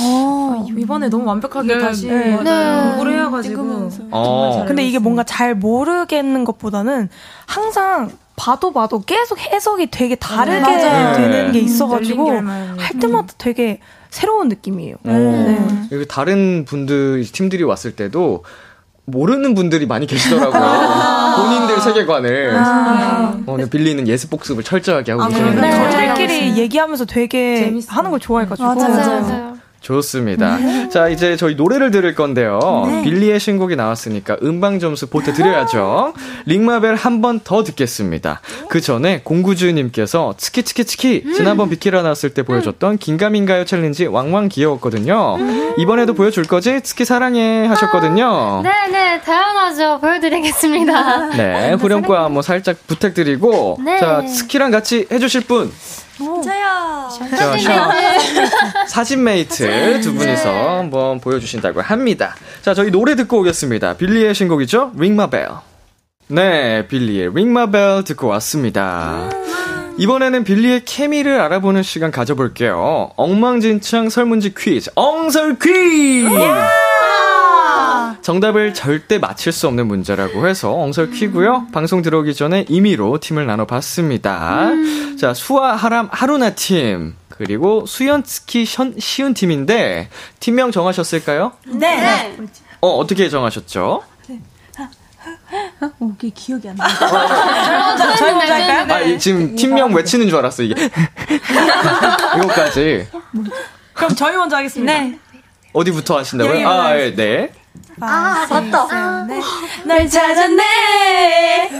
어, 0.00 0.66
이번에 0.76 1.08
너무 1.08 1.26
완벽하게 1.26 1.74
네, 1.76 1.80
다시 1.80 2.08
네. 2.08 2.36
공부를 2.36 3.26
해가지고. 3.26 3.90
어. 4.10 4.64
근데 4.66 4.84
이게 4.84 4.98
뭔가 4.98 5.22
잘 5.22 5.54
모르겠는 5.54 6.44
것보다는 6.44 7.08
항상 7.46 8.10
봐도 8.36 8.72
봐도 8.72 9.00
계속 9.00 9.38
해석이 9.38 9.88
되게 9.90 10.14
다르게 10.16 10.60
맞아요. 10.60 11.16
되는 11.16 11.52
게 11.52 11.58
네. 11.60 11.64
있어가지고. 11.64 12.30
할 12.30 12.98
때마다 13.00 13.32
되게 13.38 13.80
새로운 14.10 14.48
느낌이에요. 14.48 14.96
어. 15.04 15.10
네. 15.12 15.86
그리고 15.90 16.04
다른 16.04 16.64
분들, 16.64 17.24
팀들이 17.32 17.62
왔을 17.64 17.94
때도 17.96 18.44
모르는 19.06 19.54
분들이 19.54 19.86
많이 19.86 20.06
계시더라고요. 20.06 21.36
본인들 21.36 21.80
세계관을. 21.80 22.56
아. 22.56 23.38
오늘 23.46 23.68
빌리는 23.68 24.06
예습 24.08 24.30
복습을 24.30 24.64
철저하게 24.64 25.12
하고 25.12 25.24
아, 25.24 25.28
계시는데. 25.28 25.60
네. 25.60 25.90
저희끼리 25.90 26.56
얘기하면서 26.56 27.04
되게 27.04 27.72
하는 27.88 28.10
걸 28.10 28.20
좋아해가지고. 28.20 28.66
맞아요, 28.66 28.88
맞아요. 28.88 29.54
좋습니다. 29.84 30.56
네. 30.56 30.88
자, 30.88 31.08
이제 31.08 31.36
저희 31.36 31.54
노래를 31.54 31.90
들을 31.90 32.14
건데요. 32.14 32.58
네. 32.86 33.02
빌리의 33.02 33.38
신곡이 33.38 33.76
나왔으니까 33.76 34.38
음방 34.42 34.78
점수 34.80 35.06
보태 35.08 35.32
드려야죠. 35.34 36.14
Ring 36.46 36.65
ma 36.65 36.75
Bell 36.75 36.94
한 36.96 37.20
번 37.20 37.40
더 37.44 37.62
듣겠습니다. 37.64 38.40
그 38.68 38.80
전에 38.80 39.20
공구주님께서 39.24 40.34
츠키츠키츠키 40.36 41.32
지난번 41.34 41.68
비키라 41.70 42.02
나왔을 42.02 42.30
때 42.30 42.42
보여줬던 42.42 42.98
긴가민가요 42.98 43.64
챌린지 43.64 44.06
왕왕 44.06 44.48
귀여웠거든요. 44.48 45.36
이번에도 45.78 46.14
보여줄 46.14 46.44
거지? 46.44 46.80
츠키 46.82 47.04
사랑해 47.04 47.66
하셨거든요. 47.66 48.62
네네, 48.62 49.20
당연하죠. 49.22 50.00
보여드리겠습니다. 50.24 51.28
네, 51.36 51.72
후렴과 51.74 52.28
뭐 52.28 52.42
살짝 52.42 52.76
부탁드리고 52.86 53.78
네. 53.84 53.98
자, 53.98 54.22
츠키랑 54.26 54.70
같이 54.70 55.06
해주실 55.10 55.42
분. 55.42 55.72
저요. 56.18 57.08
자, 57.36 57.58
샤. 57.58 57.92
사진 58.86 59.24
mate 59.24 60.00
두 60.00 60.14
분이서 60.14 60.78
한번 60.78 61.20
보여주신다고 61.20 61.80
합니다. 61.80 62.34
자, 62.62 62.72
저희 62.74 62.90
노래 62.90 63.16
듣고 63.16 63.40
오겠습니다. 63.40 63.94
빌리의 63.96 64.34
신곡이죠? 64.34 64.92
Ring 64.96 65.14
ma 65.14 65.28
Bell. 65.30 65.48
네, 66.28 66.86
빌리의 66.86 67.28
Ring 67.28 67.50
ma 67.50 67.70
Bell 67.70 68.04
듣고 68.04 68.28
왔습니다. 68.28 69.28
이번에는 69.96 70.42
빌리의 70.44 70.84
케미를 70.84 71.40
알아보는 71.40 71.82
시간 71.82 72.10
가져볼게요. 72.10 73.10
엉망진창 73.16 74.08
설문지 74.08 74.54
퀴즈, 74.54 74.90
엉설 74.94 75.56
퀴즈! 75.58 76.28
정답을 78.28 78.72
절대 78.72 79.18
맞힐 79.18 79.52
수 79.52 79.68
없는 79.68 79.86
문제라고 79.86 80.48
해서 80.48 80.72
엉설 80.72 81.10
퀴고요. 81.10 81.66
방송 81.74 82.00
들어오기 82.00 82.34
전에 82.34 82.64
임의로 82.70 83.18
팀을 83.20 83.46
나눠봤습니다. 83.46 84.70
자, 85.20 85.34
수아 85.34 85.76
하람 85.76 86.08
하루나 86.10 86.48
팀 86.54 87.16
그리고 87.28 87.84
수연 87.84 88.22
스키 88.24 88.64
션, 88.64 88.94
시운 88.98 89.34
팀인데 89.34 90.08
팀명 90.40 90.70
정하셨을까요? 90.70 91.52
네. 91.66 92.34
어 92.80 92.88
어떻게 92.96 93.28
정하셨죠? 93.28 94.02
오, 96.00 96.10
이게 96.18 96.30
기억이 96.34 96.66
안 96.70 96.76
나. 96.76 96.88
저희 98.16 98.32
먼저 98.32 98.54
할까요? 98.54 98.86
아 98.94 99.00
이- 99.02 99.18
지금 99.18 99.54
팀명 99.54 99.92
외치는 99.92 100.30
줄 100.30 100.38
알았어 100.38 100.62
이게. 100.62 100.74
이거까지 102.38 103.06
그럼 103.92 104.14
저희 104.16 104.34
먼저 104.34 104.56
하겠습니다. 104.56 104.92
네. 104.98 105.18
어디부터 105.74 106.16
하신다고요? 106.18 106.66
아 106.66 106.98
예, 106.98 107.14
네. 107.14 107.52
아, 108.00 108.46
맞다. 108.50 109.24
네. 109.28 109.40
널 109.84 110.08
찾았네. 110.08 111.70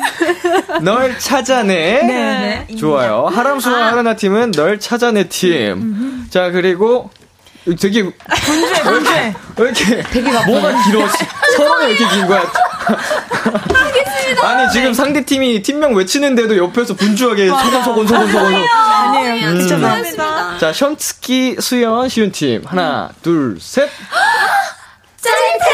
널 0.83 1.19
찾아내. 1.19 2.03
네. 2.03 2.77
좋아요. 2.77 3.27
하람수와 3.27 3.87
하라나 3.89 4.15
팀은 4.15 4.53
널 4.53 4.79
찾아내 4.79 5.29
팀. 5.29 6.27
자, 6.31 6.51
그리고 6.51 7.11
되게 7.81 8.03
분주해, 8.03 8.83
분주해. 8.83 9.35
왜 9.57 9.65
이렇게 9.71 10.03
뭐가 10.47 10.85
길어? 10.85 11.07
서로는 11.57 11.87
왜 11.87 11.93
이렇게 11.95 12.15
긴 12.15 12.27
거야? 12.27 12.43
아니 14.43 14.71
지금 14.73 14.93
상대 14.93 15.25
팀이 15.25 15.63
팀명 15.63 15.95
외치는데도 15.95 16.57
옆에서 16.57 16.95
분주하게 16.95 17.49
소곤 17.49 17.83
소곤 17.83 18.07
소곤 18.07 18.31
소곤. 18.31 18.55
아니에요. 18.55 19.49
음. 19.49 19.61
죄송합니다. 19.69 20.59
자, 20.59 20.73
션츠키 20.73 21.57
수연 21.61 22.09
시윤 22.09 22.33
팀 22.33 22.63
하나, 22.67 23.11
둘, 23.23 23.57
셋. 23.61 23.89
짜릿해 25.21 25.71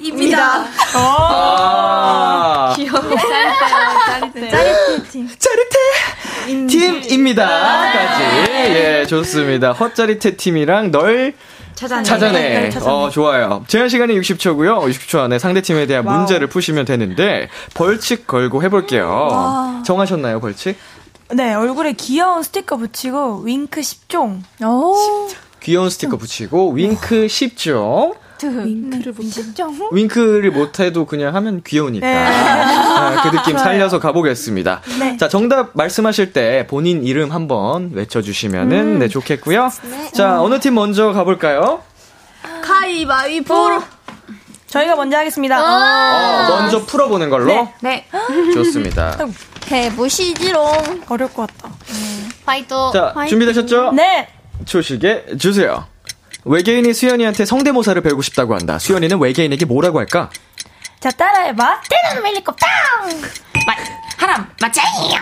입니다. 0.00 0.64
아. 0.94 2.72
귀여워. 2.76 3.00
짜릿해. 3.00 4.50
짜릿해 4.50 5.02
팀. 5.10 5.28
짜릿해 5.38 6.66
팀입니다.까지. 7.06 8.24
예, 8.52 9.06
좋습니다. 9.06 9.72
헛짜릿해 9.72 10.36
팀이랑 10.36 10.90
널 10.90 11.34
찾아내. 11.74 12.02
찾아내. 12.02 12.40
네, 12.40 12.70
찾아내. 12.70 12.92
어, 12.92 13.10
좋아요. 13.10 13.64
제한 13.68 13.88
시간이 13.88 14.18
60초고요. 14.20 14.80
60초 14.90 15.18
안에 15.20 15.38
상대 15.38 15.60
팀에 15.62 15.86
대한 15.86 16.04
와우. 16.06 16.18
문제를 16.18 16.46
푸시면 16.48 16.84
되는데 16.86 17.48
벌칙 17.74 18.26
걸고 18.26 18.62
해볼게요. 18.62 19.06
와. 19.30 19.82
정하셨나요, 19.84 20.40
벌칙? 20.40 20.76
네, 21.32 21.54
얼굴에 21.54 21.92
귀여운 21.92 22.42
스티커 22.42 22.76
붙이고 22.76 23.42
윙크 23.44 23.80
10종. 23.80 24.40
오. 24.64 25.28
귀여운 25.62 25.88
스티커 25.90 26.16
붙이고 26.16 26.72
윙크 26.72 27.26
10종. 27.26 28.14
윙크를 28.48 29.12
못 29.12 29.22
10종. 29.24 29.92
윙크를 29.92 30.50
못해도 30.50 31.06
그냥 31.06 31.34
하면 31.34 31.62
귀여우니까. 31.66 32.06
네. 32.06 32.16
아, 32.16 33.22
그 33.22 33.36
느낌. 33.36 33.56
살려서 33.58 33.98
가보겠습니다. 34.00 34.80
네. 34.98 35.16
자, 35.16 35.28
정답 35.28 35.70
말씀하실 35.74 36.32
때 36.32 36.66
본인 36.68 37.04
이름 37.04 37.32
한번 37.32 37.90
외쳐주시면은 37.92 38.78
음. 38.78 38.98
네, 38.98 39.08
좋겠고요. 39.08 39.70
자, 40.12 40.40
어느 40.42 40.58
팀 40.60 40.74
먼저 40.74 41.12
가볼까요? 41.12 41.82
가위바위보. 42.62 43.82
저희가 44.66 44.94
먼저 44.96 45.16
하겠습니다. 45.18 45.60
어, 45.60 46.48
먼저 46.60 46.84
풀어보는 46.86 47.28
걸로? 47.28 47.68
네. 47.80 48.06
좋습니다. 48.54 49.18
해보시지롱. 49.70 51.02
어려울 51.08 51.32
것 51.32 51.46
같다. 51.48 51.74
파이트. 52.46 52.74
자, 52.92 53.14
준비되셨죠? 53.28 53.92
네. 53.92 54.28
초식에 54.64 55.36
주세요. 55.38 55.86
외계인이 56.44 56.92
수연이한테 56.94 57.44
성대모사를 57.44 58.00
배우고 58.02 58.22
싶다고 58.22 58.54
한다. 58.54 58.78
수연이는 58.78 59.18
외계인에게 59.20 59.64
뭐라고 59.66 59.98
할까? 59.98 60.30
자, 61.00 61.10
따라해봐. 61.10 61.80
때는 62.10 62.22
멜리코 62.22 62.52
빵! 62.52 63.20
마, 63.66 63.74
하람, 64.18 64.50
맞자잉! 64.60 65.18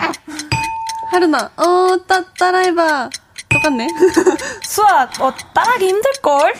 하루나, 1.10 1.50
어, 1.56 1.96
따, 2.06 2.22
따라해봐. 2.34 3.10
똑같네. 3.48 3.86
수아, 4.62 5.08
어, 5.20 5.32
따라하기 5.54 5.86
힘들걸? 5.88 6.54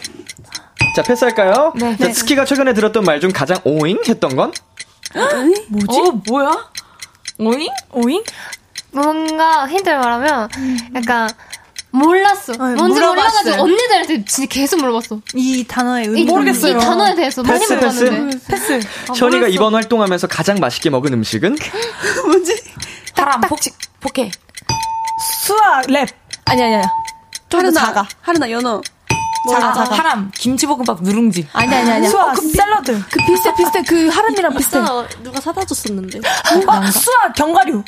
자, 0.96 1.02
패스할까요? 1.02 1.72
네. 1.76 1.96
자, 1.96 2.06
네. 2.06 2.12
스키가 2.12 2.44
최근에 2.44 2.74
들었던 2.74 3.04
말 3.04 3.20
중 3.20 3.30
가장 3.30 3.59
오잉 3.64 3.98
했던 4.09 4.34
건? 4.36 4.52
뭐지? 5.68 6.00
어, 6.00 6.20
뭐야? 6.28 6.70
오잉? 7.38 7.68
오잉? 7.92 8.22
뭔가 8.92 9.68
힌트를 9.68 9.98
말하면 9.98 10.48
약간 10.94 11.28
몰랐어. 11.91 12.53
뭔지 12.53 13.01
물어봤어요. 13.01 13.14
몰라가지고 13.14 13.62
언니들한테 13.62 14.24
진짜 14.26 14.47
계속 14.49 14.78
물어봤어. 14.80 15.20
이 15.34 15.64
단어의 15.66 16.05
이, 16.05 16.09
의미 16.09 16.22
이 16.51 16.74
단어에 16.78 17.14
대해서 17.14 17.43
많이 17.43 17.59
패스, 17.61 17.78
패스. 17.78 18.05
물어봤는데. 18.05 18.39
패스. 18.47 18.80
션이가 19.16 19.49
이번 19.49 19.74
활동하면서 19.74 20.26
가장 20.26 20.59
맛있게 20.61 20.91
먹은 20.91 21.12
음식은? 21.14 21.57
바람, 23.16 23.41
포, 23.43 23.57
포케. 24.01 24.30
수아, 25.45 25.80
랩. 25.89 26.09
아니, 26.45 26.62
아니, 26.62 26.74
아니. 26.76 26.84
하루나, 27.53 27.80
작아. 27.80 28.07
하루나, 28.20 28.51
연어. 28.51 28.80
자가, 29.51 29.72
자가. 29.72 29.97
하람, 29.97 30.30
김치볶음밥 30.34 31.03
누룽지. 31.03 31.49
아니, 31.53 31.74
아니, 31.74 31.91
아니. 31.91 32.09
수아, 32.09 32.26
어, 32.26 32.32
그 32.34 32.41
비- 32.43 32.49
샐러드. 32.51 33.03
그 33.11 33.18
비슷해, 33.26 33.55
비슷해. 33.57 33.82
그 33.82 34.09
하람이랑 34.09 34.55
비슷해. 34.57 34.78
아까 34.78 35.09
누가 35.22 35.41
사다 35.41 35.64
줬었는데. 35.64 36.18
어, 36.18 36.91
수아, 36.91 37.32
견과류. 37.34 37.82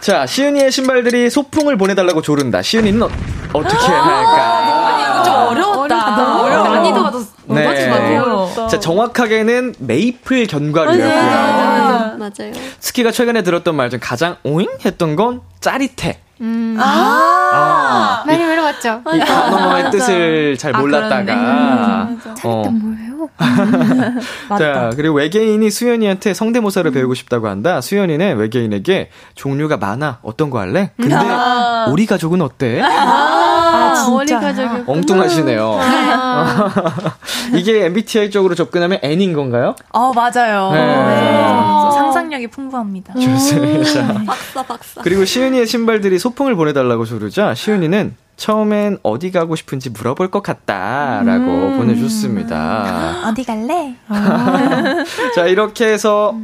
자, 0.00 0.26
시은이의 0.26 0.70
신발들이 0.70 1.28
소풍을 1.30 1.76
보내달라고 1.76 2.22
조른다. 2.22 2.62
시은이는 2.62 3.02
어, 3.02 3.08
어떻게 3.52 3.76
할까? 3.86 4.88
아니, 4.88 5.02
이거 5.02 5.22
좀 5.22 5.34
어려웠다. 5.34 6.10
너무 6.16 6.42
어려워. 6.44 6.68
난이도가 6.68 7.10
더 7.10 7.18
높아진 7.46 7.90
것 7.90 7.94
같아요. 7.96 8.68
자, 8.68 8.78
정확하게는 8.80 9.74
메이플 9.78 10.46
견과류였고요. 10.46 12.18
맞아요. 12.18 12.52
스키가 12.80 13.10
최근에 13.10 13.42
들었던 13.42 13.74
말 13.74 13.90
중 13.90 13.98
가장 14.02 14.36
오잉 14.44 14.68
했던 14.84 15.16
건 15.16 15.40
짜릿해. 15.60 16.20
음. 16.40 16.76
아. 16.80 18.22
많이 18.26 18.44
물어봤죠. 18.44 19.02
이 19.14 19.18
단어의 19.18 19.90
뜻을 19.90 20.56
잘 20.58 20.74
아, 20.76 20.80
몰랐다가. 20.80 21.24
그렇네. 21.24 22.40
어. 22.44 22.70
뭐예요? 22.70 23.08
자, 24.58 24.90
그리고 24.96 25.16
외계인이 25.16 25.70
수연이한테 25.70 26.34
성대모사를 26.34 26.90
배우고 26.90 27.14
싶다고 27.14 27.48
한다. 27.48 27.80
수연이는 27.80 28.36
외계인에게 28.36 29.10
종류가 29.34 29.76
많아. 29.76 30.18
어떤 30.22 30.50
거 30.50 30.58
할래? 30.60 30.90
근데 30.96 31.14
아. 31.16 31.86
우리 31.90 32.06
가족은 32.06 32.40
어때? 32.42 32.80
아, 32.82 34.06
어리 34.10 34.32
가족이. 34.32 34.84
엉뚱하시네요. 34.86 35.80
이게 37.54 37.86
MBTI 37.86 38.30
쪽으로 38.30 38.54
접근하면 38.54 38.98
N인 39.02 39.32
건가요? 39.32 39.74
어, 39.92 40.12
맞아요. 40.12 40.70
네. 40.72 40.86
네. 40.86 41.87
상상력이 42.28 42.46
풍부합니다. 42.48 43.14
좋습니다. 43.14 44.24
박사, 44.24 44.62
박사. 44.62 45.02
그리고 45.02 45.24
시은이의 45.24 45.66
신발들이 45.66 46.18
소풍을 46.18 46.54
보내달라고 46.54 47.04
조르자 47.04 47.54
시은이는 47.54 48.14
처음엔 48.36 48.98
어디 49.02 49.32
가고 49.32 49.56
싶은지 49.56 49.90
물어볼 49.90 50.30
것 50.30 50.42
같다라고 50.42 51.44
음. 51.44 51.76
보내줬습니다. 51.78 53.24
어디 53.28 53.44
갈래? 53.44 53.94
자 55.34 55.46
이렇게 55.46 55.86
해서 55.86 56.34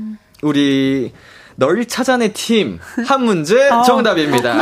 우리 0.43 1.13
널 1.57 1.85
찾아내 1.87 2.33
팀 2.33 2.81
한 3.07 3.25
문제 3.25 3.69
정답입니다. 3.87 4.55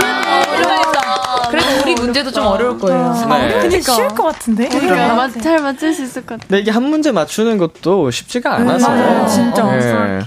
그래도 1.53 1.83
우리 1.83 1.95
문제도 1.95 2.31
좀 2.31 2.47
어려울 2.47 2.79
거예요. 2.79 3.13
네. 3.29 3.61
근데 3.61 3.81
쉬울 3.81 4.09
것 4.09 4.23
같은데? 4.25 4.69
그러니까 4.69 5.15
맞- 5.15 5.43
잘 5.43 5.61
맞출 5.61 5.93
수 5.95 6.03
있을 6.05 6.23
것 6.23 6.35
같아. 6.37 6.47
근데 6.49 6.61
이게 6.61 6.71
한 6.71 6.83
문제 6.85 7.13
맞추는 7.13 7.59
것도 7.59 8.11
쉽지가 8.11 8.55
않아서. 8.55 8.89
맞아요. 8.89 9.27
진짜. 9.29 9.63
네. 9.65 10.21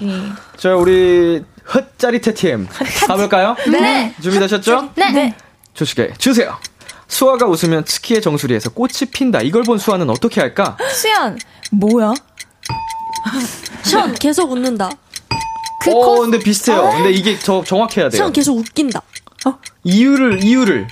자 0.57 0.75
우리 0.75 1.43
헛짜릿해 1.73 2.33
팀 2.35 2.67
가볼까요? 3.07 3.55
네. 3.71 4.13
준비되셨죠? 4.21 4.91
네. 4.95 5.33
조식에 5.73 6.13
주세요. 6.17 6.55
수아가 7.07 7.47
웃으면 7.47 7.83
스키의 7.87 8.21
정수리에서 8.21 8.69
꽃이 8.71 9.09
핀다. 9.11 9.41
이걸 9.41 9.63
본 9.63 9.77
수아는 9.77 10.09
어떻게 10.09 10.41
할까? 10.41 10.77
수현, 10.91 11.37
뭐야? 11.71 12.13
션 13.83 14.13
계속 14.13 14.51
웃는다. 14.51 14.89
어, 15.87 16.19
근데 16.21 16.39
비슷해요. 16.39 16.89
근데 16.95 17.11
이게 17.11 17.37
저 17.37 17.63
정확해야 17.63 18.09
돼요. 18.09 18.17
션 18.23 18.33
계속 18.33 18.57
웃긴다. 18.57 19.01
이유를 19.83 20.43
이유를. 20.43 20.87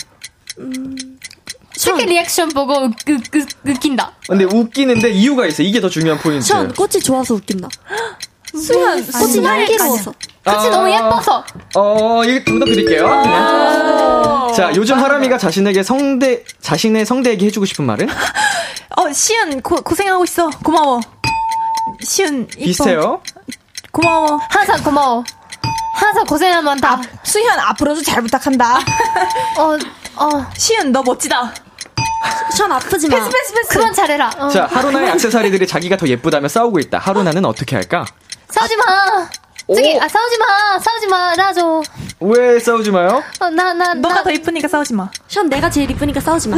츠키 1.76 2.06
리액션 2.06 2.50
보고 2.50 2.74
웃, 2.84 2.94
웃, 3.10 3.36
웃, 3.36 3.48
웃긴다. 3.68 4.12
근데 4.28 4.44
웃기는데 4.46 5.10
이유가 5.12 5.46
있어. 5.48 5.64
이게 5.64 5.82
더 5.82 5.90
중요한 5.90 6.20
포인트. 6.20 6.46
션 6.46 6.72
꽃이 6.74 7.00
좋아서 7.02 7.34
웃긴다. 7.36 7.68
수현 8.56 9.04
꽃이. 9.12 9.44
향기로워서. 9.46 10.14
꽃이 10.46 10.70
너무 10.70 10.90
예뻐서. 10.92 11.44
어, 11.76 12.24
이거 12.26 12.44
정답 12.46 12.66
드릴게요. 12.66 13.08
네. 13.24 14.54
자, 14.56 14.72
요즘 14.76 15.00
하람이가 15.00 15.38
자신에게 15.40 15.82
성대 15.82 16.44
자신의 16.62 17.06
성대에게 17.06 17.48
해주고 17.48 17.66
싶은 17.66 17.86
말은 17.86 18.08
어, 18.96 19.12
시은 19.12 19.62
고, 19.62 19.78
고생하고 19.78 20.24
있어. 20.26 20.50
고마워. 20.64 21.00
시은 22.04 22.48
이뻐. 22.58 22.66
비슷해요. 22.66 23.22
고마워. 23.92 24.40
항상 24.50 24.84
고마워. 24.84 25.24
항상 25.96 26.26
고생할 26.26 26.62
많다. 26.62 27.02
수현 27.24 27.58
앞으로도 27.60 28.04
잘 28.04 28.22
부탁한다. 28.22 28.78
어, 29.58 29.78
어. 30.16 30.46
시은 30.58 30.92
너 30.92 31.02
멋지다. 31.04 31.54
션 32.56 32.72
아프지 32.72 33.10
마. 33.10 33.18
패스, 33.18 33.30
패스, 33.30 33.54
패스. 33.54 33.70
그만 33.78 33.94
잘해라. 33.94 34.32
어. 34.38 34.48
자, 34.50 34.66
하루나의 34.72 35.10
액세서리들이 35.12 35.68
자기가 35.68 35.98
더 35.98 36.08
예쁘다며 36.08 36.48
싸우고 36.48 36.80
있다. 36.80 37.00
하루나는 37.00 37.44
어떻게 37.46 37.76
할까? 37.76 38.06
싸우지 38.50 38.76
마. 38.78 39.28
저기, 39.68 39.98
아, 40.00 40.08
싸우지 40.08 40.38
마. 40.38 40.80
싸우지 40.80 41.08
말아줘. 41.08 41.82
왜 42.24 42.58
싸우지 42.60 42.92
마요? 42.92 43.22
어, 43.40 43.50
나, 43.50 43.74
나, 43.74 43.94
너가 43.94 44.16
나. 44.16 44.24
더 44.24 44.32
이쁘니까 44.32 44.68
싸우지 44.68 44.94
마. 44.94 45.10
션 45.28 45.50
내가 45.50 45.70
제일 45.70 45.92
이쁘니까 45.92 46.20
싸우지 46.22 46.50
마. 46.50 46.58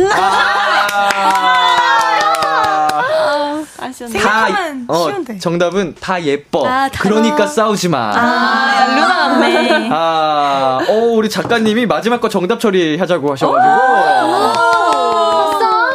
아쉬웠네. 3.80 4.20
다 4.20 4.46
생각하면 4.48 4.86
어, 4.88 5.10
쉬운데. 5.10 5.40
정답은 5.40 5.96
다 6.00 6.22
예뻐. 6.24 6.68
아, 6.68 6.88
다. 6.90 7.00
그러니까 7.02 7.48
싸우지 7.48 7.90
마. 7.90 8.12
아, 8.16 8.86
루나 8.96 9.16
같네. 9.16 9.90
아, 9.92 10.80
어, 10.88 10.94
우리 11.14 11.30
작가님이 11.30 11.86
마지막 11.88 12.22
거 12.22 12.30
정답 12.30 12.60
처리하자고 12.60 13.32
하셔가지고. 13.34 13.76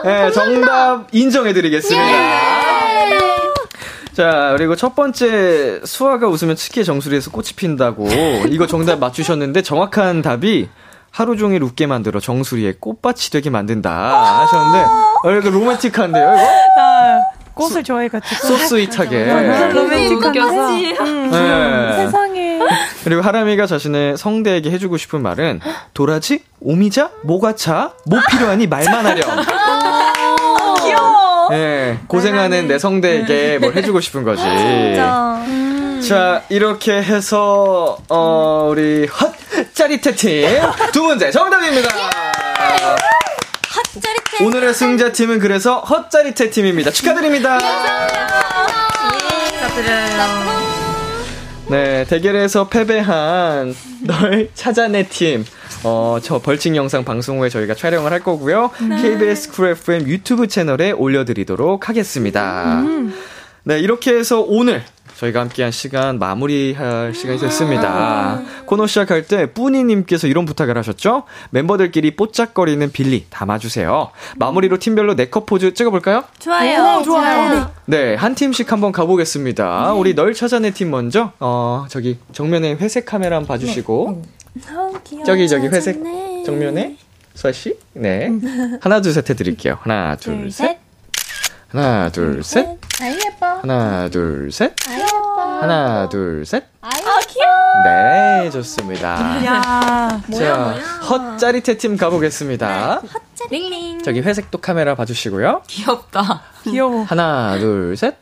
네, 0.05 0.31
정답 0.33 1.07
인정해드리겠습니다. 1.13 2.60
자, 4.21 4.53
그리고 4.55 4.77
첫 4.77 4.95
번째, 4.95 5.81
수아가 5.83 6.29
웃으면 6.29 6.55
치키의 6.55 6.85
정수리에서 6.85 7.31
꽃이 7.31 7.53
핀다고. 7.57 8.07
이거 8.51 8.67
정답 8.67 8.99
맞추셨는데 8.99 9.63
정확한 9.63 10.21
답이 10.21 10.69
하루 11.11 11.39
종일 11.39 11.63
웃게 11.63 11.87
만들어 11.87 12.21
정수리에 12.21 12.75
꽃밭이 12.81 13.31
되게 13.33 13.49
만든다 13.49 13.91
하셨는데, 14.43 14.87
어, 15.25 15.31
이거 15.39 15.49
로맨틱한데요, 15.49 16.35
이거? 16.35 16.83
아, 16.83 17.21
꽃을 17.55 17.83
좋아해가지고. 17.83 18.47
소스윗하게. 18.47 19.25
로맨틱한데. 19.73 20.99
음, 21.01 21.31
네. 21.31 22.05
세상에. 22.05 22.61
그리고 23.03 23.23
하람이가 23.23 23.65
자신의 23.67 24.19
성대에게 24.19 24.71
해주고 24.71 24.99
싶은 24.99 25.23
말은 25.23 25.61
도라지, 25.95 26.45
오미자, 26.61 27.11
뭐가 27.25 27.55
차, 27.55 27.95
뭐 28.05 28.21
필요하니 28.31 28.67
말만 28.67 29.07
하렴. 29.07 29.23
예, 31.53 31.99
고생하는 32.07 32.69
내 32.69 32.79
성대에게 32.79 33.59
뭘 33.59 33.75
해주고 33.77 34.01
싶은 34.01 34.25
거지. 34.25 34.43
진짜. 34.43 35.45
자, 36.09 36.43
이렇게 36.49 36.93
해서, 37.03 37.99
어, 38.09 38.69
우리 38.71 39.07
헛 39.07 39.33
짜릿해 39.75 40.15
팀두 40.15 41.03
문제 41.03 41.31
정답입니다. 41.31 41.89
핫짜릿해. 43.69 44.45
오늘의 44.45 44.75
승자 44.75 45.13
팀은 45.13 45.39
그래서 45.39 45.81
헛 45.81 46.11
짜릿해 46.11 46.51
팀입니다. 46.51 46.91
축하드립니다. 46.91 47.59
네, 51.69 52.05
대결에서 52.05 52.69
패배한 52.69 53.77
널 54.03 54.49
찾아내 54.55 55.07
팀. 55.07 55.45
어, 55.83 56.19
저 56.23 56.39
벌칙 56.39 56.77
영상 56.77 57.05
방송 57.05 57.41
후에 57.41 57.49
저희가 57.49 57.75
촬영을 57.75 58.13
할 58.13 58.21
거고요. 58.21 58.71
KBS 59.01 59.53
Cool 59.53 59.69
FM 59.71 60.07
유튜브 60.09 60.47
채널에 60.47 60.91
올려드리도록 60.93 61.89
하겠습니다. 61.89 62.83
네, 63.65 63.79
이렇게 63.79 64.15
해서 64.15 64.41
오늘 64.47 64.83
저희가 65.17 65.41
함께한 65.41 65.71
시간 65.71 66.19
마무리할 66.19 67.15
시간이 67.15 67.39
됐습니다. 67.41 68.41
코너 68.65 68.87
시작할 68.87 69.27
때 69.27 69.53
뿌니님께서 69.53 70.27
이런 70.27 70.47
부탁을 70.47 70.79
하셨죠? 70.79 71.25
멤버들끼리 71.51 72.17
뽀짝거리는 72.17 72.91
빌리 72.93 73.27
담아주세요. 73.29 74.11
마무리로 74.37 74.79
팀별로 74.79 75.15
네컷 75.15 75.45
포즈 75.45 75.75
찍어볼까요? 75.75 76.25
좋아요. 76.39 77.03
좋아요. 77.05 77.71
네, 77.85 78.15
한 78.15 78.35
팀씩 78.35 78.73
한번 78.73 78.93
가보겠습니다. 78.93 79.93
우리 79.93 80.15
널 80.15 80.33
찾아내 80.33 80.71
팀 80.71 80.91
먼저, 80.91 81.33
어, 81.39 81.85
저기, 81.91 82.19
정면에 82.33 82.75
회색 82.75 83.05
카메라 83.05 83.37
한번 83.37 83.49
봐주시고. 83.59 84.23
저기, 85.25 85.49
저기, 85.49 85.69
회색 85.69 86.01
정면에, 86.45 86.97
수아 87.35 87.53
씨? 87.53 87.79
네. 87.93 88.31
하나, 88.81 89.01
둘, 89.01 89.13
셋 89.13 89.29
해드릴게요. 89.31 89.79
하나, 89.83 90.17
둘, 90.17 90.51
셋. 90.51 90.79
하나, 91.69 92.11
둘, 92.11 92.43
셋. 92.43 92.67
아이, 93.01 93.13
예뻐. 93.15 93.47
하나, 93.63 94.09
둘, 94.09 94.51
셋. 94.51 94.75
아이, 94.89 95.01
예뻐. 95.01 95.61
하나, 95.63 96.09
둘, 96.09 96.45
셋. 96.45 96.65
아이, 96.81 96.91
귀여워. 97.29 97.55
네, 97.85 98.51
좋습니다. 98.51 99.45
야, 99.47 100.21
자, 100.37 100.73
헛짜리태 101.09 101.79
팀 101.79 101.97
가보겠습니다. 101.97 103.03
링링. 103.51 104.03
저기 104.03 104.21
회색도 104.21 104.59
카메라 104.59 104.95
봐주시고요. 104.97 105.63
귀엽다. 105.69 106.43
귀여워. 106.65 107.05
하나, 107.05 107.57
둘, 107.59 107.97
셋. 107.97 108.17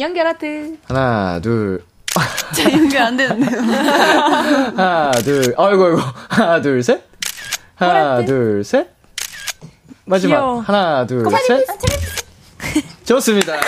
연결하트. 0.00 0.76
하나, 0.84 1.40
둘. 1.40 1.84
제 2.54 2.64
연결 2.72 3.02
안 3.02 3.16
되는데요. 3.16 3.60
하나, 4.76 5.10
둘. 5.12 5.54
아이고, 5.56 5.84
아이고. 5.86 6.00
하나, 6.28 6.60
둘, 6.60 6.82
셋. 6.82 7.02
하나, 7.74 8.24
둘, 8.24 8.62
셋. 8.64 8.88
마지막. 10.04 10.36
귀여워. 10.36 10.60
하나, 10.60 11.06
둘, 11.06 11.24
셋. 11.46 11.66
좋습니다. 13.04 13.54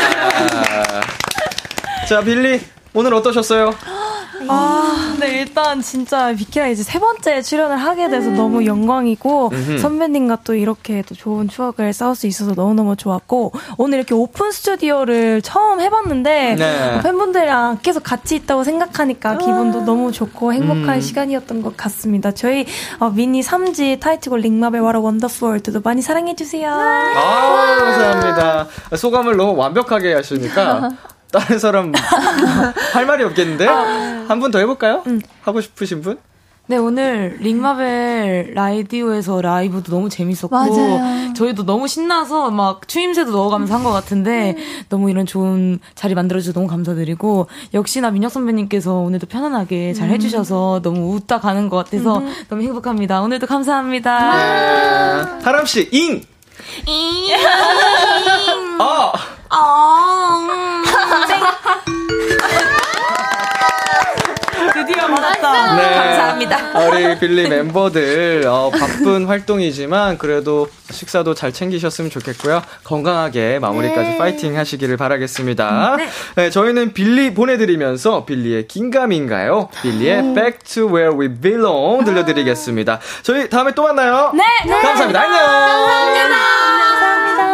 자, 2.09 2.21
빌리. 2.23 2.61
오늘 2.93 3.13
어떠셨어요? 3.15 3.75
아, 4.49 5.17
네, 5.21 5.41
일단 5.41 5.81
진짜 5.81 6.35
비키라 6.35 6.69
이제 6.69 6.83
세 6.83 6.99
번째 6.99 7.43
출연을 7.43 7.77
하게 7.77 8.09
돼서 8.09 8.31
너무 8.31 8.65
영광이고, 8.67 9.51
음흠. 9.53 9.79
선배님과 9.79 10.39
또 10.45 10.55
이렇게 10.55 11.03
또 11.03 11.15
좋은 11.15 11.49
추억을 11.49 11.93
쌓을 11.93 12.15
수 12.15 12.27
있어서 12.27 12.53
너무너무 12.55 12.97
좋았고, 12.97 13.53
오늘 13.79 13.99
이렇게 13.99 14.15
오픈 14.15 14.51
스튜디오를 14.53 15.43
처음 15.43 15.81
해봤는데, 15.81 16.57
네. 16.59 17.01
팬분들이랑 17.03 17.79
계속 17.83 18.03
같이 18.03 18.37
있다고 18.37 18.65
생각하니까 18.65 19.39
기분도 19.39 19.85
너무 19.85 20.13
좋고 20.13 20.53
행복한 20.53 20.97
음. 20.97 21.01
시간이었던 21.01 21.63
것 21.63 21.77
같습니다. 21.77 22.33
저희 22.33 22.67
어, 22.99 23.11
미니 23.11 23.41
3지 23.41 24.01
타이틀곡 24.01 24.41
링마벨 24.41 24.81
와라 24.81 25.01
원더풀 25.01 25.49
월드도 25.49 25.81
많이 25.83 26.03
사랑해주세요. 26.03 26.71
아, 26.71 27.77
감사합니다. 27.79 28.67
소감을 28.97 29.37
너무 29.37 29.57
완벽하게 29.57 30.15
하시니까 30.15 30.91
다른 31.39 31.59
사람 31.59 31.93
할 32.95 33.07
말이 33.07 33.25
없겠는데? 33.25 33.67
한분 34.29 34.51
더 34.51 34.59
해볼까요? 34.59 35.03
하고 35.43 35.61
싶으신 35.61 36.01
분? 36.03 36.19
네, 36.67 36.79
오늘 36.79 37.37
링마벨 37.41 38.53
라디오에서 38.55 39.43
라이브도 39.43 39.93
너무 39.93 40.09
재밌었고, 40.09 40.49
맞아요. 40.49 41.35
저희도 41.35 41.67
너무 41.67 41.87
신나서 41.89 42.51
막 42.51 42.89
추임새도 42.89 43.33
넣어가면서 43.33 43.75
한 43.75 43.85
것 43.85 43.91
같은데, 43.93 44.57
너무 44.89 45.11
이런 45.11 45.27
좋은 45.27 45.79
자리 45.95 46.15
만들어주셔서 46.15 46.55
너무 46.59 46.67
감사드리고, 46.67 47.49
역시나 47.75 48.11
민혁 48.13 48.31
선배님께서 48.33 48.95
오늘도 48.95 49.27
편안하게 49.27 49.93
잘 49.93 50.09
해주셔서 50.09 50.81
너무 50.83 51.13
웃다 51.15 51.39
가는 51.41 51.69
것 51.69 51.77
같아서 51.85 52.23
너무 52.49 52.63
행복합니다. 52.63 53.21
오늘도 53.21 53.47
감사합니다. 53.47 55.41
하람씨, 55.45 55.91
잉! 55.93 56.23
아! 58.79 59.13
드디어 59.51 60.64
네. 65.77 65.95
감사합니다. 65.95 66.79
우리 66.89 67.19
빌리 67.19 67.49
멤버들, 67.49 68.45
어, 68.47 68.71
바쁜 68.71 69.27
활동이지만 69.29 70.19
그래도 70.19 70.69
식사도 70.91 71.35
잘 71.35 71.53
챙기셨으면 71.53 72.11
좋겠고요. 72.11 72.63
건강하게 72.85 73.59
마무리까지 73.59 74.19
파이팅 74.19 74.57
하시기를 74.57 74.97
바라겠습니다. 74.97 75.97
네. 76.37 76.51
저희는 76.51 76.93
빌리 76.93 77.33
보내드리면서 77.35 78.25
빌리의 78.25 78.69
긴가민가요? 78.69 79.69
빌리의 79.83 80.35
Back 80.35 80.59
to 80.65 80.87
Where 80.89 81.17
We 81.19 81.29
Belong 81.41 82.05
들려드리겠습니다. 82.05 83.01
저희 83.23 83.49
다음에 83.49 83.73
또 83.73 83.83
만나요. 83.85 84.33
네, 84.35 84.43
네. 84.67 84.81
감사합니다. 84.81 85.21
안녕. 85.21 85.39
감사합니다. 85.41 86.35
한 87.45 87.54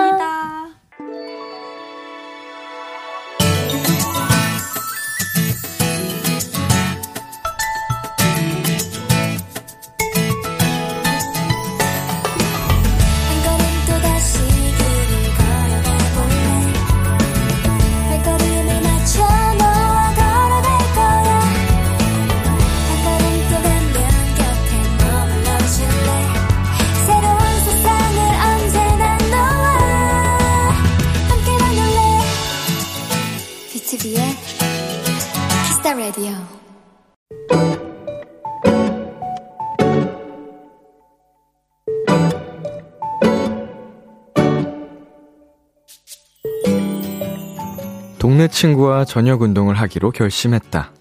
동네 48.41 48.49
친구와 48.49 49.05
저녁 49.05 49.43
운동을 49.43 49.75
하기로 49.75 50.13
결심했다. 50.13 50.93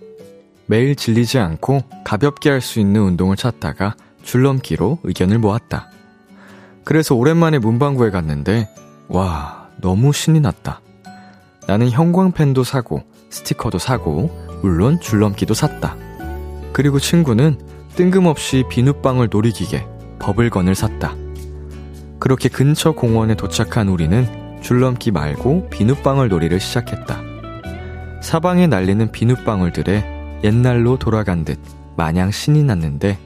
매일 0.66 0.94
질리지 0.94 1.40
않고 1.40 1.84
가볍게 2.04 2.50
할 2.50 2.60
수 2.60 2.82
있는 2.82 3.00
운동을 3.00 3.38
찾다가 3.38 3.96
줄넘기로 4.24 5.00
의견을 5.04 5.40
모았다. 5.40 5.88
그래서 6.84 7.16
오랜만에 7.16 7.58
문방구에 7.60 8.10
갔는데, 8.10 8.68
와, 9.08 9.70
너무 9.80 10.12
신이 10.12 10.42
났다. 10.42 10.82
나는 11.66 11.90
형광펜도 11.90 12.66
사고, 12.66 13.04
스티커도 13.30 13.78
사고, 13.78 14.30
물론 14.62 15.00
줄넘기도 15.00 15.54
샀다. 15.54 15.96
그리고 16.74 17.00
친구는 17.00 17.58
뜬금없이 17.96 18.66
비눗방울 18.70 19.30
놀이기계, 19.32 19.88
버블건을 20.20 20.76
샀다. 20.76 21.16
그렇게 22.20 22.50
근처 22.50 22.92
공원에 22.92 23.36
도착한 23.36 23.88
우리는 23.88 24.28
줄넘기 24.62 25.12
말고 25.12 25.70
비눗방울 25.70 26.28
놀이를 26.28 26.60
시작했다. 26.60 27.29
사방에 28.22 28.68
날리는 28.68 29.12
비눗방울들에 29.12 30.42
옛날로 30.44 30.98
돌아간 30.98 31.46
듯 31.46 31.60
마냥 31.96 32.32
신이 32.32 32.64
났는데 32.64 33.18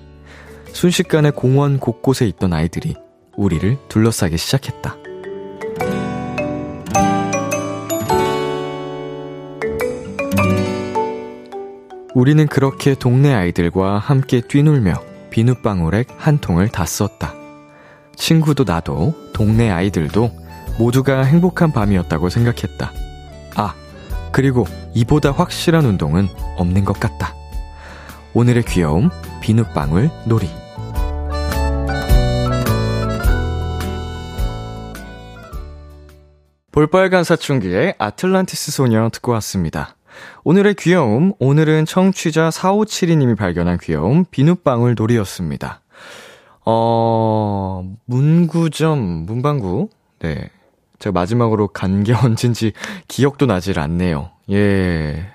순식간에 0.72 1.32
공원 1.32 1.80
곳곳에 1.80 2.26
있던 2.28 2.54
아이들이 2.54 2.96
우리를 3.36 3.78
둘러싸기 3.90 4.38
시작했다. 4.38 4.96
우리는 12.14 12.48
그렇게 12.48 12.94
동네 12.94 13.34
아이들과 13.34 13.98
함께 13.98 14.42
뛰놀며 14.42 14.94
비눗방울액 15.32 16.08
한 16.18 16.38
통을 16.38 16.70
다 16.70 16.86
썼다. 16.86 17.34
친구도 18.16 18.64
나도 18.66 19.16
동네 19.34 19.72
아이들도 19.72 20.30
모두가 20.78 21.24
행복한 21.24 21.72
밤이었다고 21.72 22.30
생각했다. 22.30 22.92
아, 23.56 23.74
그리고 24.34 24.66
이보다 24.96 25.32
확실한 25.32 25.86
운동은 25.86 26.28
없는 26.58 26.84
것 26.84 27.00
같다. 27.00 27.34
오늘의 28.34 28.64
귀여움, 28.64 29.12
비눗방울 29.42 30.10
놀이. 30.26 30.50
볼빨간 36.72 37.24
사춘기의 37.24 37.94
아틀란티스 38.00 38.72
소녀 38.72 39.08
듣고 39.10 39.32
왔습니다. 39.34 39.96
오늘의 40.44 40.76
귀여움, 40.80 41.34
오늘은 41.38 41.86
청취자 41.86 42.50
4572님이 42.50 43.38
발견한 43.38 43.78
귀여움, 43.80 44.26
비눗방울 44.32 44.96
놀이였습니다. 44.98 45.82
어, 46.66 47.84
문구점, 48.06 49.26
문방구? 49.28 49.90
네. 50.20 50.50
제가 51.04 51.12
마지막으로 51.12 51.68
간 51.68 52.04
게 52.04 52.14
언젠지 52.16 52.72
기억도 53.10 53.46
나질 53.46 53.78
않네요. 53.80 54.32
예. 54.52 55.28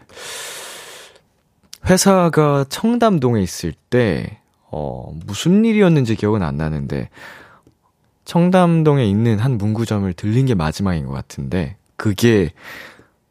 회사가 1.84 2.64
청담동에 2.70 3.42
있을 3.42 3.74
때, 3.90 4.40
어, 4.70 5.12
무슨 5.26 5.64
일이었는지 5.66 6.16
기억은 6.16 6.42
안 6.42 6.56
나는데, 6.56 7.10
청담동에 8.24 9.04
있는 9.04 9.38
한 9.38 9.58
문구점을 9.58 10.10
들린 10.14 10.46
게 10.46 10.54
마지막인 10.54 11.06
것 11.06 11.12
같은데, 11.12 11.76
그게 11.96 12.50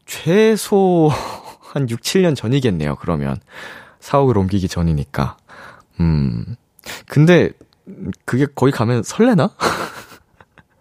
최소 0.06 1.10
한 1.60 1.90
6, 1.90 2.00
7년 2.02 2.36
전이겠네요, 2.36 2.96
그러면. 2.96 3.36
사옥을 4.00 4.38
옮기기 4.38 4.68
전이니까. 4.68 5.36
음. 6.00 6.56
근데, 7.06 7.50
그게 8.24 8.46
거기 8.54 8.70
가면 8.70 9.02
설레나? 9.02 9.50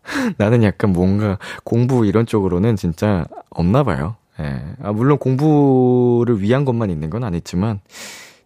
나는 0.38 0.64
약간 0.64 0.94
뭔가 0.94 1.38
공부 1.64 2.06
이런 2.06 2.26
쪽으로는 2.26 2.76
진짜 2.76 3.26
없나 3.50 3.84
봐요. 3.84 4.16
예. 4.40 4.62
아, 4.82 4.92
물론 4.92 5.18
공부를 5.18 6.42
위한 6.42 6.66
것만 6.66 6.90
있는 6.90 7.10
건 7.10 7.24
아니지만, 7.24 7.80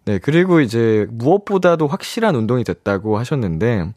네. 0.04 0.18
그리고 0.18 0.60
이제 0.60 1.06
무엇보다도 1.10 1.86
확실한 1.86 2.34
운동이 2.34 2.64
됐다고 2.64 3.18
하셨는데, 3.18 3.92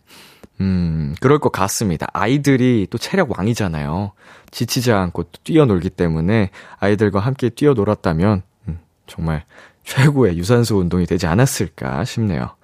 음, 0.61 1.16
그럴 1.20 1.39
것 1.39 1.51
같습니다. 1.51 2.07
아이들이 2.13 2.88
또 2.89 2.97
체력 2.97 3.38
왕이잖아요. 3.38 4.11
지치지 4.51 4.91
않고 4.91 5.24
또 5.24 5.32
뛰어놀기 5.43 5.89
때문에 5.89 6.51
아이들과 6.80 7.20
함께 7.20 7.49
뛰어놀았다면, 7.49 8.43
음, 8.68 8.80
정말 9.07 9.43
최고의 9.84 10.38
유산소 10.38 10.78
운동이 10.78 11.05
되지 11.05 11.28
않았을까 11.28 12.05
싶네요. 12.05 12.55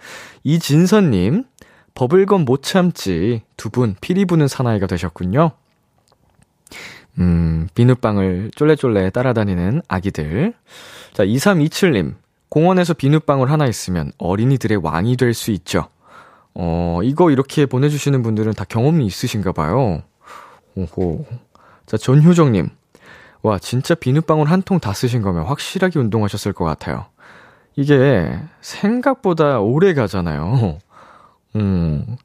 이진선님, 0.43 1.45
버블건 1.95 2.45
못 2.45 2.63
참지 2.63 3.41
두 3.57 3.69
분 3.69 3.95
피리 4.01 4.25
부는 4.25 4.47
사나이가 4.47 4.87
되셨군요. 4.87 5.51
음, 7.19 7.67
비눗방울 7.75 8.51
쫄래쫄래 8.55 9.09
따라다니는 9.09 9.81
아기들. 9.87 10.53
자, 11.13 11.25
2327님, 11.25 12.15
공원에서 12.49 12.93
비눗방울 12.93 13.51
하나 13.51 13.67
있으면 13.67 14.11
어린이들의 14.17 14.79
왕이 14.81 15.17
될 15.17 15.33
수 15.33 15.51
있죠. 15.51 15.87
어, 16.53 16.99
이거 17.03 17.31
이렇게 17.31 17.65
보내주시는 17.65 18.23
분들은 18.23 18.53
다 18.53 18.65
경험이 18.67 19.05
있으신가 19.05 19.51
봐요. 19.51 20.01
오호. 20.75 21.25
자, 21.85 21.97
전효정님. 21.97 22.69
와, 23.43 23.57
진짜 23.59 23.95
비눗방울 23.95 24.47
한 24.47 24.61
통 24.61 24.79
다 24.79 24.93
쓰신 24.93 25.21
거면 25.21 25.43
확실하게 25.45 25.99
운동하셨을 25.99 26.53
것 26.53 26.63
같아요. 26.65 27.05
이게 27.75 28.37
생각보다 28.61 29.59
오래 29.59 29.93
가잖아요. 29.93 30.77
음, 31.55 32.17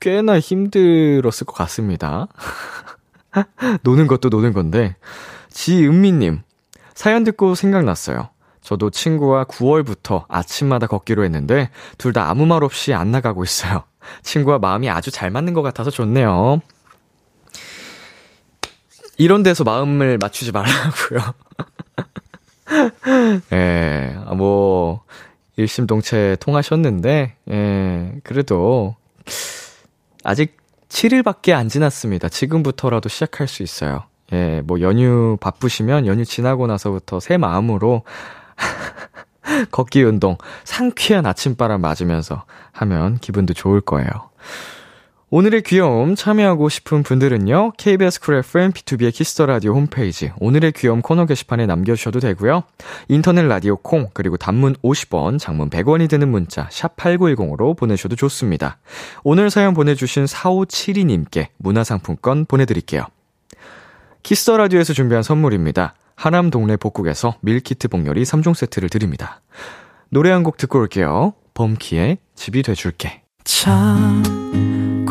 꽤나 0.00 0.38
힘들었을 0.38 1.46
것 1.46 1.54
같습니다. 1.54 2.28
노는 3.82 4.06
것도 4.06 4.28
노는 4.28 4.52
건데. 4.52 4.96
지은미님, 5.50 6.40
사연 6.94 7.24
듣고 7.24 7.54
생각났어요. 7.54 8.30
저도 8.60 8.90
친구와 8.90 9.44
9월부터 9.44 10.24
아침마다 10.28 10.86
걷기로 10.86 11.24
했는데, 11.24 11.70
둘 11.96 12.12
다 12.12 12.28
아무 12.28 12.46
말 12.46 12.62
없이 12.62 12.92
안 12.94 13.10
나가고 13.10 13.42
있어요. 13.44 13.84
친구와 14.22 14.58
마음이 14.58 14.88
아주 14.90 15.10
잘 15.10 15.30
맞는 15.30 15.54
것 15.54 15.62
같아서 15.62 15.90
좋네요. 15.90 16.60
이런 19.16 19.42
데서 19.42 19.64
마음을 19.64 20.18
맞추지 20.18 20.52
말라고요. 20.52 21.20
예, 23.52 24.16
뭐, 24.36 25.02
일심동체 25.58 26.36
통하셨는데, 26.38 27.34
예, 27.50 28.12
그래도, 28.22 28.94
아직 30.22 30.56
7일밖에 30.88 31.52
안 31.52 31.68
지났습니다. 31.68 32.28
지금부터라도 32.28 33.08
시작할 33.08 33.48
수 33.48 33.64
있어요. 33.64 34.04
예, 34.32 34.62
뭐, 34.64 34.80
연휴 34.80 35.36
바쁘시면 35.40 36.06
연휴 36.06 36.24
지나고 36.24 36.68
나서부터 36.68 37.18
새 37.18 37.36
마음으로, 37.38 38.04
걷기 39.72 40.04
운동, 40.04 40.38
상쾌한 40.62 41.26
아침바람 41.26 41.80
맞으면서 41.80 42.44
하면 42.70 43.18
기분도 43.18 43.52
좋을 43.52 43.80
거예요. 43.80 44.08
오늘의 45.30 45.62
귀여움 45.62 46.14
참여하고 46.14 46.70
싶은 46.70 47.02
분들은요, 47.02 47.72
KBS 47.76 48.20
쿨 48.20 48.36
FM 48.36 48.72
B2B의 48.72 49.12
키스터 49.12 49.44
라디오 49.44 49.74
홈페이지, 49.74 50.32
오늘의 50.40 50.72
귀여움 50.72 51.02
코너 51.02 51.26
게시판에 51.26 51.66
남겨 51.66 51.94
주셔도 51.94 52.18
되고요. 52.18 52.62
인터넷 53.08 53.42
라디오 53.42 53.76
콩, 53.76 54.08
그리고 54.14 54.38
단문 54.38 54.76
50원, 54.76 55.38
장문 55.38 55.68
100원이 55.68 56.08
드는 56.08 56.30
문자, 56.30 56.66
샵 56.70 56.96
8910으로 56.96 57.76
보내셔도 57.76 58.16
좋습니다. 58.16 58.78
오늘 59.22 59.50
사연 59.50 59.74
보내 59.74 59.94
주신 59.94 60.26
4572 60.26 61.04
님께 61.04 61.50
문화상품권 61.58 62.46
보내 62.46 62.64
드릴게요. 62.64 63.04
Kiss 64.22 64.41
the 64.41 64.56
Radio에서 64.56 64.94
준비한 64.94 65.22
선물입니다. 65.22 65.94
하남 66.16 66.48
동네 66.48 66.76
복국에서 66.76 67.36
밀키트 67.42 67.88
복요리 67.88 68.22
3종 68.22 68.54
세트를 68.54 68.88
드립니다. 68.88 69.42
노래 70.08 70.30
한 70.30 70.42
곡 70.42 70.56
듣고 70.56 70.78
올게요. 70.78 71.34
범키의 71.52 72.16
집이 72.34 72.62
돼줄게. 72.62 73.22
참 73.44 74.22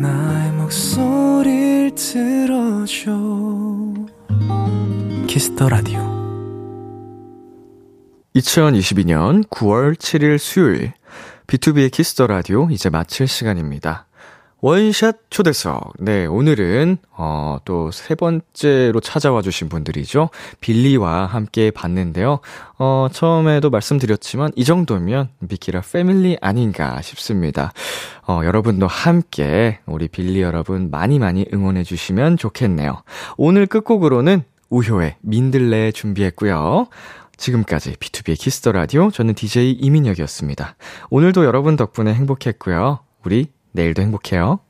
나의 0.00 0.52
목소리를 0.52 1.94
들어줘 1.94 3.12
Kiss 5.26 5.50
the 5.50 5.68
Radio 5.68 6.00
2022년 8.34 9.46
9월 9.48 9.94
7일 9.96 10.38
수요일 10.38 10.92
B2B의 11.46 11.90
키스터 11.90 12.26
라디오 12.26 12.68
이제 12.70 12.88
마칠 12.88 13.28
시간입니다. 13.28 14.06
원샷 14.62 15.28
초대석. 15.28 15.94
네, 15.98 16.24
오늘은 16.24 16.98
어, 17.16 17.58
또 17.64 17.90
세 17.92 18.14
번째로 18.14 19.00
찾아와 19.00 19.42
주신 19.42 19.68
분들이죠. 19.68 20.30
빌리와 20.60 21.26
함께 21.26 21.72
봤는데요. 21.72 22.38
어, 22.78 23.08
처음에도 23.12 23.70
말씀드렸지만 23.70 24.52
이 24.54 24.64
정도면 24.64 25.30
비키라 25.48 25.80
패밀리 25.80 26.38
아닌가 26.40 27.02
싶습니다. 27.02 27.72
어, 28.26 28.42
여러분도 28.44 28.86
함께 28.86 29.80
우리 29.84 30.06
빌리 30.06 30.42
여러분 30.42 30.90
많이 30.92 31.18
많이 31.18 31.44
응원해 31.52 31.82
주시면 31.82 32.36
좋겠네요. 32.36 33.02
오늘 33.36 33.66
끝곡으로는 33.66 34.44
우효의 34.70 35.16
민들레 35.22 35.90
준비했고요. 35.90 36.86
지금까지 37.36 37.94
B2B의 37.96 38.38
키스터 38.38 38.70
라디오 38.70 39.10
저는 39.10 39.34
DJ 39.34 39.72
이민혁이었습니다. 39.72 40.76
오늘도 41.10 41.44
여러분 41.44 41.74
덕분에 41.76 42.14
행복했고요. 42.14 43.00
우리 43.24 43.48
내일도 43.72 44.02
행복해요. 44.02 44.60